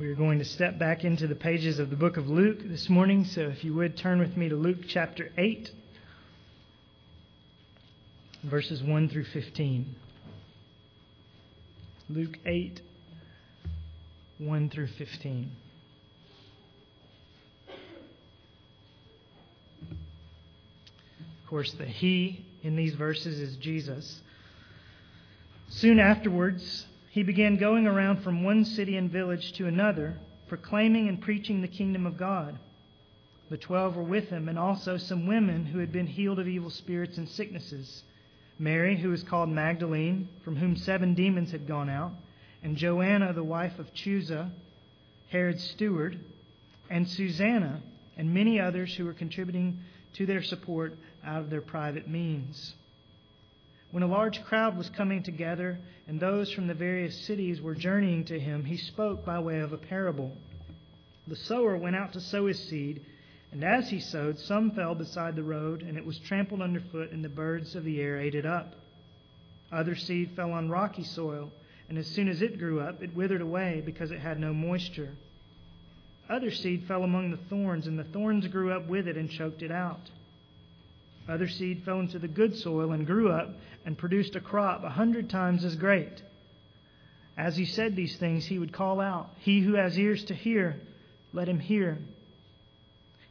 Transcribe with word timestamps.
We 0.00 0.08
are 0.08 0.14
going 0.14 0.38
to 0.38 0.46
step 0.46 0.78
back 0.78 1.04
into 1.04 1.26
the 1.26 1.34
pages 1.34 1.78
of 1.78 1.90
the 1.90 1.96
book 1.96 2.16
of 2.16 2.26
Luke 2.26 2.60
this 2.64 2.88
morning, 2.88 3.26
so 3.26 3.42
if 3.42 3.62
you 3.62 3.74
would 3.74 3.98
turn 3.98 4.18
with 4.18 4.34
me 4.34 4.48
to 4.48 4.56
Luke 4.56 4.86
chapter 4.88 5.30
8, 5.36 5.70
verses 8.44 8.82
1 8.82 9.10
through 9.10 9.26
15. 9.26 9.94
Luke 12.08 12.38
8, 12.46 12.80
1 14.38 14.70
through 14.70 14.86
15. 14.86 15.50
Of 21.42 21.46
course, 21.46 21.72
the 21.72 21.84
He 21.84 22.46
in 22.62 22.74
these 22.74 22.94
verses 22.94 23.38
is 23.38 23.54
Jesus. 23.56 24.22
Soon 25.68 25.98
afterwards, 25.98 26.86
he 27.10 27.22
began 27.22 27.56
going 27.56 27.86
around 27.86 28.22
from 28.22 28.42
one 28.42 28.64
city 28.64 28.96
and 28.96 29.10
village 29.10 29.52
to 29.52 29.66
another, 29.66 30.16
proclaiming 30.48 31.08
and 31.08 31.20
preaching 31.20 31.60
the 31.60 31.68
kingdom 31.68 32.06
of 32.06 32.16
God. 32.16 32.58
The 33.50 33.58
twelve 33.58 33.96
were 33.96 34.02
with 34.02 34.28
him, 34.28 34.48
and 34.48 34.58
also 34.58 34.96
some 34.96 35.26
women 35.26 35.66
who 35.66 35.80
had 35.80 35.92
been 35.92 36.06
healed 36.06 36.38
of 36.38 36.48
evil 36.48 36.70
spirits 36.70 37.18
and 37.18 37.28
sicknesses 37.28 38.04
Mary, 38.60 38.94
who 38.98 39.08
was 39.08 39.22
called 39.22 39.48
Magdalene, 39.48 40.28
from 40.44 40.54
whom 40.54 40.76
seven 40.76 41.14
demons 41.14 41.50
had 41.50 41.66
gone 41.66 41.88
out, 41.88 42.12
and 42.62 42.76
Joanna, 42.76 43.32
the 43.32 43.42
wife 43.42 43.78
of 43.78 43.94
Chuza, 43.94 44.50
Herod's 45.28 45.64
steward, 45.64 46.20
and 46.90 47.08
Susanna, 47.08 47.80
and 48.18 48.34
many 48.34 48.60
others 48.60 48.94
who 48.94 49.06
were 49.06 49.14
contributing 49.14 49.78
to 50.12 50.26
their 50.26 50.42
support 50.42 50.98
out 51.24 51.40
of 51.40 51.48
their 51.48 51.62
private 51.62 52.06
means. 52.06 52.74
When 53.90 54.02
a 54.04 54.08
large 54.08 54.44
crowd 54.44 54.76
was 54.76 54.88
coming 54.90 55.22
together 55.22 55.78
and 56.06 56.20
those 56.20 56.52
from 56.52 56.68
the 56.68 56.74
various 56.74 57.16
cities 57.26 57.60
were 57.60 57.74
journeying 57.74 58.24
to 58.26 58.38
him, 58.38 58.64
he 58.64 58.76
spoke 58.76 59.24
by 59.24 59.40
way 59.40 59.58
of 59.60 59.72
a 59.72 59.78
parable. 59.78 60.36
The 61.26 61.36
sower 61.36 61.76
went 61.76 61.96
out 61.96 62.12
to 62.12 62.20
sow 62.20 62.46
his 62.46 62.58
seed, 62.68 63.04
and 63.52 63.64
as 63.64 63.90
he 63.90 63.98
sowed, 63.98 64.38
some 64.38 64.70
fell 64.70 64.94
beside 64.94 65.34
the 65.34 65.42
road, 65.42 65.82
and 65.82 65.98
it 65.98 66.06
was 66.06 66.18
trampled 66.18 66.62
underfoot, 66.62 67.10
and 67.10 67.24
the 67.24 67.28
birds 67.28 67.74
of 67.74 67.84
the 67.84 68.00
air 68.00 68.18
ate 68.18 68.36
it 68.36 68.46
up. 68.46 68.74
Other 69.72 69.96
seed 69.96 70.32
fell 70.36 70.52
on 70.52 70.68
rocky 70.70 71.04
soil, 71.04 71.50
and 71.88 71.98
as 71.98 72.06
soon 72.06 72.28
as 72.28 72.42
it 72.42 72.58
grew 72.58 72.80
up, 72.80 73.02
it 73.02 73.14
withered 73.14 73.40
away 73.40 73.82
because 73.84 74.12
it 74.12 74.20
had 74.20 74.38
no 74.38 74.54
moisture. 74.54 75.14
Other 76.28 76.52
seed 76.52 76.84
fell 76.86 77.02
among 77.02 77.32
the 77.32 77.36
thorns, 77.48 77.88
and 77.88 77.98
the 77.98 78.04
thorns 78.04 78.46
grew 78.46 78.72
up 78.72 78.86
with 78.86 79.08
it 79.08 79.16
and 79.16 79.28
choked 79.28 79.62
it 79.62 79.72
out. 79.72 80.10
Other 81.28 81.48
seed 81.48 81.82
fell 81.84 82.00
into 82.00 82.18
the 82.18 82.28
good 82.28 82.56
soil 82.56 82.92
and 82.92 83.06
grew 83.06 83.30
up 83.30 83.54
and 83.84 83.96
produced 83.96 84.36
a 84.36 84.40
crop 84.40 84.84
a 84.84 84.90
hundred 84.90 85.30
times 85.30 85.64
as 85.64 85.76
great. 85.76 86.22
As 87.36 87.56
he 87.56 87.64
said 87.64 87.94
these 87.94 88.16
things, 88.16 88.46
he 88.46 88.58
would 88.58 88.72
call 88.72 89.00
out, 89.00 89.30
He 89.38 89.60
who 89.60 89.74
has 89.74 89.98
ears 89.98 90.24
to 90.24 90.34
hear, 90.34 90.80
let 91.32 91.48
him 91.48 91.60
hear. 91.60 91.98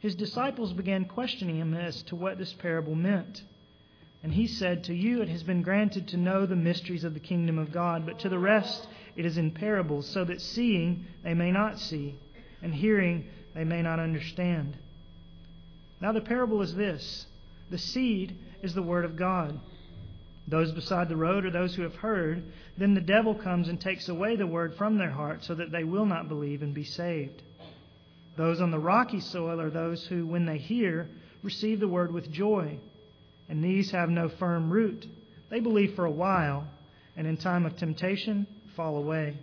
His 0.00 0.14
disciples 0.14 0.72
began 0.72 1.04
questioning 1.04 1.58
him 1.58 1.74
as 1.74 2.02
to 2.04 2.16
what 2.16 2.38
this 2.38 2.52
parable 2.54 2.94
meant. 2.94 3.42
And 4.22 4.32
he 4.32 4.46
said, 4.46 4.84
To 4.84 4.94
you 4.94 5.22
it 5.22 5.28
has 5.28 5.42
been 5.42 5.62
granted 5.62 6.08
to 6.08 6.16
know 6.16 6.46
the 6.46 6.56
mysteries 6.56 7.04
of 7.04 7.14
the 7.14 7.20
kingdom 7.20 7.58
of 7.58 7.72
God, 7.72 8.06
but 8.06 8.18
to 8.20 8.28
the 8.28 8.38
rest 8.38 8.88
it 9.16 9.26
is 9.26 9.38
in 9.38 9.50
parables, 9.50 10.06
so 10.06 10.24
that 10.24 10.40
seeing 10.40 11.06
they 11.22 11.34
may 11.34 11.50
not 11.50 11.78
see, 11.78 12.18
and 12.62 12.74
hearing 12.74 13.28
they 13.54 13.64
may 13.64 13.82
not 13.82 13.98
understand. 13.98 14.76
Now 16.00 16.12
the 16.12 16.20
parable 16.20 16.62
is 16.62 16.74
this 16.74 17.26
the 17.70 17.78
seed 17.78 18.36
is 18.62 18.74
the 18.74 18.82
word 18.82 19.04
of 19.04 19.16
God. 19.16 19.58
Those 20.48 20.72
beside 20.72 21.08
the 21.08 21.16
road 21.16 21.44
are 21.44 21.50
those 21.50 21.74
who 21.74 21.82
have 21.82 21.94
heard. 21.94 22.42
Then 22.76 22.94
the 22.94 23.00
devil 23.00 23.34
comes 23.34 23.68
and 23.68 23.80
takes 23.80 24.08
away 24.08 24.36
the 24.36 24.46
word 24.46 24.74
from 24.74 24.98
their 24.98 25.10
heart 25.10 25.44
so 25.44 25.54
that 25.54 25.70
they 25.70 25.84
will 25.84 26.06
not 26.06 26.28
believe 26.28 26.62
and 26.62 26.74
be 26.74 26.84
saved. 26.84 27.42
Those 28.36 28.60
on 28.60 28.70
the 28.70 28.78
rocky 28.78 29.20
soil 29.20 29.60
are 29.60 29.70
those 29.70 30.04
who, 30.06 30.26
when 30.26 30.46
they 30.46 30.58
hear, 30.58 31.08
receive 31.42 31.78
the 31.78 31.88
word 31.88 32.12
with 32.12 32.32
joy. 32.32 32.78
And 33.48 33.62
these 33.62 33.92
have 33.92 34.08
no 34.08 34.28
firm 34.28 34.70
root. 34.70 35.06
They 35.50 35.60
believe 35.60 35.94
for 35.94 36.04
a 36.04 36.10
while, 36.10 36.66
and 37.16 37.26
in 37.26 37.36
time 37.36 37.66
of 37.66 37.76
temptation 37.76 38.46
fall 38.74 38.96
away. 38.96 39.36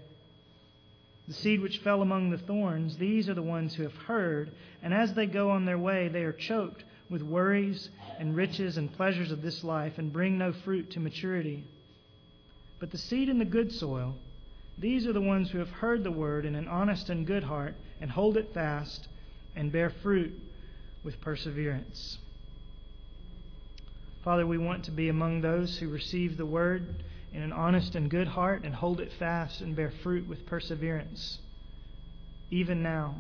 The 1.28 1.34
seed 1.34 1.62
which 1.62 1.80
fell 1.80 2.02
among 2.02 2.32
the 2.32 2.38
thorns, 2.38 2.98
these 2.98 3.28
are 3.30 3.34
the 3.34 3.42
ones 3.42 3.76
who 3.76 3.84
have 3.84 3.94
heard, 3.94 4.52
and 4.82 4.94
as 4.94 5.14
they 5.14 5.26
go 5.26 5.52
on 5.52 5.66
their 5.66 5.78
way, 5.78 6.08
they 6.08 6.24
are 6.24 6.34
choked 6.34 6.84
with 7.10 7.22
worries 7.22 7.90
and 8.20 8.36
riches 8.36 8.78
and 8.78 8.94
pleasures 8.94 9.32
of 9.32 9.42
this 9.42 9.64
life 9.64 9.98
and 9.98 10.12
bring 10.12 10.38
no 10.38 10.52
fruit 10.52 10.92
to 10.92 11.00
maturity. 11.00 11.64
But 12.80 12.92
the 12.92 12.98
seed 12.98 13.30
in 13.30 13.40
the 13.40 13.46
good 13.46 13.72
soil, 13.72 14.16
these 14.78 15.08
are 15.08 15.14
the 15.14 15.22
ones 15.22 15.50
who 15.50 15.58
have 15.60 15.70
heard 15.70 16.04
the 16.04 16.12
word 16.12 16.46
in 16.46 16.56
an 16.56 16.68
honest 16.68 17.10
and 17.10 17.26
good 17.26 17.44
heart 17.44 17.76
and 18.00 18.12
hold 18.12 18.38
it 18.38 18.54
fast 18.54 19.08
and 19.56 19.72
bear 19.72 19.92
fruit 20.04 20.34
with 21.04 21.20
perseverance. 21.22 22.20
Father, 24.24 24.46
we 24.46 24.58
want 24.58 24.84
to 24.84 24.92
be 24.92 25.10
among 25.10 25.42
those 25.42 25.78
who 25.78 25.90
receive 25.90 26.38
the 26.38 26.46
word 26.46 27.04
in 27.34 27.42
an 27.42 27.54
honest 27.54 27.96
and 27.96 28.10
good 28.10 28.28
heart 28.28 28.64
and 28.64 28.76
hold 28.76 29.00
it 29.00 29.12
fast 29.14 29.62
and 29.62 29.76
bear 29.76 29.92
fruit 30.04 30.28
with 30.28 30.46
perseverance. 30.46 31.40
Even 32.52 32.84
now, 32.84 33.16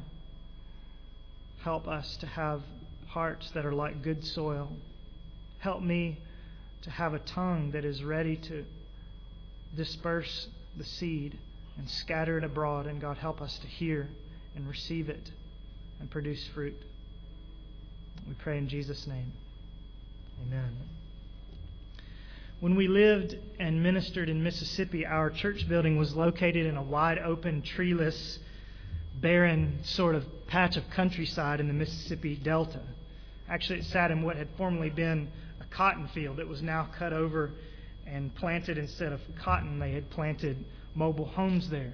help 1.63 1.87
us 1.87 2.17
to 2.17 2.27
have 2.27 2.61
hearts 3.07 3.49
that 3.51 3.65
are 3.65 3.73
like 3.73 4.01
good 4.01 4.23
soil. 4.23 4.69
Help 5.59 5.81
me 5.81 6.19
to 6.81 6.89
have 6.89 7.13
a 7.13 7.19
tongue 7.19 7.71
that 7.71 7.83
is 7.83 8.03
ready 8.03 8.35
to 8.37 8.63
disperse 9.75 10.47
the 10.77 10.83
seed 10.83 11.37
and 11.77 11.89
scatter 11.89 12.37
it 12.37 12.43
abroad. 12.43 12.85
And 12.85 13.01
God, 13.01 13.17
help 13.17 13.41
us 13.41 13.57
to 13.59 13.67
hear 13.67 14.09
and 14.55 14.67
receive 14.67 15.09
it 15.09 15.31
and 15.99 16.09
produce 16.09 16.47
fruit. 16.53 16.75
We 18.27 18.33
pray 18.35 18.57
in 18.57 18.67
Jesus' 18.67 19.07
name. 19.07 19.31
Amen. 20.45 20.75
When 22.59 22.75
we 22.75 22.87
lived 22.87 23.35
and 23.59 23.83
ministered 23.83 24.29
in 24.29 24.41
Mississippi, 24.41 25.05
our 25.05 25.29
church 25.29 25.67
building 25.69 25.97
was 25.97 26.15
located 26.15 26.65
in 26.65 26.75
a 26.75 26.81
wide 26.81 27.19
open, 27.19 27.61
treeless, 27.61 28.39
barren 29.21 29.79
sort 29.83 30.15
of 30.15 30.25
patch 30.47 30.75
of 30.75 30.89
countryside 30.89 31.59
in 31.59 31.67
the 31.67 31.73
Mississippi 31.73 32.35
Delta. 32.35 32.81
Actually, 33.49 33.79
it 33.79 33.85
sat 33.85 34.11
in 34.11 34.21
what 34.23 34.35
had 34.35 34.47
formerly 34.57 34.89
been 34.89 35.29
a 35.61 35.75
cotton 35.75 36.07
field. 36.13 36.39
It 36.39 36.47
was 36.47 36.61
now 36.61 36.89
cut 36.97 37.13
over 37.13 37.51
and 38.05 38.33
planted 38.35 38.77
instead 38.77 39.11
of 39.11 39.19
cotton, 39.43 39.79
they 39.79 39.91
had 39.91 40.09
planted 40.09 40.63
mobile 40.95 41.25
homes 41.25 41.69
there. 41.69 41.93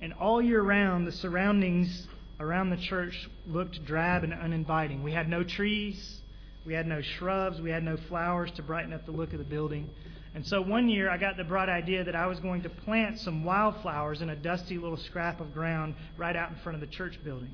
And 0.00 0.12
all 0.14 0.40
year 0.40 0.62
round, 0.62 1.06
the 1.06 1.12
surroundings 1.12 2.06
around 2.40 2.70
the 2.70 2.76
church 2.76 3.28
looked 3.46 3.84
drab 3.84 4.24
and 4.24 4.32
uninviting. 4.32 5.02
We 5.02 5.12
had 5.12 5.28
no 5.28 5.42
trees, 5.42 6.20
we 6.64 6.72
had 6.72 6.86
no 6.86 7.02
shrubs, 7.02 7.60
we 7.60 7.70
had 7.70 7.82
no 7.82 7.96
flowers 8.08 8.50
to 8.56 8.62
brighten 8.62 8.92
up 8.92 9.04
the 9.06 9.12
look 9.12 9.32
of 9.32 9.38
the 9.38 9.44
building. 9.44 9.90
And 10.34 10.46
so 10.46 10.62
one 10.62 10.88
year 10.88 11.10
I 11.10 11.16
got 11.16 11.36
the 11.36 11.44
bright 11.44 11.68
idea 11.68 12.04
that 12.04 12.14
I 12.14 12.26
was 12.26 12.38
going 12.40 12.62
to 12.62 12.68
plant 12.68 13.18
some 13.18 13.44
wildflowers 13.44 14.20
in 14.22 14.30
a 14.30 14.36
dusty 14.36 14.78
little 14.78 14.96
scrap 14.96 15.40
of 15.40 15.52
ground 15.52 15.94
right 16.16 16.36
out 16.36 16.50
in 16.50 16.56
front 16.56 16.74
of 16.74 16.80
the 16.80 16.94
church 16.94 17.18
building. 17.24 17.50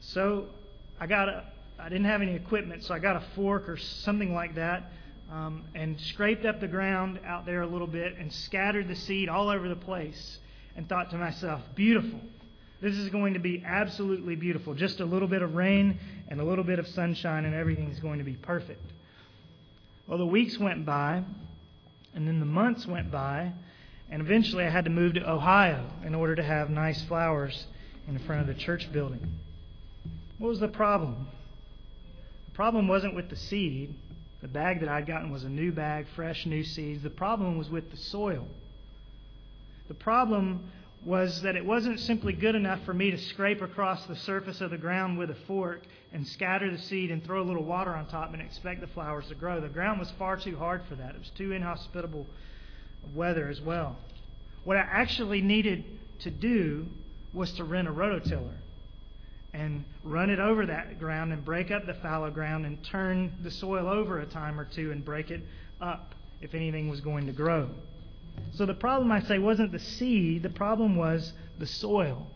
So 0.00 0.46
I 1.00 1.06
got 1.06 1.28
a 1.28 1.44
I 1.78 1.88
didn't 1.88 2.06
have 2.06 2.22
any 2.22 2.34
equipment, 2.34 2.84
so 2.84 2.94
I 2.94 2.98
got 2.98 3.16
a 3.16 3.22
fork 3.34 3.68
or 3.68 3.76
something 3.76 4.32
like 4.32 4.54
that 4.54 4.92
um, 5.30 5.64
and 5.74 6.00
scraped 6.00 6.44
up 6.44 6.60
the 6.60 6.68
ground 6.68 7.20
out 7.26 7.46
there 7.46 7.62
a 7.62 7.66
little 7.66 7.86
bit 7.86 8.16
and 8.18 8.32
scattered 8.32 8.88
the 8.88 8.96
seed 8.96 9.28
all 9.28 9.48
over 9.48 9.68
the 9.68 9.76
place 9.76 10.38
and 10.76 10.88
thought 10.88 11.10
to 11.10 11.16
myself, 11.16 11.60
beautiful. 11.74 12.20
This 12.80 12.96
is 12.96 13.08
going 13.08 13.34
to 13.34 13.40
be 13.40 13.62
absolutely 13.64 14.36
beautiful. 14.36 14.74
Just 14.74 15.00
a 15.00 15.04
little 15.04 15.28
bit 15.28 15.42
of 15.42 15.54
rain 15.54 15.98
and 16.28 16.40
a 16.40 16.44
little 16.44 16.64
bit 16.64 16.78
of 16.78 16.86
sunshine, 16.88 17.44
and 17.44 17.54
everything's 17.54 18.00
going 18.00 18.18
to 18.18 18.24
be 18.24 18.34
perfect. 18.34 18.92
Well, 20.06 20.18
the 20.18 20.26
weeks 20.26 20.58
went 20.58 20.84
by, 20.84 21.22
and 22.14 22.28
then 22.28 22.40
the 22.40 22.46
months 22.46 22.86
went 22.86 23.10
by, 23.10 23.52
and 24.10 24.20
eventually 24.20 24.64
I 24.64 24.68
had 24.68 24.84
to 24.84 24.90
move 24.90 25.14
to 25.14 25.28
Ohio 25.28 25.86
in 26.04 26.14
order 26.14 26.36
to 26.36 26.42
have 26.42 26.68
nice 26.68 27.02
flowers 27.04 27.66
in 28.06 28.18
front 28.20 28.42
of 28.42 28.46
the 28.46 28.54
church 28.54 28.92
building. 28.92 29.38
What 30.38 30.48
was 30.48 30.60
the 30.60 30.68
problem? 30.68 31.28
The 32.54 32.58
problem 32.58 32.86
wasn't 32.86 33.16
with 33.16 33.30
the 33.30 33.36
seed. 33.36 33.96
The 34.40 34.46
bag 34.46 34.78
that 34.78 34.88
I'd 34.88 35.08
gotten 35.08 35.32
was 35.32 35.42
a 35.42 35.48
new 35.48 35.72
bag, 35.72 36.06
fresh, 36.14 36.46
new 36.46 36.62
seeds. 36.62 37.02
The 37.02 37.10
problem 37.10 37.58
was 37.58 37.68
with 37.68 37.90
the 37.90 37.96
soil. 37.96 38.46
The 39.88 39.94
problem 39.94 40.70
was 41.04 41.42
that 41.42 41.56
it 41.56 41.66
wasn't 41.66 41.98
simply 41.98 42.32
good 42.32 42.54
enough 42.54 42.78
for 42.84 42.94
me 42.94 43.10
to 43.10 43.18
scrape 43.18 43.60
across 43.60 44.06
the 44.06 44.14
surface 44.14 44.60
of 44.60 44.70
the 44.70 44.78
ground 44.78 45.18
with 45.18 45.30
a 45.30 45.34
fork 45.48 45.82
and 46.12 46.24
scatter 46.24 46.70
the 46.70 46.78
seed 46.78 47.10
and 47.10 47.24
throw 47.24 47.42
a 47.42 47.48
little 47.48 47.64
water 47.64 47.90
on 47.90 48.06
top 48.06 48.32
and 48.32 48.40
expect 48.40 48.80
the 48.80 48.86
flowers 48.86 49.26
to 49.30 49.34
grow. 49.34 49.60
The 49.60 49.68
ground 49.68 49.98
was 49.98 50.12
far 50.12 50.36
too 50.36 50.56
hard 50.56 50.82
for 50.88 50.94
that. 50.94 51.16
It 51.16 51.18
was 51.18 51.30
too 51.30 51.50
inhospitable 51.50 52.24
weather 53.16 53.48
as 53.48 53.60
well. 53.60 53.96
What 54.62 54.76
I 54.76 54.86
actually 54.88 55.42
needed 55.42 55.84
to 56.20 56.30
do 56.30 56.86
was 57.32 57.50
to 57.54 57.64
rent 57.64 57.88
a 57.88 57.90
rototiller 57.90 58.58
and 59.54 59.84
run 60.02 60.30
it 60.30 60.40
over 60.40 60.66
that 60.66 60.98
ground 60.98 61.32
and 61.32 61.44
break 61.44 61.70
up 61.70 61.86
the 61.86 61.94
fallow 61.94 62.30
ground 62.30 62.66
and 62.66 62.82
turn 62.84 63.32
the 63.42 63.50
soil 63.50 63.88
over 63.88 64.18
a 64.18 64.26
time 64.26 64.58
or 64.58 64.64
two 64.64 64.90
and 64.90 65.04
break 65.04 65.30
it 65.30 65.42
up 65.80 66.14
if 66.40 66.54
anything 66.54 66.88
was 66.88 67.00
going 67.00 67.26
to 67.26 67.32
grow. 67.32 67.70
So 68.54 68.66
the 68.66 68.74
problem, 68.74 69.12
I 69.12 69.20
say, 69.20 69.38
wasn't 69.38 69.70
the 69.70 69.78
seed, 69.78 70.42
the 70.42 70.50
problem 70.50 70.96
was 70.96 71.32
the 71.58 71.66
soil. 71.66 72.26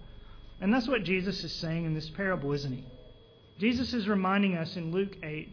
And 0.61 0.73
that's 0.73 0.89
what 0.89 1.03
Jesus 1.03 1.43
is 1.43 1.53
saying 1.53 1.85
in 1.85 1.95
this 1.95 2.09
parable, 2.09 2.53
isn't 2.53 2.73
he? 2.73 2.85
Jesus 3.59 3.93
is 3.93 4.09
reminding 4.09 4.57
us 4.57 4.77
in 4.77 4.93
Luke 4.93 5.17
8 5.23 5.49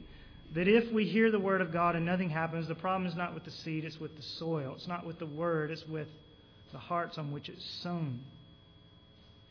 that 0.53 0.67
if 0.67 0.91
we 0.91 1.05
hear 1.05 1.31
the 1.31 1.39
word 1.39 1.61
of 1.61 1.73
God 1.73 1.95
and 1.95 2.05
nothing 2.05 2.29
happens, 2.29 2.67
the 2.67 2.75
problem 2.75 3.07
is 3.07 3.15
not 3.15 3.33
with 3.33 3.43
the 3.43 3.51
seed, 3.51 3.83
it's 3.83 3.99
with 3.99 4.15
the 4.15 4.21
soil. 4.21 4.73
It's 4.75 4.87
not 4.87 5.05
with 5.05 5.17
the 5.17 5.25
word, 5.25 5.71
it's 5.71 5.85
with 5.87 6.07
the 6.71 6.77
hearts 6.77 7.17
on 7.17 7.31
which 7.31 7.49
it's 7.49 7.65
sown. 7.81 8.19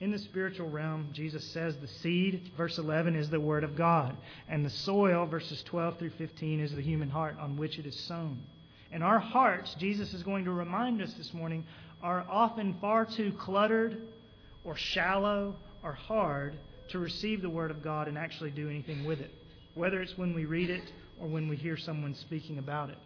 In 0.00 0.10
the 0.10 0.18
spiritual 0.18 0.68
realm, 0.68 1.08
Jesus 1.12 1.44
says 1.44 1.76
the 1.76 1.88
seed, 1.88 2.50
verse 2.56 2.78
11, 2.78 3.14
is 3.14 3.30
the 3.30 3.40
word 3.40 3.62
of 3.62 3.76
God. 3.76 4.16
And 4.48 4.64
the 4.64 4.70
soil, 4.70 5.24
verses 5.24 5.62
12 5.62 5.98
through 5.98 6.10
15, 6.10 6.60
is 6.60 6.74
the 6.74 6.82
human 6.82 7.08
heart 7.08 7.36
on 7.38 7.56
which 7.56 7.78
it 7.78 7.86
is 7.86 7.98
sown. 7.98 8.42
And 8.90 9.04
our 9.04 9.20
hearts, 9.20 9.74
Jesus 9.74 10.12
is 10.12 10.22
going 10.22 10.44
to 10.44 10.52
remind 10.52 11.00
us 11.00 11.12
this 11.14 11.32
morning, 11.32 11.64
are 12.02 12.26
often 12.28 12.76
far 12.80 13.04
too 13.04 13.32
cluttered 13.32 14.02
or 14.64 14.76
shallow 14.76 15.56
or 15.82 15.92
hard 15.92 16.56
to 16.88 16.98
receive 16.98 17.40
the 17.40 17.50
Word 17.50 17.70
of 17.70 17.82
God 17.82 18.08
and 18.08 18.18
actually 18.18 18.50
do 18.50 18.68
anything 18.68 19.04
with 19.04 19.20
it, 19.20 19.32
whether 19.74 20.02
it's 20.02 20.18
when 20.18 20.34
we 20.34 20.44
read 20.44 20.70
it 20.70 20.92
or 21.20 21.28
when 21.28 21.48
we 21.48 21.56
hear 21.56 21.76
someone 21.76 22.14
speaking 22.14 22.58
about 22.58 22.90
it. 22.90 22.98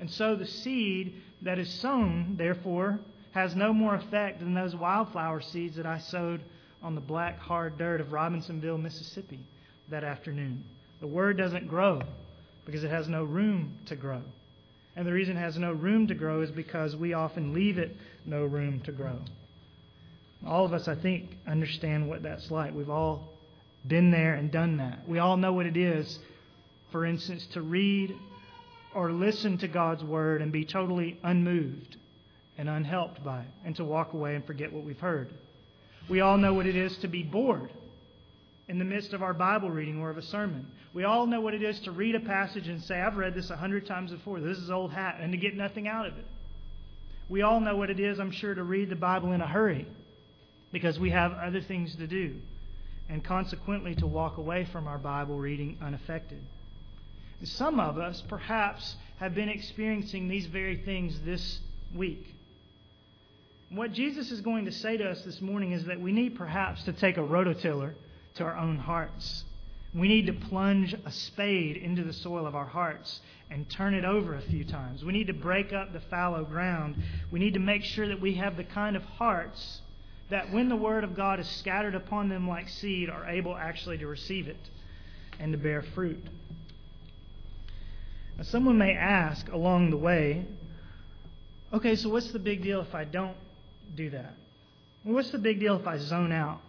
And 0.00 0.10
so 0.10 0.34
the 0.34 0.46
seed 0.46 1.22
that 1.42 1.58
is 1.58 1.68
sown, 1.68 2.34
therefore, 2.36 2.98
has 3.32 3.56
no 3.56 3.72
more 3.72 3.94
effect 3.94 4.40
than 4.40 4.54
those 4.54 4.76
wildflower 4.76 5.40
seeds 5.40 5.76
that 5.76 5.86
I 5.86 5.98
sowed 5.98 6.42
on 6.82 6.94
the 6.94 7.00
black, 7.00 7.38
hard 7.38 7.78
dirt 7.78 8.00
of 8.00 8.12
Robinsonville, 8.12 8.78
Mississippi 8.78 9.40
that 9.88 10.04
afternoon. 10.04 10.64
The 11.00 11.06
Word 11.06 11.38
doesn't 11.38 11.68
grow 11.68 12.02
because 12.64 12.84
it 12.84 12.90
has 12.90 13.08
no 13.08 13.24
room 13.24 13.78
to 13.86 13.96
grow. 13.96 14.22
And 14.94 15.06
the 15.06 15.12
reason 15.12 15.36
it 15.36 15.40
has 15.40 15.56
no 15.56 15.72
room 15.72 16.06
to 16.08 16.14
grow 16.14 16.42
is 16.42 16.50
because 16.50 16.94
we 16.94 17.14
often 17.14 17.54
leave 17.54 17.78
it 17.78 17.96
no 18.26 18.44
room 18.44 18.80
to 18.80 18.92
grow. 18.92 19.18
All 20.46 20.64
of 20.64 20.72
us, 20.72 20.88
I 20.88 20.94
think, 20.94 21.36
understand 21.46 22.08
what 22.08 22.22
that's 22.22 22.50
like. 22.50 22.74
We've 22.74 22.90
all 22.90 23.28
been 23.86 24.10
there 24.10 24.34
and 24.34 24.50
done 24.50 24.76
that. 24.76 25.08
We 25.08 25.18
all 25.18 25.36
know 25.36 25.52
what 25.52 25.66
it 25.66 25.76
is, 25.76 26.18
for 26.90 27.06
instance, 27.06 27.46
to 27.52 27.62
read 27.62 28.14
or 28.94 29.10
listen 29.10 29.56
to 29.58 29.68
God's 29.68 30.04
Word 30.04 30.42
and 30.42 30.52
be 30.52 30.64
totally 30.64 31.18
unmoved 31.22 31.96
and 32.58 32.68
unhelped 32.68 33.24
by 33.24 33.40
it, 33.40 33.48
and 33.64 33.76
to 33.76 33.84
walk 33.84 34.12
away 34.12 34.34
and 34.34 34.44
forget 34.44 34.72
what 34.72 34.84
we've 34.84 35.00
heard. 35.00 35.32
We 36.08 36.20
all 36.20 36.36
know 36.36 36.54
what 36.54 36.66
it 36.66 36.76
is 36.76 36.96
to 36.98 37.08
be 37.08 37.22
bored 37.22 37.70
in 38.68 38.78
the 38.78 38.84
midst 38.84 39.12
of 39.12 39.22
our 39.22 39.34
Bible 39.34 39.70
reading 39.70 40.00
or 40.00 40.10
of 40.10 40.18
a 40.18 40.22
sermon. 40.22 40.66
We 40.94 41.04
all 41.04 41.26
know 41.26 41.40
what 41.40 41.54
it 41.54 41.62
is 41.62 41.80
to 41.80 41.90
read 41.90 42.14
a 42.14 42.20
passage 42.20 42.68
and 42.68 42.82
say, 42.82 43.00
I've 43.00 43.16
read 43.16 43.34
this 43.34 43.50
a 43.50 43.56
hundred 43.56 43.86
times 43.86 44.10
before. 44.10 44.40
This 44.40 44.58
is 44.58 44.70
old 44.70 44.92
hat, 44.92 45.18
and 45.20 45.32
to 45.32 45.38
get 45.38 45.56
nothing 45.56 45.88
out 45.88 46.06
of 46.06 46.18
it. 46.18 46.26
We 47.28 47.42
all 47.42 47.60
know 47.60 47.76
what 47.76 47.90
it 47.90 47.98
is, 47.98 48.18
I'm 48.18 48.30
sure, 48.30 48.54
to 48.54 48.62
read 48.62 48.90
the 48.90 48.96
Bible 48.96 49.32
in 49.32 49.40
a 49.40 49.46
hurry 49.46 49.86
because 50.70 50.98
we 50.98 51.10
have 51.10 51.32
other 51.32 51.60
things 51.60 51.94
to 51.96 52.06
do, 52.06 52.36
and 53.08 53.24
consequently 53.24 53.94
to 53.96 54.06
walk 54.06 54.38
away 54.38 54.66
from 54.72 54.86
our 54.86 54.98
Bible 54.98 55.38
reading 55.38 55.78
unaffected. 55.82 56.42
Some 57.44 57.80
of 57.80 57.98
us, 57.98 58.22
perhaps, 58.28 58.96
have 59.18 59.34
been 59.34 59.48
experiencing 59.48 60.28
these 60.28 60.46
very 60.46 60.76
things 60.76 61.18
this 61.24 61.60
week. 61.94 62.34
What 63.74 63.92
Jesus 63.92 64.30
is 64.30 64.42
going 64.42 64.66
to 64.66 64.72
say 64.72 64.98
to 64.98 65.08
us 65.08 65.22
this 65.22 65.40
morning 65.40 65.72
is 65.72 65.86
that 65.86 65.98
we 65.98 66.12
need 66.12 66.36
perhaps 66.36 66.82
to 66.82 66.92
take 66.92 67.16
a 67.16 67.22
rototiller 67.22 67.94
to 68.34 68.44
our 68.44 68.54
own 68.54 68.76
hearts. 68.76 69.44
We 69.94 70.08
need 70.08 70.26
to 70.26 70.34
plunge 70.34 70.94
a 71.06 71.10
spade 71.10 71.78
into 71.78 72.04
the 72.04 72.12
soil 72.12 72.46
of 72.46 72.54
our 72.54 72.66
hearts 72.66 73.22
and 73.50 73.68
turn 73.70 73.94
it 73.94 74.04
over 74.04 74.34
a 74.34 74.42
few 74.42 74.64
times. 74.64 75.02
We 75.02 75.14
need 75.14 75.28
to 75.28 75.32
break 75.32 75.72
up 75.72 75.94
the 75.94 76.00
fallow 76.00 76.44
ground. 76.44 76.96
We 77.30 77.38
need 77.38 77.54
to 77.54 77.60
make 77.60 77.82
sure 77.82 78.06
that 78.08 78.20
we 78.20 78.34
have 78.34 78.58
the 78.58 78.64
kind 78.64 78.94
of 78.94 79.04
hearts 79.04 79.80
that 80.28 80.52
when 80.52 80.68
the 80.68 80.76
Word 80.76 81.02
of 81.02 81.16
God 81.16 81.40
is 81.40 81.48
scattered 81.48 81.94
upon 81.94 82.28
them 82.28 82.46
like 82.46 82.68
seed, 82.68 83.08
are 83.08 83.26
able 83.26 83.56
actually 83.56 83.96
to 83.98 84.06
receive 84.06 84.48
it 84.48 84.68
and 85.40 85.50
to 85.52 85.58
bear 85.58 85.80
fruit. 85.80 86.22
Now, 88.36 88.44
someone 88.44 88.76
may 88.76 88.92
ask 88.92 89.50
along 89.50 89.90
the 89.90 89.96
way, 89.96 90.44
okay, 91.72 91.96
so 91.96 92.10
what's 92.10 92.32
the 92.32 92.38
big 92.38 92.62
deal 92.62 92.82
if 92.82 92.94
I 92.94 93.04
don't 93.04 93.36
do 93.94 94.10
that? 94.10 94.34
What's 95.04 95.30
the 95.30 95.38
big 95.38 95.60
deal 95.60 95.78
if 95.78 95.86
I 95.86 95.98
zone 95.98 96.32
out 96.32 96.60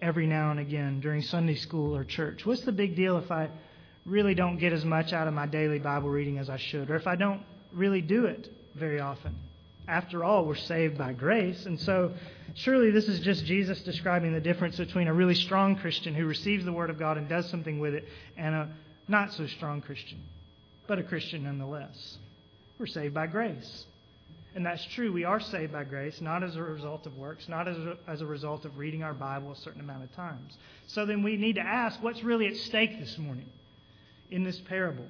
every 0.00 0.26
now 0.26 0.50
and 0.50 0.60
again 0.60 1.00
during 1.00 1.22
Sunday 1.22 1.56
school 1.56 1.96
or 1.96 2.04
church? 2.04 2.46
What's 2.46 2.62
the 2.62 2.72
big 2.72 2.96
deal 2.96 3.18
if 3.18 3.30
I 3.30 3.48
really 4.04 4.34
don't 4.34 4.58
get 4.58 4.72
as 4.72 4.84
much 4.84 5.12
out 5.12 5.28
of 5.28 5.34
my 5.34 5.46
daily 5.46 5.78
Bible 5.78 6.08
reading 6.08 6.38
as 6.38 6.50
I 6.50 6.56
should, 6.56 6.90
or 6.90 6.96
if 6.96 7.06
I 7.06 7.16
don't 7.16 7.42
really 7.72 8.00
do 8.00 8.26
it 8.26 8.48
very 8.74 9.00
often? 9.00 9.34
After 9.88 10.22
all, 10.22 10.44
we're 10.44 10.54
saved 10.54 10.96
by 10.96 11.12
grace, 11.12 11.66
and 11.66 11.78
so 11.80 12.12
Surely 12.54 12.90
this 12.90 13.08
is 13.08 13.20
just 13.20 13.44
Jesus 13.46 13.82
describing 13.82 14.34
the 14.34 14.40
difference 14.40 14.76
between 14.76 15.08
a 15.08 15.14
really 15.14 15.34
strong 15.34 15.76
Christian 15.76 16.14
who 16.14 16.26
receives 16.26 16.64
the 16.64 16.72
Word 16.72 16.90
of 16.90 16.98
God 16.98 17.16
and 17.16 17.28
does 17.28 17.48
something 17.48 17.78
with 17.78 17.94
it 17.94 18.06
and 18.36 18.54
a 18.54 18.68
not 19.08 19.32
so 19.32 19.46
strong 19.46 19.80
Christian, 19.80 20.20
but 20.86 20.98
a 20.98 21.02
Christian 21.02 21.44
nonetheless. 21.44 22.18
We're 22.78 22.86
saved 22.86 23.14
by 23.14 23.26
grace. 23.26 23.86
And 24.54 24.66
that's 24.66 24.84
true. 24.84 25.12
We 25.12 25.24
are 25.24 25.40
saved 25.40 25.72
by 25.72 25.84
grace, 25.84 26.20
not 26.20 26.42
as 26.42 26.56
a 26.56 26.62
result 26.62 27.06
of 27.06 27.16
works, 27.16 27.48
not 27.48 27.68
as 27.68 27.76
a, 27.78 27.96
as 28.06 28.20
a 28.20 28.26
result 28.26 28.64
of 28.64 28.76
reading 28.76 29.02
our 29.02 29.14
Bible 29.14 29.52
a 29.52 29.56
certain 29.56 29.80
amount 29.80 30.04
of 30.04 30.14
times. 30.14 30.56
So 30.88 31.06
then 31.06 31.22
we 31.22 31.36
need 31.36 31.54
to 31.54 31.62
ask 31.62 32.02
what's 32.02 32.22
really 32.22 32.46
at 32.46 32.56
stake 32.56 33.00
this 33.00 33.16
morning 33.16 33.48
in 34.30 34.44
this 34.44 34.58
parable? 34.60 35.06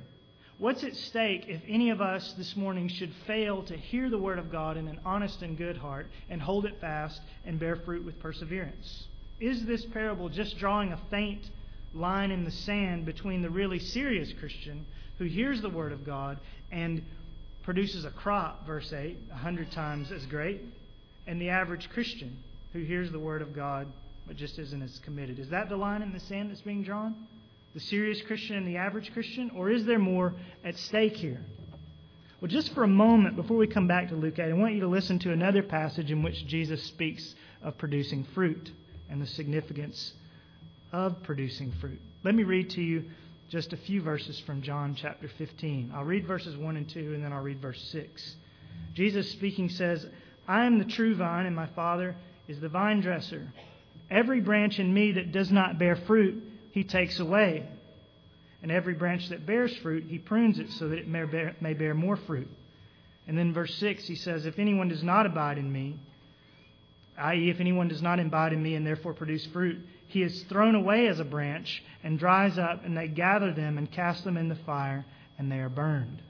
What's 0.59 0.85
at 0.85 0.95
stake 0.95 1.47
if 1.49 1.61
any 1.67 1.91
of 1.91 2.01
us 2.01 2.35
this 2.35 2.57
morning 2.57 2.89
should 2.89 3.13
fail 3.27 3.63
to 3.65 3.77
hear 3.77 4.11
the 4.11 4.19
Word 4.19 4.39
of 4.39 4.53
God 4.53 4.77
in 4.77 4.87
an 4.87 5.01
honest 5.05 5.43
and 5.43 5.57
good 5.57 5.77
heart 5.77 6.09
and 6.29 6.41
hold 6.41 6.67
it 6.67 6.81
fast 6.81 7.21
and 7.45 7.59
bear 7.59 7.77
fruit 7.77 8.05
with 8.05 8.21
perseverance? 8.21 9.09
Is 9.41 9.65
this 9.65 9.85
parable 9.87 10.29
just 10.29 10.59
drawing 10.59 10.93
a 10.93 11.01
faint 11.11 11.51
line 11.95 12.31
in 12.31 12.45
the 12.45 12.51
sand 12.51 13.07
between 13.07 13.43
the 13.43 13.51
really 13.51 13.79
serious 13.79 14.33
Christian 14.39 14.87
who 15.19 15.25
hears 15.25 15.61
the 15.63 15.71
Word 15.71 15.93
of 15.93 16.07
God 16.07 16.39
and 16.71 17.03
produces 17.63 18.05
a 18.05 18.11
crop, 18.11 18.67
verse 18.67 18.93
8, 18.93 19.17
a 19.31 19.37
hundred 19.37 19.71
times 19.73 20.11
as 20.13 20.27
great, 20.27 20.61
and 21.27 21.41
the 21.41 21.51
average 21.51 21.89
Christian 21.91 22.37
who 22.73 22.81
hears 22.81 23.11
the 23.11 23.19
Word 23.19 23.43
of 23.43 23.55
God 23.55 23.87
but 24.27 24.37
just 24.37 24.59
isn't 24.59 24.83
as 24.83 24.99
committed? 25.01 25.39
Is 25.39 25.49
that 25.51 25.69
the 25.69 25.77
line 25.77 26.03
in 26.03 26.13
the 26.13 26.21
sand 26.21 26.51
that's 26.51 26.61
being 26.61 26.83
drawn? 26.83 27.15
the 27.75 27.81
serious 27.81 28.21
Christian 28.23 28.57
and 28.57 28.67
the 28.67 28.77
average 28.77 29.13
Christian, 29.13 29.51
or 29.57 29.71
is 29.71 29.85
there 29.85 29.99
more 29.99 30.35
at 30.65 30.77
stake 30.77 31.17
here? 31.17 31.41
Well, 32.41 32.51
just 32.51 32.75
for 32.75 32.83
a 32.83 32.89
moment 32.89 33.37
before 33.37 33.57
we 33.57 33.67
come 33.67 33.87
back 33.87 34.09
to 34.09 34.15
Luke 34.15 34.39
8, 34.39 34.51
I 34.51 34.53
want 34.53 34.75
you 34.75 34.81
to 34.81 34.89
listen 34.89 35.19
to 35.21 35.33
another 35.33 35.63
passage 35.63 36.11
in 36.11 36.23
which 36.23 36.47
Jesus 36.47 36.83
speaks 36.83 37.35
of 37.63 37.79
producing 37.79 38.25
fruit 38.35 38.71
and 39.09 39.23
the 39.23 39.27
significance 39.27 40.13
of 40.93 41.23
producing 41.23 41.73
fruit. 41.81 42.01
Let 42.25 42.35
me 42.35 42.43
read 42.43 42.71
to 42.71 42.83
you 42.83 43.05
just 43.53 43.75
a 43.75 43.77
few 43.77 44.01
verses 44.01 44.41
from 44.47 44.63
John 44.63 44.95
chapter 44.95 45.29
15. 45.29 45.93
I'll 45.95 46.05
read 46.05 46.27
verses 46.27 46.57
1 46.57 46.75
and 46.75 46.89
2, 46.89 47.13
and 47.13 47.23
then 47.23 47.35
I'll 47.35 47.43
read 47.43 47.61
verse 47.61 47.87
6. 47.93 48.37
Jesus 48.95 49.31
speaking 49.31 49.69
says, 49.69 50.07
I 50.49 50.65
am 50.65 50.79
the 50.79 50.87
true 50.87 51.15
vine, 51.15 51.45
and 51.45 51.55
my 51.55 51.67
Father 51.67 52.17
is 52.49 52.61
the 52.61 52.71
vine 52.71 53.03
dresser. 53.03 53.53
Every 54.11 54.41
branch 54.41 54.79
in 54.79 54.95
me 54.95 55.13
that 55.13 55.33
does 55.33 55.53
not 55.53 55.79
bear 55.79 55.97
fruit, 55.97 56.43
he 56.71 56.83
takes 56.83 57.21
away. 57.21 57.69
And 58.63 58.73
every 58.73 58.95
branch 58.95 59.29
that 59.29 59.45
bears 59.45 59.77
fruit, 59.83 60.07
he 60.09 60.17
prunes 60.17 60.59
it 60.59 60.71
so 60.71 60.89
that 60.89 60.99
it 60.99 61.07
may 61.07 61.27
bear, 61.27 61.55
may 61.61 61.75
bear 61.75 61.93
more 61.93 62.17
fruit. 62.17 62.49
And 63.29 63.37
then 63.37 63.53
verse 63.53 63.75
6, 63.75 64.07
he 64.07 64.15
says, 64.15 64.47
If 64.47 64.59
anyone 64.59 64.89
does 64.89 65.03
not 65.03 65.27
abide 65.27 65.59
in 65.59 65.71
me, 65.71 65.99
i.e., 67.19 67.51
if 67.51 67.61
anyone 67.61 67.89
does 67.89 68.03
not 68.03 68.19
abide 68.19 68.53
in 68.53 68.63
me 68.63 68.75
and 68.75 68.87
therefore 68.87 69.15
produce 69.15 69.47
fruit, 69.47 69.79
he 70.09 70.23
is 70.23 70.43
thrown 70.45 70.75
away 70.75 71.09
as 71.09 71.21
a 71.21 71.25
branch 71.25 71.83
and 72.03 72.19
dries 72.19 72.59
up, 72.59 72.85
and 72.85 72.97
they 72.97 73.09
gather 73.09 73.53
them 73.53 73.79
and 73.79 73.91
cast 73.91 74.25
them 74.25 74.37
in 74.37 74.49
the 74.49 74.55
fire, 74.55 75.05
and 75.39 75.51
they 75.51 75.59
are 75.59 75.69
burned. 75.69 76.21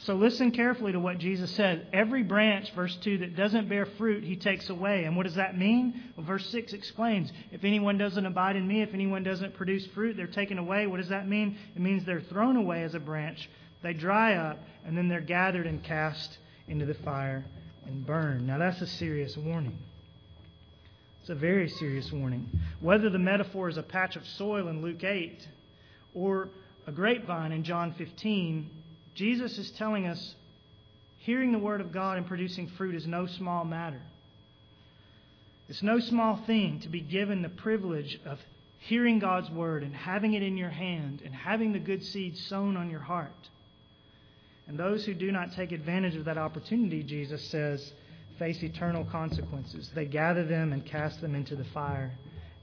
So 0.00 0.14
listen 0.14 0.52
carefully 0.52 0.92
to 0.92 1.00
what 1.00 1.18
Jesus 1.18 1.50
said. 1.50 1.88
Every 1.92 2.22
branch, 2.22 2.72
verse 2.72 2.94
2, 3.02 3.18
that 3.18 3.34
doesn't 3.34 3.68
bear 3.68 3.84
fruit, 3.84 4.22
he 4.22 4.36
takes 4.36 4.70
away. 4.70 5.04
And 5.04 5.16
what 5.16 5.26
does 5.26 5.34
that 5.34 5.58
mean? 5.58 6.02
Well, 6.16 6.24
verse 6.24 6.48
6 6.50 6.72
explains 6.72 7.32
if 7.50 7.64
anyone 7.64 7.98
doesn't 7.98 8.24
abide 8.24 8.54
in 8.54 8.68
me, 8.68 8.82
if 8.82 8.94
anyone 8.94 9.24
doesn't 9.24 9.54
produce 9.54 9.86
fruit, 9.88 10.16
they're 10.16 10.28
taken 10.28 10.58
away. 10.58 10.86
What 10.86 10.98
does 10.98 11.08
that 11.08 11.26
mean? 11.26 11.58
It 11.74 11.82
means 11.82 12.04
they're 12.04 12.20
thrown 12.20 12.56
away 12.56 12.84
as 12.84 12.94
a 12.94 13.00
branch, 13.00 13.50
they 13.82 13.92
dry 13.92 14.34
up, 14.34 14.60
and 14.86 14.96
then 14.96 15.08
they're 15.08 15.20
gathered 15.20 15.66
and 15.66 15.82
cast 15.82 16.38
into 16.68 16.86
the 16.86 16.94
fire 16.94 17.44
and 17.88 18.06
burned. 18.06 18.46
Now, 18.46 18.58
that's 18.58 18.80
a 18.80 18.86
serious 18.86 19.36
warning. 19.36 19.78
It's 21.20 21.30
a 21.30 21.34
very 21.34 21.68
serious 21.68 22.12
warning. 22.12 22.48
Whether 22.80 23.10
the 23.10 23.18
metaphor 23.18 23.68
is 23.68 23.76
a 23.76 23.82
patch 23.82 24.16
of 24.16 24.26
soil 24.26 24.68
in 24.68 24.82
Luke 24.82 25.02
8 25.02 25.46
or 26.14 26.48
a 26.86 26.92
grapevine 26.92 27.52
in 27.52 27.64
John 27.64 27.92
15, 27.98 28.70
Jesus 29.14 29.58
is 29.58 29.70
telling 29.72 30.06
us 30.06 30.34
hearing 31.18 31.52
the 31.52 31.58
Word 31.58 31.80
of 31.80 31.92
God 31.92 32.18
and 32.18 32.26
producing 32.26 32.68
fruit 32.68 32.94
is 32.94 33.06
no 33.06 33.26
small 33.26 33.64
matter. 33.64 34.00
It's 35.68 35.82
no 35.82 35.98
small 35.98 36.36
thing 36.46 36.80
to 36.80 36.88
be 36.88 37.00
given 37.00 37.42
the 37.42 37.48
privilege 37.48 38.18
of 38.24 38.38
hearing 38.78 39.18
God's 39.18 39.50
Word 39.50 39.82
and 39.82 39.94
having 39.94 40.34
it 40.34 40.42
in 40.42 40.56
your 40.56 40.70
hand 40.70 41.20
and 41.24 41.34
having 41.34 41.72
the 41.72 41.78
good 41.78 42.02
seed 42.04 42.38
sown 42.38 42.76
on 42.76 42.90
your 42.90 43.00
heart. 43.00 43.50
And 44.68 44.78
those 44.78 45.04
who 45.06 45.14
do 45.14 45.32
not 45.32 45.52
take 45.52 45.72
advantage 45.72 46.14
of 46.14 46.26
that 46.26 46.36
opportunity, 46.36 47.02
Jesus 47.02 47.42
says, 47.48 47.92
face 48.38 48.62
eternal 48.62 49.04
consequences. 49.04 49.90
They 49.94 50.04
gather 50.04 50.44
them 50.44 50.72
and 50.72 50.84
cast 50.84 51.20
them 51.20 51.34
into 51.34 51.56
the 51.56 51.64
fire, 51.64 52.12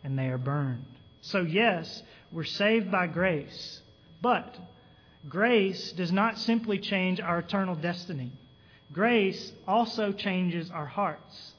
and 0.04 0.18
they 0.18 0.28
are 0.28 0.38
burned. 0.38 0.86
So, 1.22 1.42
yes, 1.42 2.04
we're 2.32 2.44
saved 2.44 2.92
by 2.92 3.08
grace, 3.08 3.82
but 4.22 4.56
grace 5.28 5.92
does 5.94 6.12
not 6.12 6.38
simply 6.38 6.78
change 6.78 7.20
our 7.20 7.40
eternal 7.40 7.76
destiny. 7.76 8.32
Grace 8.94 9.52
also 9.68 10.12
changes 10.12 10.70
our 10.70 10.86
hearts. 10.86 11.54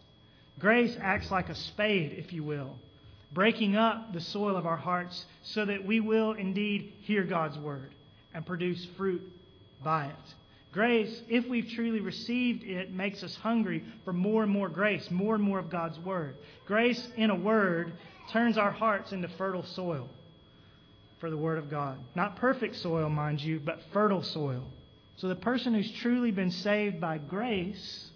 Grace 0.60 0.96
acts 1.02 1.30
like 1.30 1.48
a 1.48 1.54
spade, 1.54 2.14
if 2.16 2.32
you 2.32 2.44
will, 2.44 2.76
breaking 3.32 3.76
up 3.76 4.12
the 4.12 4.20
soil 4.20 4.56
of 4.56 4.64
our 4.64 4.76
hearts 4.76 5.26
so 5.42 5.64
that 5.64 5.84
we 5.84 5.98
will 5.98 6.32
indeed 6.32 6.92
hear 7.00 7.24
God's 7.24 7.58
word 7.58 7.92
and 8.32 8.46
produce 8.46 8.86
fruit 8.96 9.22
by 9.86 10.06
it. 10.06 10.34
Grace, 10.72 11.22
if 11.28 11.46
we've 11.46 11.70
truly 11.70 12.00
received 12.00 12.64
it, 12.64 12.92
makes 12.92 13.22
us 13.22 13.36
hungry 13.36 13.84
for 14.04 14.12
more 14.12 14.42
and 14.42 14.50
more 14.50 14.68
grace, 14.68 15.08
more 15.12 15.36
and 15.36 15.44
more 15.44 15.60
of 15.60 15.70
God's 15.70 15.96
Word. 16.00 16.34
Grace, 16.66 17.08
in 17.16 17.30
a 17.30 17.36
word, 17.36 17.92
turns 18.32 18.58
our 18.58 18.72
hearts 18.72 19.12
into 19.12 19.28
fertile 19.38 19.62
soil 19.62 20.08
for 21.20 21.30
the 21.30 21.36
Word 21.36 21.56
of 21.58 21.70
God. 21.70 21.98
Not 22.16 22.34
perfect 22.34 22.74
soil, 22.76 23.08
mind 23.08 23.40
you, 23.40 23.60
but 23.64 23.80
fertile 23.92 24.24
soil. 24.24 24.64
So 25.18 25.28
the 25.28 25.36
person 25.36 25.72
who's 25.72 25.92
truly 25.92 26.32
been 26.32 26.50
saved 26.50 27.00
by 27.00 27.18
grace 27.18 28.10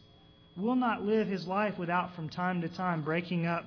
will 0.56 0.74
not 0.74 1.06
live 1.06 1.28
his 1.28 1.46
life 1.46 1.78
without, 1.78 2.16
from 2.16 2.28
time 2.28 2.62
to 2.62 2.68
time, 2.68 3.02
breaking 3.02 3.46
up 3.46 3.64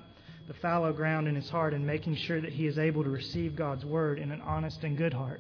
the 0.50 0.54
fallow 0.56 0.92
ground 0.92 1.30
in 1.30 1.36
his 1.36 1.50
heart 1.50 1.74
and 1.74 1.88
making 1.88 2.18
sure 2.18 2.42
that 2.42 2.52
he 2.52 2.68
is 2.68 2.78
able 2.78 3.06
to 3.06 3.10
receive 3.10 3.56
God's 3.56 3.86
Word 3.86 4.20
in 4.20 4.30
an 4.30 4.42
honest 4.42 4.84
and 4.84 4.98
good 4.98 5.14
heart 5.14 5.40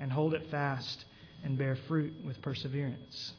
and 0.00 0.10
hold 0.10 0.32
it 0.32 0.50
fast 0.50 1.04
and 1.44 1.58
bear 1.58 1.76
fruit 1.88 2.14
with 2.24 2.40
perseverance. 2.42 3.32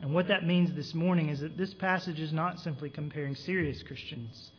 And 0.00 0.12
what 0.12 0.28
that 0.28 0.46
means 0.46 0.72
this 0.74 0.94
morning 0.94 1.28
is 1.28 1.40
that 1.40 1.56
this 1.56 1.72
passage 1.74 2.20
is 2.20 2.32
not 2.32 2.60
simply 2.60 2.90
comparing 2.90 3.34
serious 3.34 3.82
Christians 3.82 4.50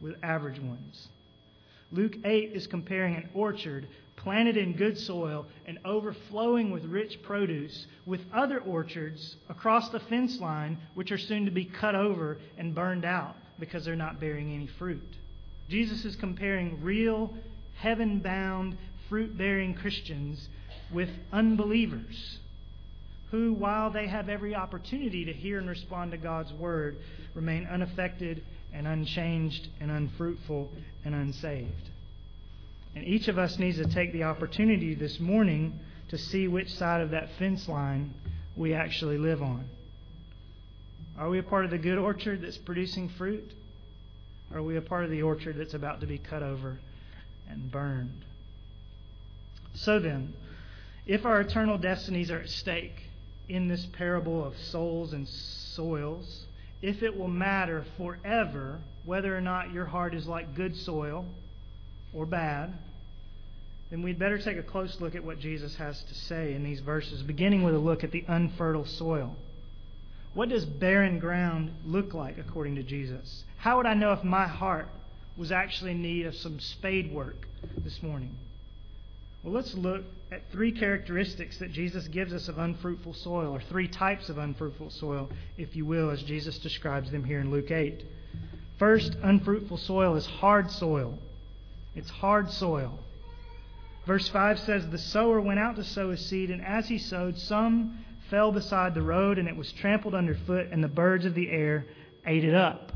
with 0.00 0.14
average 0.22 0.60
ones. 0.60 1.08
Luke 1.92 2.16
8 2.24 2.52
is 2.52 2.66
comparing 2.66 3.16
an 3.16 3.28
orchard 3.32 3.88
planted 4.16 4.56
in 4.56 4.72
good 4.72 4.98
soil 4.98 5.46
and 5.66 5.78
overflowing 5.84 6.70
with 6.70 6.84
rich 6.84 7.22
produce 7.22 7.86
with 8.06 8.20
other 8.34 8.58
orchards 8.60 9.36
across 9.48 9.88
the 9.90 10.00
fence 10.00 10.40
line, 10.40 10.78
which 10.94 11.12
are 11.12 11.18
soon 11.18 11.44
to 11.44 11.50
be 11.50 11.64
cut 11.64 11.94
over 11.94 12.38
and 12.58 12.74
burned 12.74 13.04
out 13.04 13.36
because 13.58 13.84
they're 13.84 13.96
not 13.96 14.20
bearing 14.20 14.52
any 14.52 14.66
fruit. 14.66 15.16
Jesus 15.68 16.04
is 16.04 16.16
comparing 16.16 16.82
real, 16.82 17.34
heaven 17.76 18.20
bound, 18.20 18.76
fruit 19.08 19.36
bearing 19.36 19.74
Christians 19.74 20.48
with 20.92 21.08
unbelievers 21.32 22.38
who, 23.30 23.52
while 23.52 23.90
they 23.90 24.06
have 24.06 24.28
every 24.28 24.54
opportunity 24.54 25.24
to 25.24 25.32
hear 25.32 25.58
and 25.58 25.68
respond 25.68 26.12
to 26.12 26.16
God's 26.16 26.52
word, 26.52 26.96
remain 27.34 27.66
unaffected 27.66 28.42
and 28.72 28.86
unchanged 28.86 29.68
and 29.80 29.90
unfruitful 29.90 30.70
and 31.04 31.14
unsaved. 31.14 31.90
And 32.94 33.04
each 33.04 33.28
of 33.28 33.38
us 33.38 33.58
needs 33.58 33.78
to 33.78 33.86
take 33.86 34.12
the 34.12 34.22
opportunity 34.24 34.94
this 34.94 35.18
morning 35.20 35.78
to 36.08 36.18
see 36.18 36.48
which 36.48 36.72
side 36.74 37.00
of 37.00 37.10
that 37.10 37.30
fence 37.38 37.68
line 37.68 38.14
we 38.56 38.74
actually 38.74 39.18
live 39.18 39.42
on. 39.42 39.66
Are 41.18 41.28
we 41.28 41.38
a 41.38 41.42
part 41.42 41.64
of 41.64 41.70
the 41.70 41.78
good 41.78 41.98
orchard 41.98 42.42
that's 42.42 42.58
producing 42.58 43.08
fruit? 43.10 43.52
Or 44.52 44.58
are 44.58 44.62
we 44.62 44.76
a 44.76 44.82
part 44.82 45.04
of 45.04 45.10
the 45.10 45.22
orchard 45.22 45.56
that's 45.58 45.74
about 45.74 46.00
to 46.00 46.06
be 46.06 46.18
cut 46.18 46.42
over 46.42 46.78
and 47.48 47.70
burned? 47.70 48.24
So 49.74 49.98
then, 49.98 50.34
if 51.06 51.24
our 51.24 51.40
eternal 51.40 51.78
destinies 51.78 52.30
are 52.30 52.40
at 52.40 52.48
stake 52.48 53.02
in 53.48 53.68
this 53.68 53.86
parable 53.92 54.44
of 54.44 54.56
souls 54.56 55.12
and 55.12 55.28
soils, 55.28 56.46
if 56.82 57.02
it 57.02 57.16
will 57.16 57.28
matter 57.28 57.84
forever 57.96 58.80
whether 59.04 59.36
or 59.36 59.40
not 59.40 59.72
your 59.72 59.84
heart 59.84 60.14
is 60.14 60.26
like 60.26 60.54
good 60.56 60.76
soil 60.76 61.24
or 62.12 62.26
bad, 62.26 62.72
then 63.90 64.02
we'd 64.02 64.18
better 64.18 64.38
take 64.38 64.56
a 64.56 64.62
close 64.62 65.00
look 65.00 65.14
at 65.14 65.22
what 65.22 65.38
Jesus 65.38 65.76
has 65.76 66.02
to 66.02 66.14
say 66.14 66.54
in 66.54 66.64
these 66.64 66.80
verses, 66.80 67.22
beginning 67.22 67.62
with 67.62 67.74
a 67.74 67.78
look 67.78 68.02
at 68.02 68.10
the 68.10 68.24
unfertile 68.26 68.84
soil. 68.84 69.36
What 70.34 70.48
does 70.48 70.64
barren 70.64 71.20
ground 71.20 71.70
look 71.84 72.12
like 72.12 72.36
according 72.36 72.74
to 72.76 72.82
Jesus? 72.82 73.44
How 73.58 73.76
would 73.76 73.86
I 73.86 73.94
know 73.94 74.12
if 74.12 74.24
my 74.24 74.46
heart 74.46 74.88
was 75.36 75.52
actually 75.52 75.92
in 75.92 76.02
need 76.02 76.26
of 76.26 76.34
some 76.34 76.58
spade 76.58 77.12
work 77.12 77.46
this 77.78 78.02
morning? 78.02 78.34
Well, 79.42 79.54
let's 79.54 79.74
look 79.74 80.02
at 80.32 80.50
three 80.50 80.72
characteristics 80.72 81.58
that 81.58 81.70
Jesus 81.70 82.08
gives 82.08 82.32
us 82.32 82.48
of 82.48 82.58
unfruitful 82.58 83.14
soil, 83.14 83.54
or 83.54 83.60
three 83.60 83.86
types 83.86 84.28
of 84.28 84.38
unfruitful 84.38 84.90
soil, 84.90 85.30
if 85.56 85.76
you 85.76 85.84
will, 85.84 86.10
as 86.10 86.22
Jesus 86.22 86.58
describes 86.58 87.10
them 87.10 87.22
here 87.22 87.40
in 87.40 87.50
Luke 87.50 87.70
8. 87.70 88.04
First, 88.78 89.16
unfruitful 89.22 89.76
soil 89.76 90.16
is 90.16 90.26
hard 90.26 90.70
soil. 90.70 91.18
It's 91.94 92.10
hard 92.10 92.50
soil. 92.50 92.98
Verse 94.04 94.28
5 94.28 94.58
says, 94.60 94.88
The 94.88 94.98
sower 94.98 95.40
went 95.40 95.60
out 95.60 95.76
to 95.76 95.84
sow 95.84 96.10
his 96.10 96.26
seed, 96.26 96.50
and 96.50 96.64
as 96.64 96.88
he 96.88 96.98
sowed, 96.98 97.38
some 97.38 98.04
fell 98.28 98.50
beside 98.50 98.94
the 98.94 99.02
road, 99.02 99.38
and 99.38 99.48
it 99.48 99.56
was 99.56 99.70
trampled 99.72 100.14
underfoot, 100.14 100.68
and 100.72 100.82
the 100.82 100.88
birds 100.88 101.24
of 101.24 101.34
the 101.34 101.50
air 101.50 101.86
ate 102.26 102.44
it 102.44 102.54
up. 102.54 102.92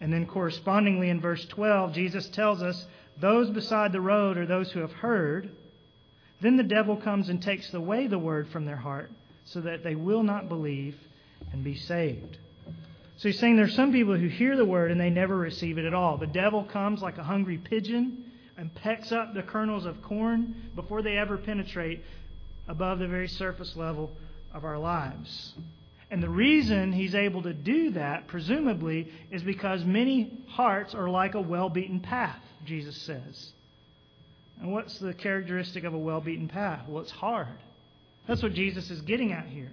And 0.00 0.12
then, 0.12 0.26
correspondingly, 0.26 1.08
in 1.08 1.20
verse 1.20 1.46
12, 1.46 1.94
Jesus 1.94 2.28
tells 2.28 2.62
us, 2.62 2.86
Those 3.18 3.48
beside 3.50 3.92
the 3.92 4.00
road 4.00 4.36
are 4.36 4.46
those 4.46 4.70
who 4.72 4.80
have 4.80 4.92
heard 4.92 5.50
then 6.42 6.56
the 6.56 6.62
devil 6.62 6.96
comes 6.96 7.28
and 7.28 7.40
takes 7.40 7.72
away 7.72 8.06
the 8.06 8.18
word 8.18 8.48
from 8.48 8.66
their 8.66 8.76
heart 8.76 9.10
so 9.44 9.60
that 9.60 9.82
they 9.82 9.94
will 9.94 10.22
not 10.22 10.48
believe 10.48 10.96
and 11.52 11.64
be 11.64 11.76
saved. 11.76 12.38
So 13.16 13.28
he's 13.28 13.38
saying 13.38 13.56
there's 13.56 13.74
some 13.74 13.92
people 13.92 14.16
who 14.16 14.26
hear 14.26 14.56
the 14.56 14.64
word 14.64 14.90
and 14.90 15.00
they 15.00 15.10
never 15.10 15.36
receive 15.36 15.78
it 15.78 15.84
at 15.84 15.94
all. 15.94 16.16
The 16.16 16.26
devil 16.26 16.64
comes 16.64 17.02
like 17.02 17.18
a 17.18 17.22
hungry 17.22 17.58
pigeon 17.58 18.24
and 18.56 18.74
pecks 18.74 19.12
up 19.12 19.34
the 19.34 19.42
kernels 19.42 19.86
of 19.86 20.02
corn 20.02 20.70
before 20.74 21.02
they 21.02 21.16
ever 21.16 21.38
penetrate 21.38 22.02
above 22.68 22.98
the 22.98 23.08
very 23.08 23.28
surface 23.28 23.76
level 23.76 24.10
of 24.52 24.64
our 24.64 24.78
lives. 24.78 25.54
And 26.10 26.22
the 26.22 26.28
reason 26.28 26.92
he's 26.92 27.14
able 27.14 27.42
to 27.42 27.54
do 27.54 27.92
that, 27.92 28.26
presumably, 28.26 29.10
is 29.30 29.42
because 29.42 29.84
many 29.84 30.44
hearts 30.48 30.94
are 30.94 31.08
like 31.08 31.34
a 31.34 31.40
well 31.40 31.70
beaten 31.70 32.00
path, 32.00 32.42
Jesus 32.66 33.00
says. 33.02 33.52
And 34.62 34.72
what's 34.72 34.96
the 35.00 35.12
characteristic 35.12 35.82
of 35.82 35.92
a 35.92 35.98
well 35.98 36.20
beaten 36.20 36.46
path? 36.46 36.88
Well, 36.88 37.02
it's 37.02 37.10
hard. 37.10 37.58
That's 38.28 38.44
what 38.44 38.54
Jesus 38.54 38.90
is 38.92 39.00
getting 39.00 39.32
at 39.32 39.46
here. 39.46 39.72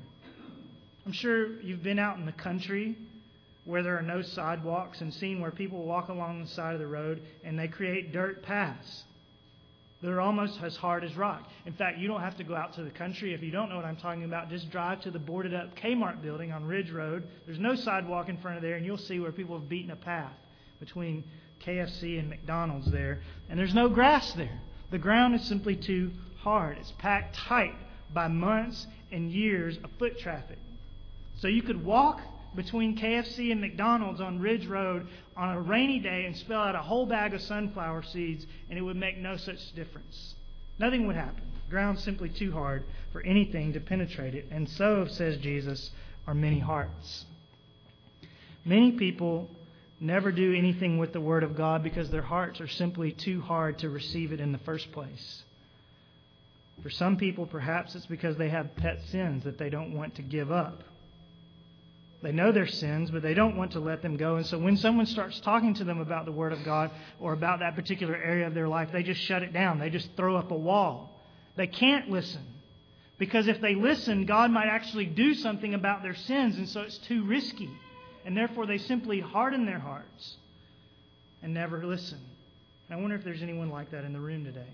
I'm 1.06 1.12
sure 1.12 1.62
you've 1.62 1.84
been 1.84 2.00
out 2.00 2.18
in 2.18 2.26
the 2.26 2.32
country 2.32 2.98
where 3.66 3.84
there 3.84 3.96
are 4.00 4.02
no 4.02 4.24
sidewalks 4.24 5.02
and 5.02 5.14
seen 5.14 5.42
where 5.42 5.52
people 5.52 5.84
walk 5.84 6.10
along 6.10 6.42
the 6.42 6.48
side 6.48 6.74
of 6.74 6.80
the 6.80 6.88
road 6.88 7.22
and 7.44 7.58
they 7.58 7.68
create 7.68 8.12
dirt 8.12 8.42
paths. 8.42 9.04
They're 10.02 10.22
almost 10.22 10.60
as 10.64 10.76
hard 10.76 11.04
as 11.04 11.16
rock. 11.16 11.48
In 11.68 11.74
fact, 11.74 12.00
you 12.00 12.08
don't 12.08 12.22
have 12.22 12.38
to 12.38 12.44
go 12.44 12.56
out 12.56 12.74
to 12.74 12.84
the 12.84 12.90
country. 12.90 13.36
If 13.36 13.44
you 13.44 13.52
don't 13.52 13.70
know 13.70 13.76
what 13.76 13.86
I'm 13.86 13.98
talking 13.98 14.24
about, 14.24 14.50
just 14.50 14.72
drive 14.72 15.02
to 15.02 15.12
the 15.12 15.20
boarded 15.20 15.54
up 15.54 15.76
Kmart 15.76 16.24
building 16.24 16.52
on 16.52 16.66
Ridge 16.66 16.90
Road. 16.90 17.28
There's 17.46 17.60
no 17.60 17.76
sidewalk 17.76 18.28
in 18.28 18.38
front 18.38 18.58
of 18.58 18.64
there, 18.64 18.76
and 18.76 18.86
you'll 18.86 18.98
see 18.98 19.20
where 19.20 19.32
people 19.32 19.60
have 19.60 19.70
beaten 19.70 19.92
a 19.92 19.96
path 19.96 20.34
between 20.80 21.26
KFC 21.64 22.18
and 22.18 22.30
McDonald's 22.30 22.90
there. 22.90 23.22
And 23.50 23.60
there's 23.60 23.76
no 23.76 23.88
grass 23.88 24.34
there. 24.34 24.60
The 24.92 24.98
ground 24.98 25.36
is 25.36 25.44
simply 25.44 25.76
too 25.76 26.12
hard. 26.40 26.78
It's 26.78 26.92
packed 26.98 27.36
tight 27.36 27.76
by 28.14 28.28
months 28.28 28.88
and 29.12 29.32
years 29.32 29.78
of 29.84 29.92
foot 30.00 30.20
traffic. 30.20 30.58
So 31.38 31.48
you 31.48 31.62
could 31.62 31.84
walk 31.84 32.22
between 32.56 32.98
KFC 32.98 33.52
and 33.52 33.62
McDonald's 33.62 34.20
on 34.20 34.40
Ridge 34.40 34.66
Road 34.66 35.08
on 35.38 35.56
a 35.56 35.62
rainy 35.62 36.00
day 36.00 36.26
and 36.26 36.36
spill 36.36 36.58
out 36.58 36.76
a 36.76 36.82
whole 36.82 37.06
bag 37.06 37.34
of 37.34 37.42
sunflower 37.42 38.04
seeds, 38.04 38.46
and 38.70 38.78
it 38.78 38.82
would 38.82 38.96
make 38.96 39.18
no 39.18 39.38
such 39.38 39.74
difference. 39.76 40.36
Nothing 40.80 41.06
would 41.08 41.16
happen. 41.16 41.44
The 41.68 41.72
ground's 41.72 42.04
simply 42.04 42.30
too 42.30 42.52
hard 42.52 42.84
for 43.12 43.22
anything 43.22 43.74
to 43.74 43.80
penetrate 43.80 44.34
it. 44.34 44.48
And 44.50 44.68
so, 44.68 45.06
says 45.06 45.38
Jesus, 45.38 45.92
are 46.26 46.34
many 46.34 46.60
hearts. 46.60 47.26
Many 48.66 48.94
people 48.94 49.50
never 50.00 50.32
do 50.32 50.54
anything 50.54 50.98
with 50.98 51.14
the 51.14 51.22
Word 51.22 51.44
of 51.44 51.56
God 51.56 51.84
because 51.84 52.10
their 52.10 52.22
hearts 52.22 52.62
are 52.62 52.68
simply 52.68 53.12
too 53.12 53.42
hard 53.42 53.80
to 53.80 53.90
receive 53.90 54.32
it 54.32 54.40
in 54.40 54.52
the 54.52 54.58
first 54.60 54.92
place. 54.92 55.44
For 56.82 56.90
some 56.90 57.18
people, 57.18 57.46
perhaps 57.46 57.96
it's 57.96 58.06
because 58.06 58.38
they 58.38 58.50
have 58.50 58.76
pet 58.78 59.02
sins 59.12 59.44
that 59.44 59.58
they 59.58 59.70
don't 59.70 59.94
want 59.94 60.16
to 60.16 60.22
give 60.22 60.52
up. 60.52 60.84
They 62.22 62.32
know 62.32 62.52
their 62.52 62.68
sins, 62.68 63.12
but 63.12 63.22
they 63.22 63.34
don't 63.34 63.56
want 63.56 63.72
to 63.74 63.80
let 63.80 64.02
them 64.02 64.18
go. 64.18 64.36
And 64.36 64.46
so 64.46 64.60
when 64.60 64.78
someone 64.78 65.06
starts 65.06 65.40
talking 65.40 65.74
to 65.76 65.84
them 65.84 66.00
about 66.00 66.26
the 66.26 66.32
Word 66.32 66.54
of 66.54 66.64
God 66.64 66.92
or 67.20 67.34
about 67.34 67.60
that 67.60 67.76
particular 67.76 68.16
area 68.16 68.48
of 68.48 68.54
their 68.54 68.68
life, 68.68 68.90
they 68.92 69.04
just 69.04 69.22
shut 69.22 69.44
it 69.44 69.54
down. 69.54 69.80
They 69.80 69.90
just 69.90 70.10
throw 70.16 70.36
up 70.36 70.52
a 70.52 70.58
wall. 70.58 71.22
They 71.56 71.68
can't 71.68 72.10
listen. 72.10 72.42
Because 73.18 73.48
if 73.48 73.60
they 73.60 73.76
listen, 73.76 74.26
God 74.26 74.52
might 74.52 74.68
actually 74.68 75.06
do 75.06 75.34
something 75.34 75.74
about 75.74 76.04
their 76.04 76.16
sins, 76.16 76.58
and 76.58 76.68
so 76.68 76.82
it's 76.82 76.98
too 77.00 77.26
risky 77.26 77.70
and 78.26 78.36
therefore 78.36 78.66
they 78.66 78.78
simply 78.78 79.20
harden 79.20 79.66
their 79.66 79.80
hearts 79.80 80.36
and 81.42 81.54
never 81.54 81.86
listen. 81.86 82.20
And 82.90 82.98
I 82.98 83.02
wonder 83.02 83.16
if 83.16 83.24
there's 83.24 83.42
anyone 83.42 83.70
like 83.70 83.92
that 83.92 84.04
in 84.04 84.14
the 84.14 84.20
room 84.20 84.44
today. 84.44 84.68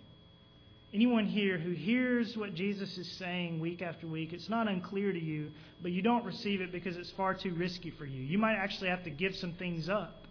Anyone 0.94 1.26
here 1.26 1.58
who 1.58 1.72
hears 1.72 2.38
what 2.38 2.56
Jesus 2.56 2.98
is 2.98 3.12
saying 3.14 3.60
week 3.60 3.82
after 3.82 4.08
week, 4.08 4.32
it's 4.32 4.48
not 4.48 4.70
unclear 4.70 5.12
to 5.12 5.20
you, 5.20 5.52
but 5.82 5.92
you 5.92 6.02
don't 6.02 6.24
receive 6.24 6.62
it 6.62 6.72
because 6.72 6.96
it's 6.96 7.12
far 7.12 7.34
too 7.34 7.54
risky 7.54 7.92
for 7.92 8.06
you. 8.06 8.22
You 8.22 8.38
might 8.38 8.56
actually 8.56 8.90
have 8.90 9.04
to 9.04 9.10
give 9.10 9.36
some 9.36 9.54
things 9.54 9.90
up 9.90 10.26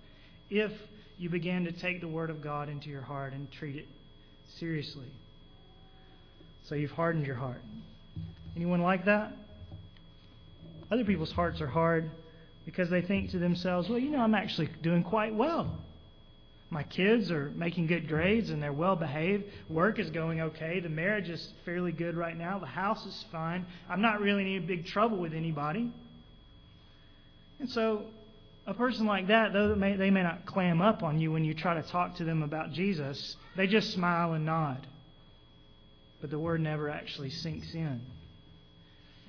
if 0.48 0.72
you 1.18 1.28
begin 1.28 1.64
to 1.64 1.72
take 1.72 2.00
the 2.00 2.08
Word 2.08 2.30
of 2.30 2.42
God 2.42 2.68
into 2.68 2.88
your 2.88 3.02
heart 3.02 3.34
and 3.34 3.50
treat 3.52 3.76
it 3.76 3.86
seriously. 4.58 5.10
So 6.64 6.74
you've 6.74 6.92
hardened 6.92 7.26
your 7.26 7.36
heart. 7.36 7.60
Anyone 8.56 8.80
like 8.80 9.04
that? 9.04 9.32
Other 10.90 11.04
people's 11.04 11.32
hearts 11.32 11.60
are 11.60 11.66
hard 11.66 12.10
because 12.64 12.90
they 12.90 13.02
think 13.02 13.30
to 13.30 13.38
themselves, 13.38 13.88
well, 13.88 13.98
you 13.98 14.10
know, 14.10 14.20
I'm 14.20 14.34
actually 14.34 14.68
doing 14.82 15.02
quite 15.02 15.34
well. 15.34 15.70
My 16.70 16.82
kids 16.82 17.30
are 17.30 17.52
making 17.54 17.86
good 17.86 18.08
grades 18.08 18.50
and 18.50 18.62
they're 18.62 18.72
well 18.72 18.96
behaved. 18.96 19.44
Work 19.68 19.98
is 19.98 20.10
going 20.10 20.40
okay. 20.40 20.80
The 20.80 20.88
marriage 20.88 21.28
is 21.28 21.52
fairly 21.64 21.92
good 21.92 22.16
right 22.16 22.36
now. 22.36 22.58
The 22.58 22.66
house 22.66 23.04
is 23.06 23.24
fine. 23.30 23.66
I'm 23.88 24.02
not 24.02 24.20
really 24.20 24.42
in 24.42 24.48
any 24.48 24.58
big 24.58 24.86
trouble 24.86 25.18
with 25.18 25.34
anybody. 25.34 25.92
And 27.60 27.70
so, 27.70 28.06
a 28.66 28.74
person 28.74 29.06
like 29.06 29.28
that, 29.28 29.52
though 29.52 29.68
they 29.68 29.74
may, 29.74 29.96
they 29.96 30.10
may 30.10 30.22
not 30.22 30.46
clam 30.46 30.80
up 30.80 31.02
on 31.02 31.20
you 31.20 31.30
when 31.30 31.44
you 31.44 31.54
try 31.54 31.80
to 31.80 31.88
talk 31.88 32.16
to 32.16 32.24
them 32.24 32.42
about 32.42 32.72
Jesus, 32.72 33.36
they 33.56 33.66
just 33.66 33.92
smile 33.92 34.32
and 34.32 34.46
nod. 34.46 34.86
But 36.20 36.30
the 36.30 36.38
word 36.38 36.60
never 36.60 36.88
actually 36.88 37.30
sinks 37.30 37.72
in. 37.74 38.00